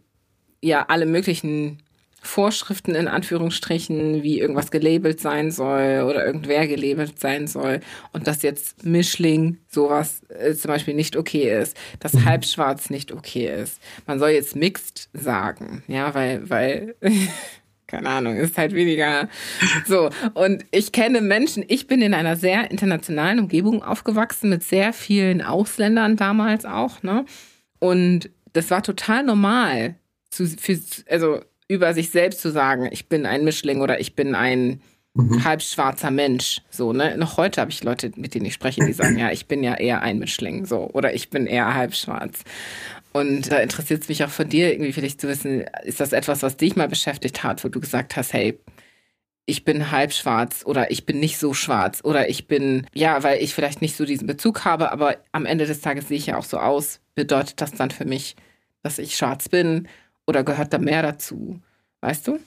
[0.60, 1.82] ja alle möglichen
[2.24, 7.80] Vorschriften in Anführungsstrichen, wie irgendwas gelabelt sein soll oder irgendwer gelabelt sein soll
[8.12, 12.24] und dass jetzt Mischling sowas äh, zum Beispiel nicht okay ist, dass mhm.
[12.24, 13.80] Halbschwarz nicht okay ist.
[14.06, 16.94] Man soll jetzt Mixed sagen, ja, weil, weil
[17.86, 19.28] keine Ahnung, ist halt weniger
[19.86, 20.10] so.
[20.32, 25.42] Und ich kenne Menschen, ich bin in einer sehr internationalen Umgebung aufgewachsen mit sehr vielen
[25.42, 27.26] Ausländern damals auch, ne?
[27.78, 29.96] Und das war total normal,
[30.30, 34.34] zu, für, also über sich selbst zu sagen, ich bin ein Mischling oder ich bin
[34.34, 34.80] ein
[35.14, 35.44] mhm.
[35.44, 36.60] halb schwarzer Mensch.
[36.70, 37.16] So, ne?
[37.16, 39.74] Noch heute habe ich Leute, mit denen ich spreche, die sagen, ja, ich bin ja
[39.74, 42.44] eher ein Mischling, so, oder ich bin eher halb schwarz.
[43.12, 46.42] Und da interessiert es mich auch von dir irgendwie vielleicht zu wissen, ist das etwas,
[46.42, 48.58] was dich mal beschäftigt hat, wo du gesagt hast, hey,
[49.46, 53.42] ich bin halb schwarz oder ich bin nicht so schwarz oder ich bin, ja, weil
[53.42, 56.38] ich vielleicht nicht so diesen Bezug habe, aber am Ende des Tages sehe ich ja
[56.38, 57.00] auch so aus.
[57.14, 58.36] Bedeutet das dann für mich,
[58.82, 59.86] dass ich schwarz bin
[60.26, 61.60] oder gehört da mehr dazu?
[62.00, 62.38] Weißt du?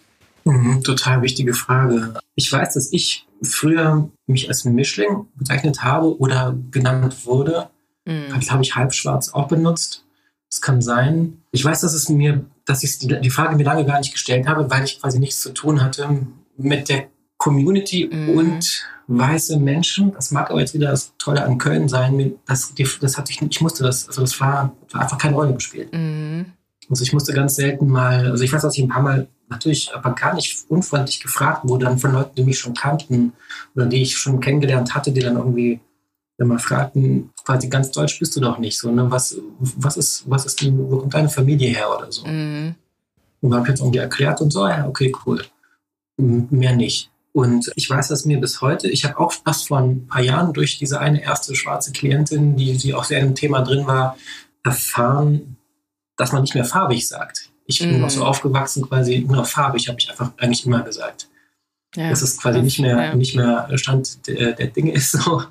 [0.45, 2.13] Mhm, total wichtige Frage.
[2.35, 7.69] Ich weiß, dass ich früher mich als Mischling bezeichnet habe oder genannt wurde.
[8.05, 8.33] Mhm.
[8.51, 10.05] Habe ich halb schwarz auch benutzt.
[10.49, 11.41] Es kann sein.
[11.51, 14.47] Ich weiß, dass es mir, dass ich die, die Frage mir lange gar nicht gestellt
[14.47, 16.25] habe, weil ich quasi nichts zu tun hatte
[16.55, 18.29] mit der Community mhm.
[18.29, 20.13] und weiße Menschen.
[20.13, 22.35] Das mag aber jetzt wieder das Tolle an Köln sein.
[22.45, 25.93] Das, das hatte ich, ich musste das, also das war, war einfach keine Rolle gespielt.
[25.93, 26.26] Mhm.
[26.89, 29.93] Also ich musste ganz selten mal, also ich weiß, dass ich ein paar Mal natürlich
[29.93, 33.33] aber gar nicht unfreundlich gefragt wurde, dann von Leuten, die mich schon kannten
[33.75, 35.79] oder die ich schon kennengelernt hatte, die dann irgendwie
[36.37, 38.77] wenn man fragten, quasi ganz deutsch bist du doch nicht.
[38.77, 39.09] So, ne?
[39.09, 42.25] was, was ist, was ist wo kommt deine Familie her oder so?
[42.27, 42.75] Mhm.
[43.41, 45.43] Und habe jetzt irgendwie erklärt und so, ja, okay, cool.
[46.17, 47.09] Mehr nicht.
[47.33, 50.53] Und ich weiß, dass mir bis heute, ich habe auch fast vor ein paar Jahren
[50.53, 54.17] durch diese eine erste schwarze Klientin, die, die auch sehr im Thema drin war,
[54.63, 55.56] erfahren,
[56.17, 57.49] dass man nicht mehr farbig sagt.
[57.65, 58.01] Ich bin mhm.
[58.01, 61.29] noch so aufgewachsen, quasi nur farbig, habe ich einfach eigentlich immer gesagt.
[61.95, 63.15] Ja, dass es quasi nicht mehr, ja.
[63.15, 65.43] nicht mehr Stand der, der, Dinge ist so,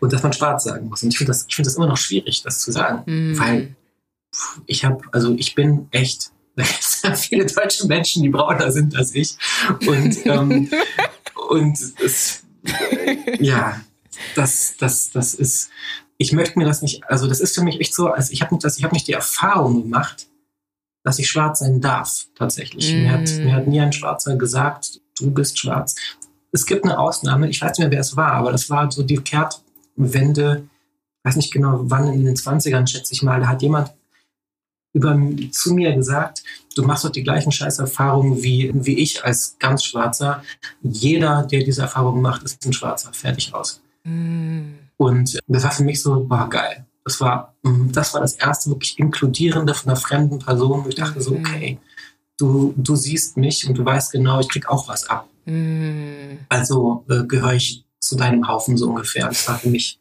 [0.00, 1.02] und dass man schwarz sagen muss.
[1.02, 3.02] Und ich finde das, find das immer noch schwierig, das zu sagen.
[3.06, 3.38] Mhm.
[3.38, 3.76] Weil
[4.66, 8.96] ich habe, also ich bin echt, da gibt es viele deutsche Menschen, die brauner sind
[8.96, 9.36] als ich.
[9.86, 10.70] Und, ähm,
[11.50, 13.80] und es, äh, ja,
[14.34, 15.70] das, das, das ist,
[16.22, 18.54] ich möchte mir das nicht, also das ist für mich echt so, also ich habe
[18.54, 20.26] nicht, ich habe nicht die Erfahrung gemacht,
[21.04, 22.92] dass ich schwarz sein darf, tatsächlich.
[22.92, 23.02] Mm.
[23.02, 25.96] Mir, hat, mir hat nie ein Schwarzer gesagt, du bist schwarz.
[26.52, 29.02] Es gibt eine Ausnahme, ich weiß nicht mehr, wer es war, aber das war so
[29.02, 30.68] die Kehrtwende,
[31.18, 33.92] ich weiß nicht genau, wann in den 20ern, schätze ich mal, da hat jemand
[34.94, 35.18] über,
[35.50, 36.44] zu mir gesagt,
[36.76, 40.44] du machst doch die gleichen Scheißerfahrungen wie, wie ich als ganz Schwarzer.
[40.82, 43.12] Jeder, der diese Erfahrungen macht, ist ein Schwarzer.
[43.12, 43.80] Fertig aus.
[44.04, 44.81] Mm.
[45.02, 46.86] Und das war für mich so, war geil.
[47.04, 51.20] Das war, das war das erste wirklich Inkludierende von einer fremden Person, wo ich dachte
[51.20, 51.40] so, mhm.
[51.40, 51.78] okay,
[52.38, 55.28] du, du siehst mich und du weißt genau, ich krieg auch was ab.
[55.44, 56.38] Mm.
[56.48, 59.26] Also äh, gehöre ich zu deinem Haufen so ungefähr.
[59.26, 59.98] Das war für mich,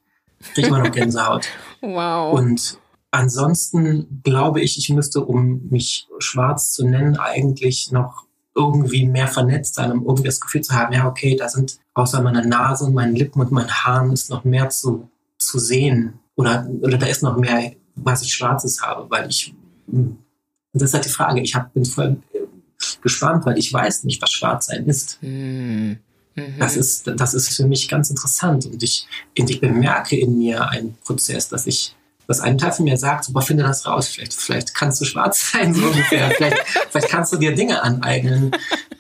[0.54, 1.48] kriege immer noch Gänsehaut.
[1.82, 2.34] wow.
[2.38, 2.78] Und
[3.10, 8.26] ansonsten glaube ich, ich müsste, um mich schwarz zu nennen, eigentlich noch
[8.56, 12.22] irgendwie mehr vernetzt sein, um irgendwie das Gefühl zu haben, ja, okay, da sind außer
[12.22, 16.20] meiner Nase und meinen Lippen und meinen Haaren ist noch mehr zu, zu sehen.
[16.36, 19.54] Oder, oder da ist noch mehr, was ich Schwarzes habe, weil ich
[19.90, 20.18] hm,
[20.74, 21.42] und das ist halt die Frage.
[21.42, 22.40] Ich hab, bin voll äh,
[23.02, 25.22] gespannt, weil ich weiß nicht, was Schwarzsein ist.
[25.22, 26.00] Mhm.
[26.60, 28.66] Das, ist das ist für mich ganz interessant.
[28.66, 29.06] Und ich,
[29.38, 31.96] und ich bemerke in mir einen Prozess, dass ich,
[32.32, 34.08] dass ein Teil von mir sagt, super, finde das raus.
[34.08, 36.32] Vielleicht, vielleicht kannst du schwarz sein, so ungefähr.
[36.32, 36.58] vielleicht,
[36.90, 38.52] vielleicht kannst du dir Dinge aneignen,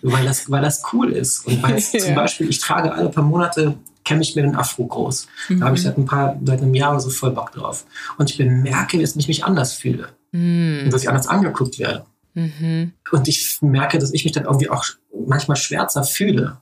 [0.01, 1.47] weil das, weil das cool ist.
[1.47, 1.99] Und weil ja.
[1.99, 5.27] zum Beispiel, ich trage alle paar Monate kämme ich mir den Afro groß.
[5.49, 5.59] Mhm.
[5.59, 7.85] Da habe ich seit ein paar, seit einem Jahr so voll Bock drauf.
[8.17, 10.09] Und ich bemerke, dass ich mich anders fühle.
[10.31, 10.81] Mhm.
[10.85, 12.05] Und dass ich anders angeguckt werde.
[12.33, 12.93] Mhm.
[13.11, 14.85] Und ich merke, dass ich mich dann irgendwie auch
[15.27, 16.57] manchmal schwärzer fühle.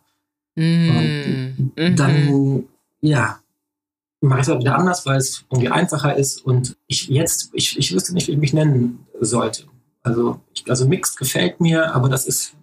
[0.56, 1.72] Mhm.
[1.78, 2.64] Und dann,
[3.02, 3.39] ja,
[4.22, 6.46] mache ich es halt wieder anders, weil es irgendwie einfacher ist.
[6.46, 9.64] Und ich jetzt, ich, ich wüsste nicht, wie ich mich nennen sollte.
[10.02, 12.54] Also, ich, also Mixed gefällt mir, aber das ist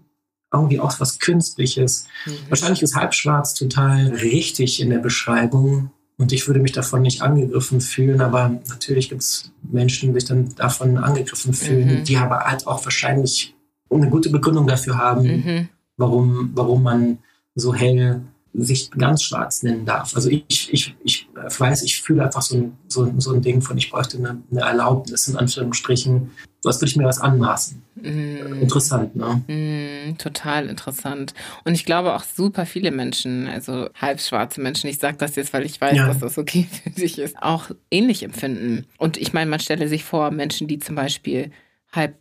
[0.53, 2.07] irgendwie auch was Künstliches.
[2.25, 2.33] Mhm.
[2.49, 7.81] Wahrscheinlich ist Halbschwarz total richtig in der Beschreibung und ich würde mich davon nicht angegriffen
[7.81, 12.05] fühlen, aber natürlich gibt es Menschen, die sich dann davon angegriffen fühlen, mhm.
[12.05, 13.55] die aber halt auch wahrscheinlich
[13.91, 15.69] eine gute Begründung dafür haben, mhm.
[15.97, 17.19] warum, warum man
[17.55, 18.23] so hell
[18.59, 20.15] sich ganz schwarz nennen darf.
[20.15, 23.77] Also ich, ich, ich weiß, ich fühle einfach so ein, so, so ein Ding von,
[23.77, 26.31] ich bräuchte eine, eine Erlaubnis, in Anführungsstrichen,
[26.63, 27.83] was würde ich mir was anmaßen.
[27.97, 28.63] Mm.
[28.63, 29.43] Interessant, ne?
[29.47, 31.35] Mm, total interessant.
[31.65, 35.65] Und ich glaube auch super viele Menschen, also halbschwarze Menschen, ich sage das jetzt, weil
[35.65, 36.07] ich weiß, ja.
[36.07, 38.87] dass das okay für dich ist, auch ähnlich empfinden.
[38.99, 41.51] Und ich meine, man stelle sich vor, Menschen, die zum Beispiel
[41.93, 42.17] halb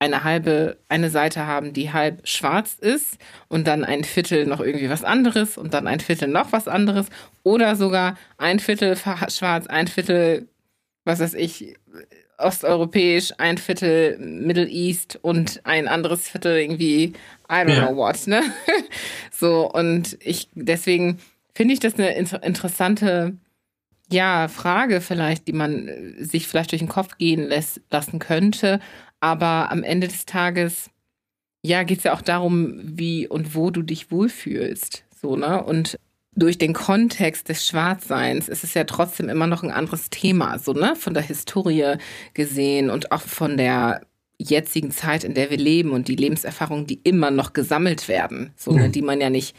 [0.00, 3.18] eine halbe, eine Seite haben, die halb schwarz ist
[3.48, 7.06] und dann ein Viertel noch irgendwie was anderes und dann ein Viertel noch was anderes
[7.42, 10.48] oder sogar ein Viertel schwarz, ein Viertel,
[11.04, 11.76] was weiß ich,
[12.38, 17.12] osteuropäisch, ein Viertel Middle East und ein anderes Viertel irgendwie,
[17.50, 17.86] I don't ja.
[17.86, 18.42] know what, ne?
[19.30, 21.18] so, und ich, deswegen
[21.54, 23.34] finde ich das eine inter interessante,
[24.10, 28.80] ja, Frage vielleicht, die man äh, sich vielleicht durch den Kopf gehen lässt, lassen könnte.
[29.20, 30.90] Aber am Ende des Tages,
[31.62, 35.04] ja, geht es ja auch darum, wie und wo du dich wohlfühlst.
[35.20, 35.62] So, ne?
[35.62, 35.98] Und
[36.34, 40.72] durch den Kontext des Schwarzseins ist es ja trotzdem immer noch ein anderes Thema, so,
[40.72, 40.96] ne?
[40.96, 41.96] Von der Historie
[42.34, 44.02] gesehen und auch von der
[44.38, 48.72] jetzigen Zeit, in der wir leben und die Lebenserfahrungen, die immer noch gesammelt werden, so,
[48.72, 48.88] ne?
[48.88, 48.92] Mhm.
[48.92, 49.54] Die man ja nicht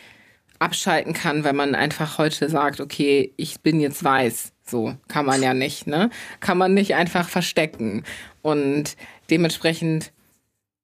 [0.57, 4.53] abschalten kann, wenn man einfach heute sagt, okay, ich bin jetzt weiß.
[4.63, 6.09] So kann man ja nicht, ne?
[6.39, 8.03] Kann man nicht einfach verstecken.
[8.41, 8.95] Und
[9.31, 10.11] dementsprechend,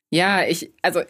[0.09, 1.01] ja, ich, also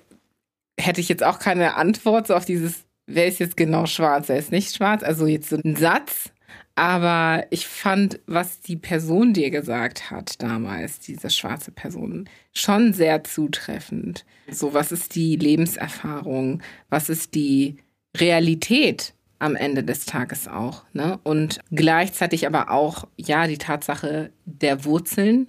[0.79, 4.37] hätte ich jetzt auch keine Antwort so auf dieses, wer ist jetzt genau schwarz, wer
[4.37, 5.03] ist nicht schwarz.
[5.03, 6.31] Also jetzt so ein Satz.
[6.75, 13.23] Aber ich fand, was die Person dir gesagt hat damals, diese schwarze Person, schon sehr
[13.23, 14.25] zutreffend.
[14.47, 16.61] So, was ist die Lebenserfahrung?
[16.89, 17.77] Was ist die
[18.15, 20.83] Realität am Ende des Tages auch?
[20.93, 21.19] Ne?
[21.23, 25.47] Und gleichzeitig aber auch, ja, die Tatsache der Wurzeln,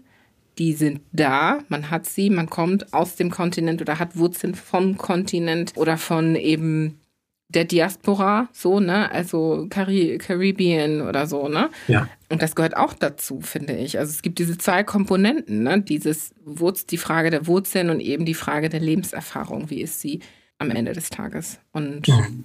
[0.59, 4.99] die sind da, man hat sie, man kommt aus dem Kontinent oder hat Wurzeln vom
[4.99, 6.99] Kontinent oder von eben
[7.49, 11.71] der Diaspora, so, ne, also Cari Caribbean oder so, ne?
[11.87, 12.09] Ja.
[12.29, 13.99] Und das gehört auch dazu, finde ich.
[13.99, 15.81] Also es gibt diese zwei Komponenten, ne?
[15.81, 19.71] Dieses Wurz, die Frage der Wurzeln und eben die Frage der Lebenserfahrung.
[19.71, 20.21] Wie ist sie
[20.59, 21.59] am Ende des Tages?
[21.73, 22.45] Und mhm.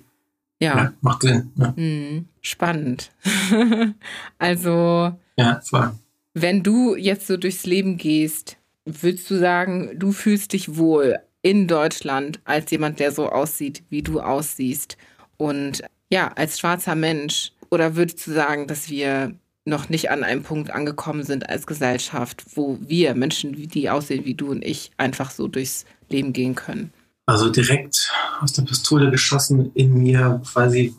[0.59, 0.77] ja.
[0.77, 0.93] ja.
[1.01, 1.51] Macht Sinn.
[1.57, 1.73] Ja.
[1.75, 2.27] Mhm.
[2.39, 3.11] Spannend.
[4.37, 5.11] also.
[5.35, 5.91] Ja, voll.
[6.33, 11.67] Wenn du jetzt so durchs Leben gehst, würdest du sagen, du fühlst dich wohl in
[11.67, 14.97] Deutschland als jemand, der so aussieht, wie du aussiehst
[15.37, 17.51] und ja, als schwarzer Mensch?
[17.69, 19.33] Oder würdest du sagen, dass wir
[19.65, 24.35] noch nicht an einem Punkt angekommen sind als Gesellschaft, wo wir Menschen, die aussehen wie
[24.35, 26.93] du und ich, einfach so durchs Leben gehen können?
[27.25, 28.11] Also direkt
[28.41, 30.93] aus der Pistole geschossen in mir quasi,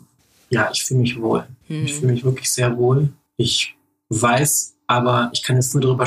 [0.49, 1.45] ja, ich fühle mich wohl.
[1.67, 1.85] Hm.
[1.85, 3.09] Ich fühle mich wirklich sehr wohl.
[3.37, 3.75] Ich
[4.09, 6.05] weiß aber ich kann jetzt nur darüber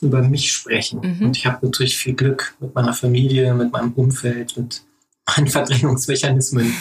[0.00, 1.00] über mich sprechen.
[1.00, 1.26] Mhm.
[1.26, 4.82] Und ich habe natürlich viel Glück mit meiner Familie, mit meinem Umfeld, mit
[5.36, 6.74] meinen Verdrängungsmechanismen,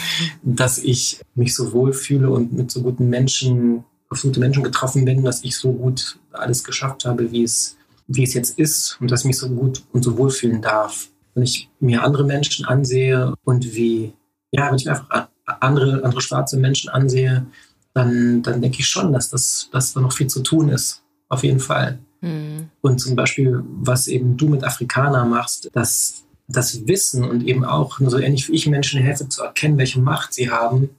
[0.44, 5.06] dass ich mich so wohl fühle und mit so guten Menschen, auf gute Menschen getroffen
[5.06, 9.10] bin, dass ich so gut alles geschafft habe, wie es, wie es jetzt ist und
[9.10, 11.08] dass ich mich so gut und so wohl fühlen darf.
[11.34, 14.14] Wenn ich mir andere Menschen ansehe und wie,
[14.52, 17.46] ja, wenn ich mir einfach andere, andere schwarze Menschen ansehe,
[17.94, 21.03] dann, dann denke ich schon, dass, das, dass da noch viel zu tun ist
[21.34, 22.00] auf jeden Fall.
[22.22, 22.70] Mhm.
[22.82, 28.00] Und zum Beispiel, was eben du mit Afrikaner machst, dass das Wissen und eben auch
[28.00, 30.90] so ähnlich wie ich Menschen helfe zu erkennen, welche Macht sie haben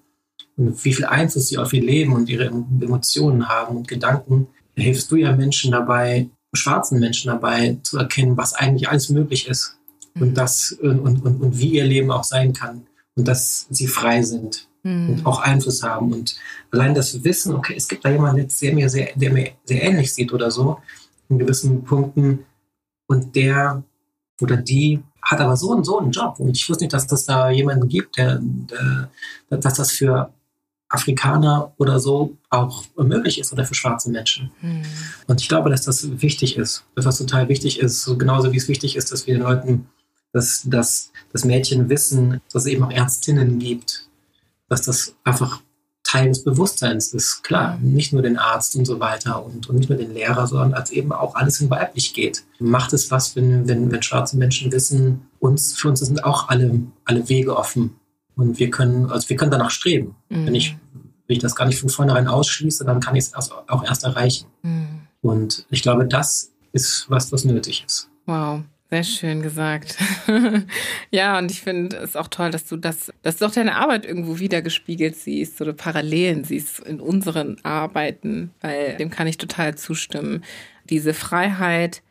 [0.57, 5.11] und wie viel Einfluss sie auf ihr Leben und ihre Emotionen haben und Gedanken, hilfst
[5.11, 9.77] du ja Menschen dabei, schwarzen Menschen dabei zu erkennen, was eigentlich alles möglich ist
[10.15, 10.23] mhm.
[10.23, 12.87] und das und, und, und wie ihr Leben auch sein kann
[13.17, 15.21] und dass sie frei sind mhm.
[15.25, 16.13] auch Einfluss haben.
[16.13, 16.37] Und
[16.71, 20.15] allein das Wissen, okay, es gibt da jemanden, der mir sehr, der mir sehr ähnlich
[20.15, 20.79] sieht oder so,
[21.29, 22.45] in gewissen Punkten,
[23.07, 23.83] und der
[24.41, 26.39] oder die hat aber so und so einen Job.
[26.39, 29.09] Und ich wusste nicht, dass das da jemanden gibt, der, der
[29.51, 30.33] dass das für
[30.89, 34.51] Afrikaner oder so auch möglich ist oder für schwarze Menschen.
[34.61, 34.83] Mhm.
[35.27, 38.59] Und ich glaube, dass das wichtig ist, dass das total wichtig ist, so genauso wie
[38.59, 39.87] es wichtig ist, dass wir den Leuten,
[40.33, 44.04] dass, dass, dass Mädchen wissen, dass es eben auch Ärztinnen gibt,
[44.69, 45.61] dass das einfach
[46.05, 47.43] Teil des Bewusstseins ist.
[47.43, 50.75] Klar, nicht nur den Arzt und so weiter und, und nicht nur den Lehrer, sondern
[50.75, 52.45] als eben auch alles in weiblich geht.
[52.61, 56.83] Macht es was, wenn, wenn, wenn schwarze Menschen wissen, uns, für uns sind auch alle,
[57.05, 57.97] alle Wege offen.
[58.37, 60.15] Und wir können, also wir können danach streben.
[60.29, 60.47] Mhm.
[60.47, 60.77] Wenn, ich,
[61.27, 64.47] wenn ich das gar nicht von vornherein ausschließe, dann kann ich es auch erst erreichen.
[64.63, 65.01] Mhm.
[65.23, 68.11] Und ich glaube, das ist was, was nötig ist.
[68.27, 68.61] Wow.
[68.91, 69.97] Sehr schön gesagt.
[71.11, 74.05] ja, und ich finde es auch toll, dass du das, dass du auch deine Arbeit
[74.05, 79.75] irgendwo wieder gespiegelt siehst oder Parallelen siehst in unseren Arbeiten, weil dem kann ich total
[79.75, 80.45] zustimmen.
[80.91, 82.03] Diese Freiheit,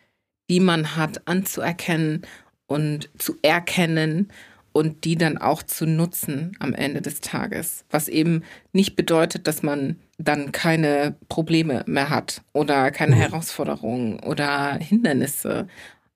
[0.50, 2.24] die man hat, anzuerkennen
[2.66, 4.32] und zu erkennen
[4.74, 7.86] und die dann auch zu nutzen am Ende des Tages.
[7.92, 8.44] Was eben
[8.74, 13.20] nicht bedeutet, dass man dann keine Probleme mehr hat oder keine mhm.
[13.20, 15.68] Herausforderungen oder Hindernisse.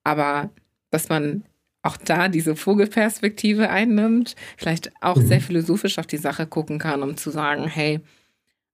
[0.08, 0.48] Aber
[0.90, 1.44] dass man
[1.82, 5.26] auch da diese Vogelperspektive einnimmt, vielleicht auch mhm.
[5.26, 8.00] sehr philosophisch auf die Sache gucken kann, um zu sagen, hey,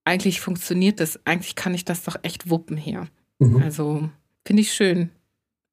[0.04, 3.08] eigentlich funktioniert das, eigentlich kann ich das doch echt wuppen hier.
[3.40, 3.62] Mhm.
[3.62, 4.08] Also
[4.44, 5.10] finde ich schön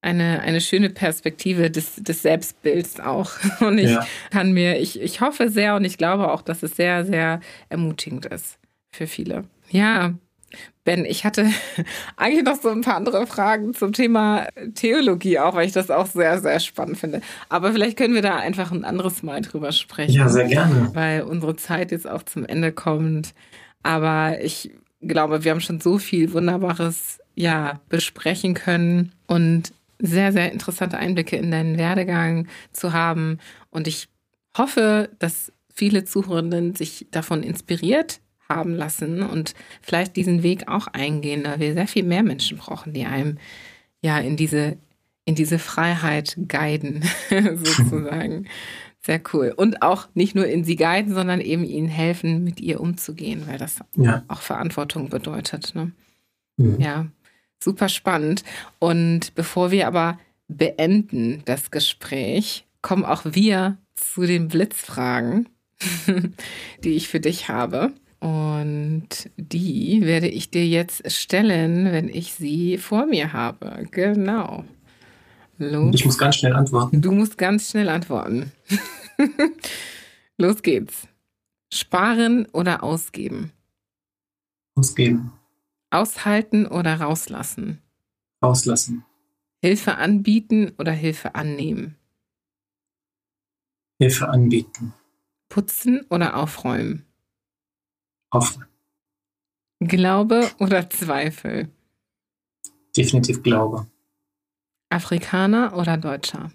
[0.01, 3.31] eine, eine schöne Perspektive des, des Selbstbilds auch.
[3.59, 4.07] Und ich ja.
[4.31, 7.39] kann mir, ich, ich hoffe sehr und ich glaube auch, dass es sehr, sehr
[7.69, 8.57] ermutigend ist
[8.89, 9.43] für viele.
[9.69, 10.15] Ja,
[10.83, 11.47] Ben, ich hatte
[12.17, 16.05] eigentlich noch so ein paar andere Fragen zum Thema Theologie auch, weil ich das auch
[16.05, 17.21] sehr, sehr spannend finde.
[17.49, 20.13] Aber vielleicht können wir da einfach ein anderes Mal drüber sprechen.
[20.13, 20.89] Ja, sehr gerne.
[20.93, 23.33] Weil unsere Zeit jetzt auch zum Ende kommt.
[23.83, 24.71] Aber ich
[25.01, 31.37] glaube, wir haben schon so viel Wunderbares ja besprechen können und sehr, sehr interessante Einblicke
[31.37, 33.39] in deinen Werdegang zu haben.
[33.69, 34.09] Und ich
[34.57, 38.19] hoffe, dass viele Zuhörenden sich davon inspiriert
[38.53, 42.93] haben lassen und vielleicht diesen Weg auch eingehen, da wir sehr viel mehr Menschen brauchen,
[42.93, 43.37] die einem
[44.01, 44.77] ja in diese,
[45.25, 48.47] in diese Freiheit guiden, sozusagen.
[49.03, 49.53] Sehr cool.
[49.55, 53.57] Und auch nicht nur in sie guiden, sondern eben ihnen helfen, mit ihr umzugehen, weil
[53.57, 54.23] das ja.
[54.27, 55.73] auch Verantwortung bedeutet.
[55.73, 55.91] Ne?
[56.57, 56.79] Mhm.
[56.79, 57.07] Ja.
[57.63, 58.43] Super spannend.
[58.79, 65.49] Und bevor wir aber beenden das Gespräch, kommen auch wir zu den Blitzfragen,
[66.83, 67.93] die ich für dich habe.
[68.21, 73.87] Und die werde ich dir jetzt stellen, wenn ich sie vor mir habe.
[73.89, 74.63] Genau.
[75.57, 75.95] Los.
[75.95, 77.01] Ich muss ganz schnell antworten.
[77.01, 78.51] Du musst ganz schnell antworten.
[80.37, 81.07] Los geht's.
[81.73, 83.51] Sparen oder ausgeben?
[84.75, 85.33] Ausgeben.
[85.89, 87.79] Aushalten oder rauslassen?
[88.43, 89.03] Rauslassen.
[89.63, 91.95] Hilfe anbieten oder Hilfe annehmen?
[93.99, 94.93] Hilfe anbieten.
[95.49, 97.05] Putzen oder aufräumen?
[98.31, 98.67] Aufräumen.
[99.79, 101.69] Glaube oder Zweifel?
[102.95, 103.87] Definitiv Glaube.
[104.89, 106.51] Afrikaner oder Deutscher?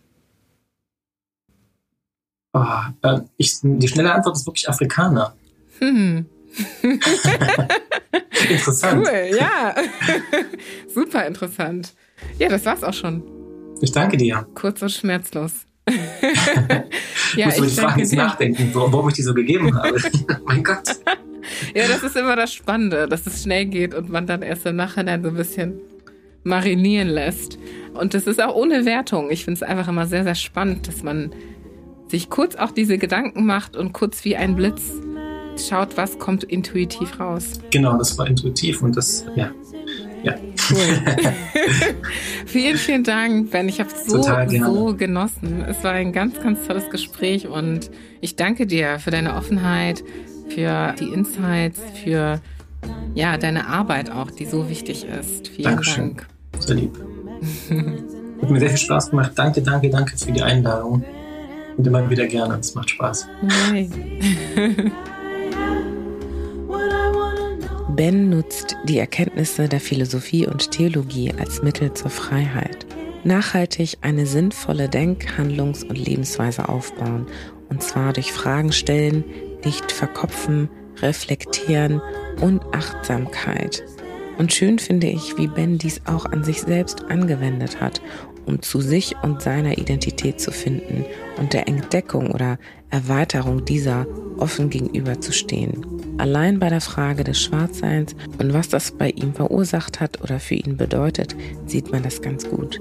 [2.53, 2.65] Oh,
[3.03, 5.35] äh, ich, die schnelle Antwort ist wirklich Afrikaner.
[5.79, 6.27] Hm.
[8.49, 9.07] interessant.
[9.07, 9.75] Cool, ja.
[10.95, 11.95] Super interessant.
[12.39, 13.23] Ja, das war's auch schon.
[13.81, 14.47] Ich danke dir.
[14.55, 15.53] Kurz und schmerzlos.
[17.37, 19.99] ja, ich muss die Frage jetzt nachdenken, warum ich die so gegeben habe.
[20.45, 20.97] mein Gott.
[21.75, 24.77] Ja, das ist immer das Spannende, dass es schnell geht und man dann erst im
[24.77, 25.81] Nachhinein so ein bisschen
[26.45, 27.59] marinieren lässt.
[27.95, 29.31] Und das ist auch ohne Wertung.
[29.31, 31.31] Ich finde es einfach immer sehr, sehr spannend, dass man
[32.09, 34.93] sich kurz auch diese Gedanken macht und kurz wie ein Blitz
[35.69, 37.61] schaut, was kommt intuitiv raus.
[37.71, 39.51] Genau, das war intuitiv und das, ja.
[40.23, 40.35] Ja.
[40.71, 40.79] Cool.
[42.47, 43.69] vielen, vielen Dank, Ben.
[43.69, 45.65] Ich habe es so, so genossen.
[45.69, 47.91] Es war ein ganz, ganz tolles Gespräch und
[48.21, 50.03] ich danke dir für deine Offenheit,
[50.49, 52.41] für die Insights, für
[53.15, 55.49] ja, deine Arbeit auch, die so wichtig ist.
[55.49, 56.17] Vielen Dankeschön.
[56.17, 56.27] Dank.
[56.59, 56.99] Sehr lieb.
[58.43, 59.33] Hat mir sehr viel Spaß gemacht.
[59.35, 61.05] Danke, danke, danke für die Einladung.
[61.77, 62.59] Und immer wieder gerne.
[62.59, 63.29] Es macht Spaß.
[67.97, 72.85] Ben nutzt die Erkenntnisse der Philosophie und Theologie als Mittel zur Freiheit.
[73.25, 77.27] Nachhaltig eine sinnvolle Denk-, Handlungs- und Lebensweise aufbauen.
[77.71, 79.25] Und zwar durch Fragen stellen,
[79.67, 80.71] nicht verkopfen,
[81.03, 82.01] reflektieren
[82.41, 83.85] und Achtsamkeit.
[84.39, 88.01] Und schön finde ich, wie Ben dies auch an sich selbst angewendet hat
[88.47, 91.05] um zu sich und seiner Identität zu finden
[91.37, 92.59] und der Entdeckung oder
[92.91, 94.07] Erweiterung dieser
[94.39, 95.85] offen gegenüberzustehen.
[96.19, 100.55] Allein bei der Frage des Schwarzseins und was das bei ihm verursacht hat oder für
[100.55, 101.37] ihn bedeutet,
[101.67, 102.81] sieht man das ganz gut.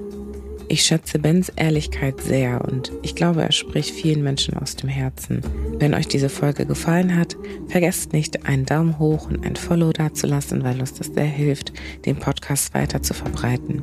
[0.68, 5.40] Ich schätze Bens Ehrlichkeit sehr und ich glaube, er spricht vielen Menschen aus dem Herzen.
[5.78, 7.36] Wenn euch diese Folge gefallen hat,
[7.68, 11.72] vergesst nicht, einen Daumen hoch und ein Follow dazulassen, weil uns das sehr hilft,
[12.04, 13.82] den Podcast weiter zu verbreiten.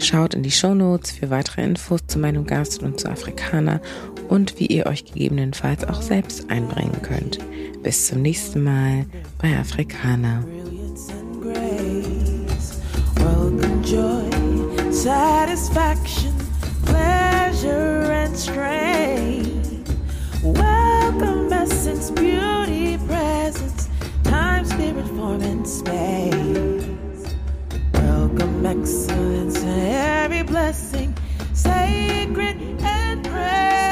[0.00, 3.80] Schaut in die Show Notes für weitere Infos zu meinem Gast und zu Afrikaner
[4.28, 7.38] und wie ihr euch gegebenenfalls auch selbst einbringen könnt.
[7.84, 9.06] Bis zum nächsten Mal
[9.38, 10.44] bei Afrikaner.
[14.96, 16.32] satisfaction,
[16.86, 19.94] pleasure, and strength.
[20.42, 23.90] Welcome, essence, beauty, presence,
[24.24, 27.34] time, spirit, form, and space.
[27.92, 29.80] Welcome, excellence, and
[30.24, 31.14] every blessing,
[31.52, 33.85] sacred and praise.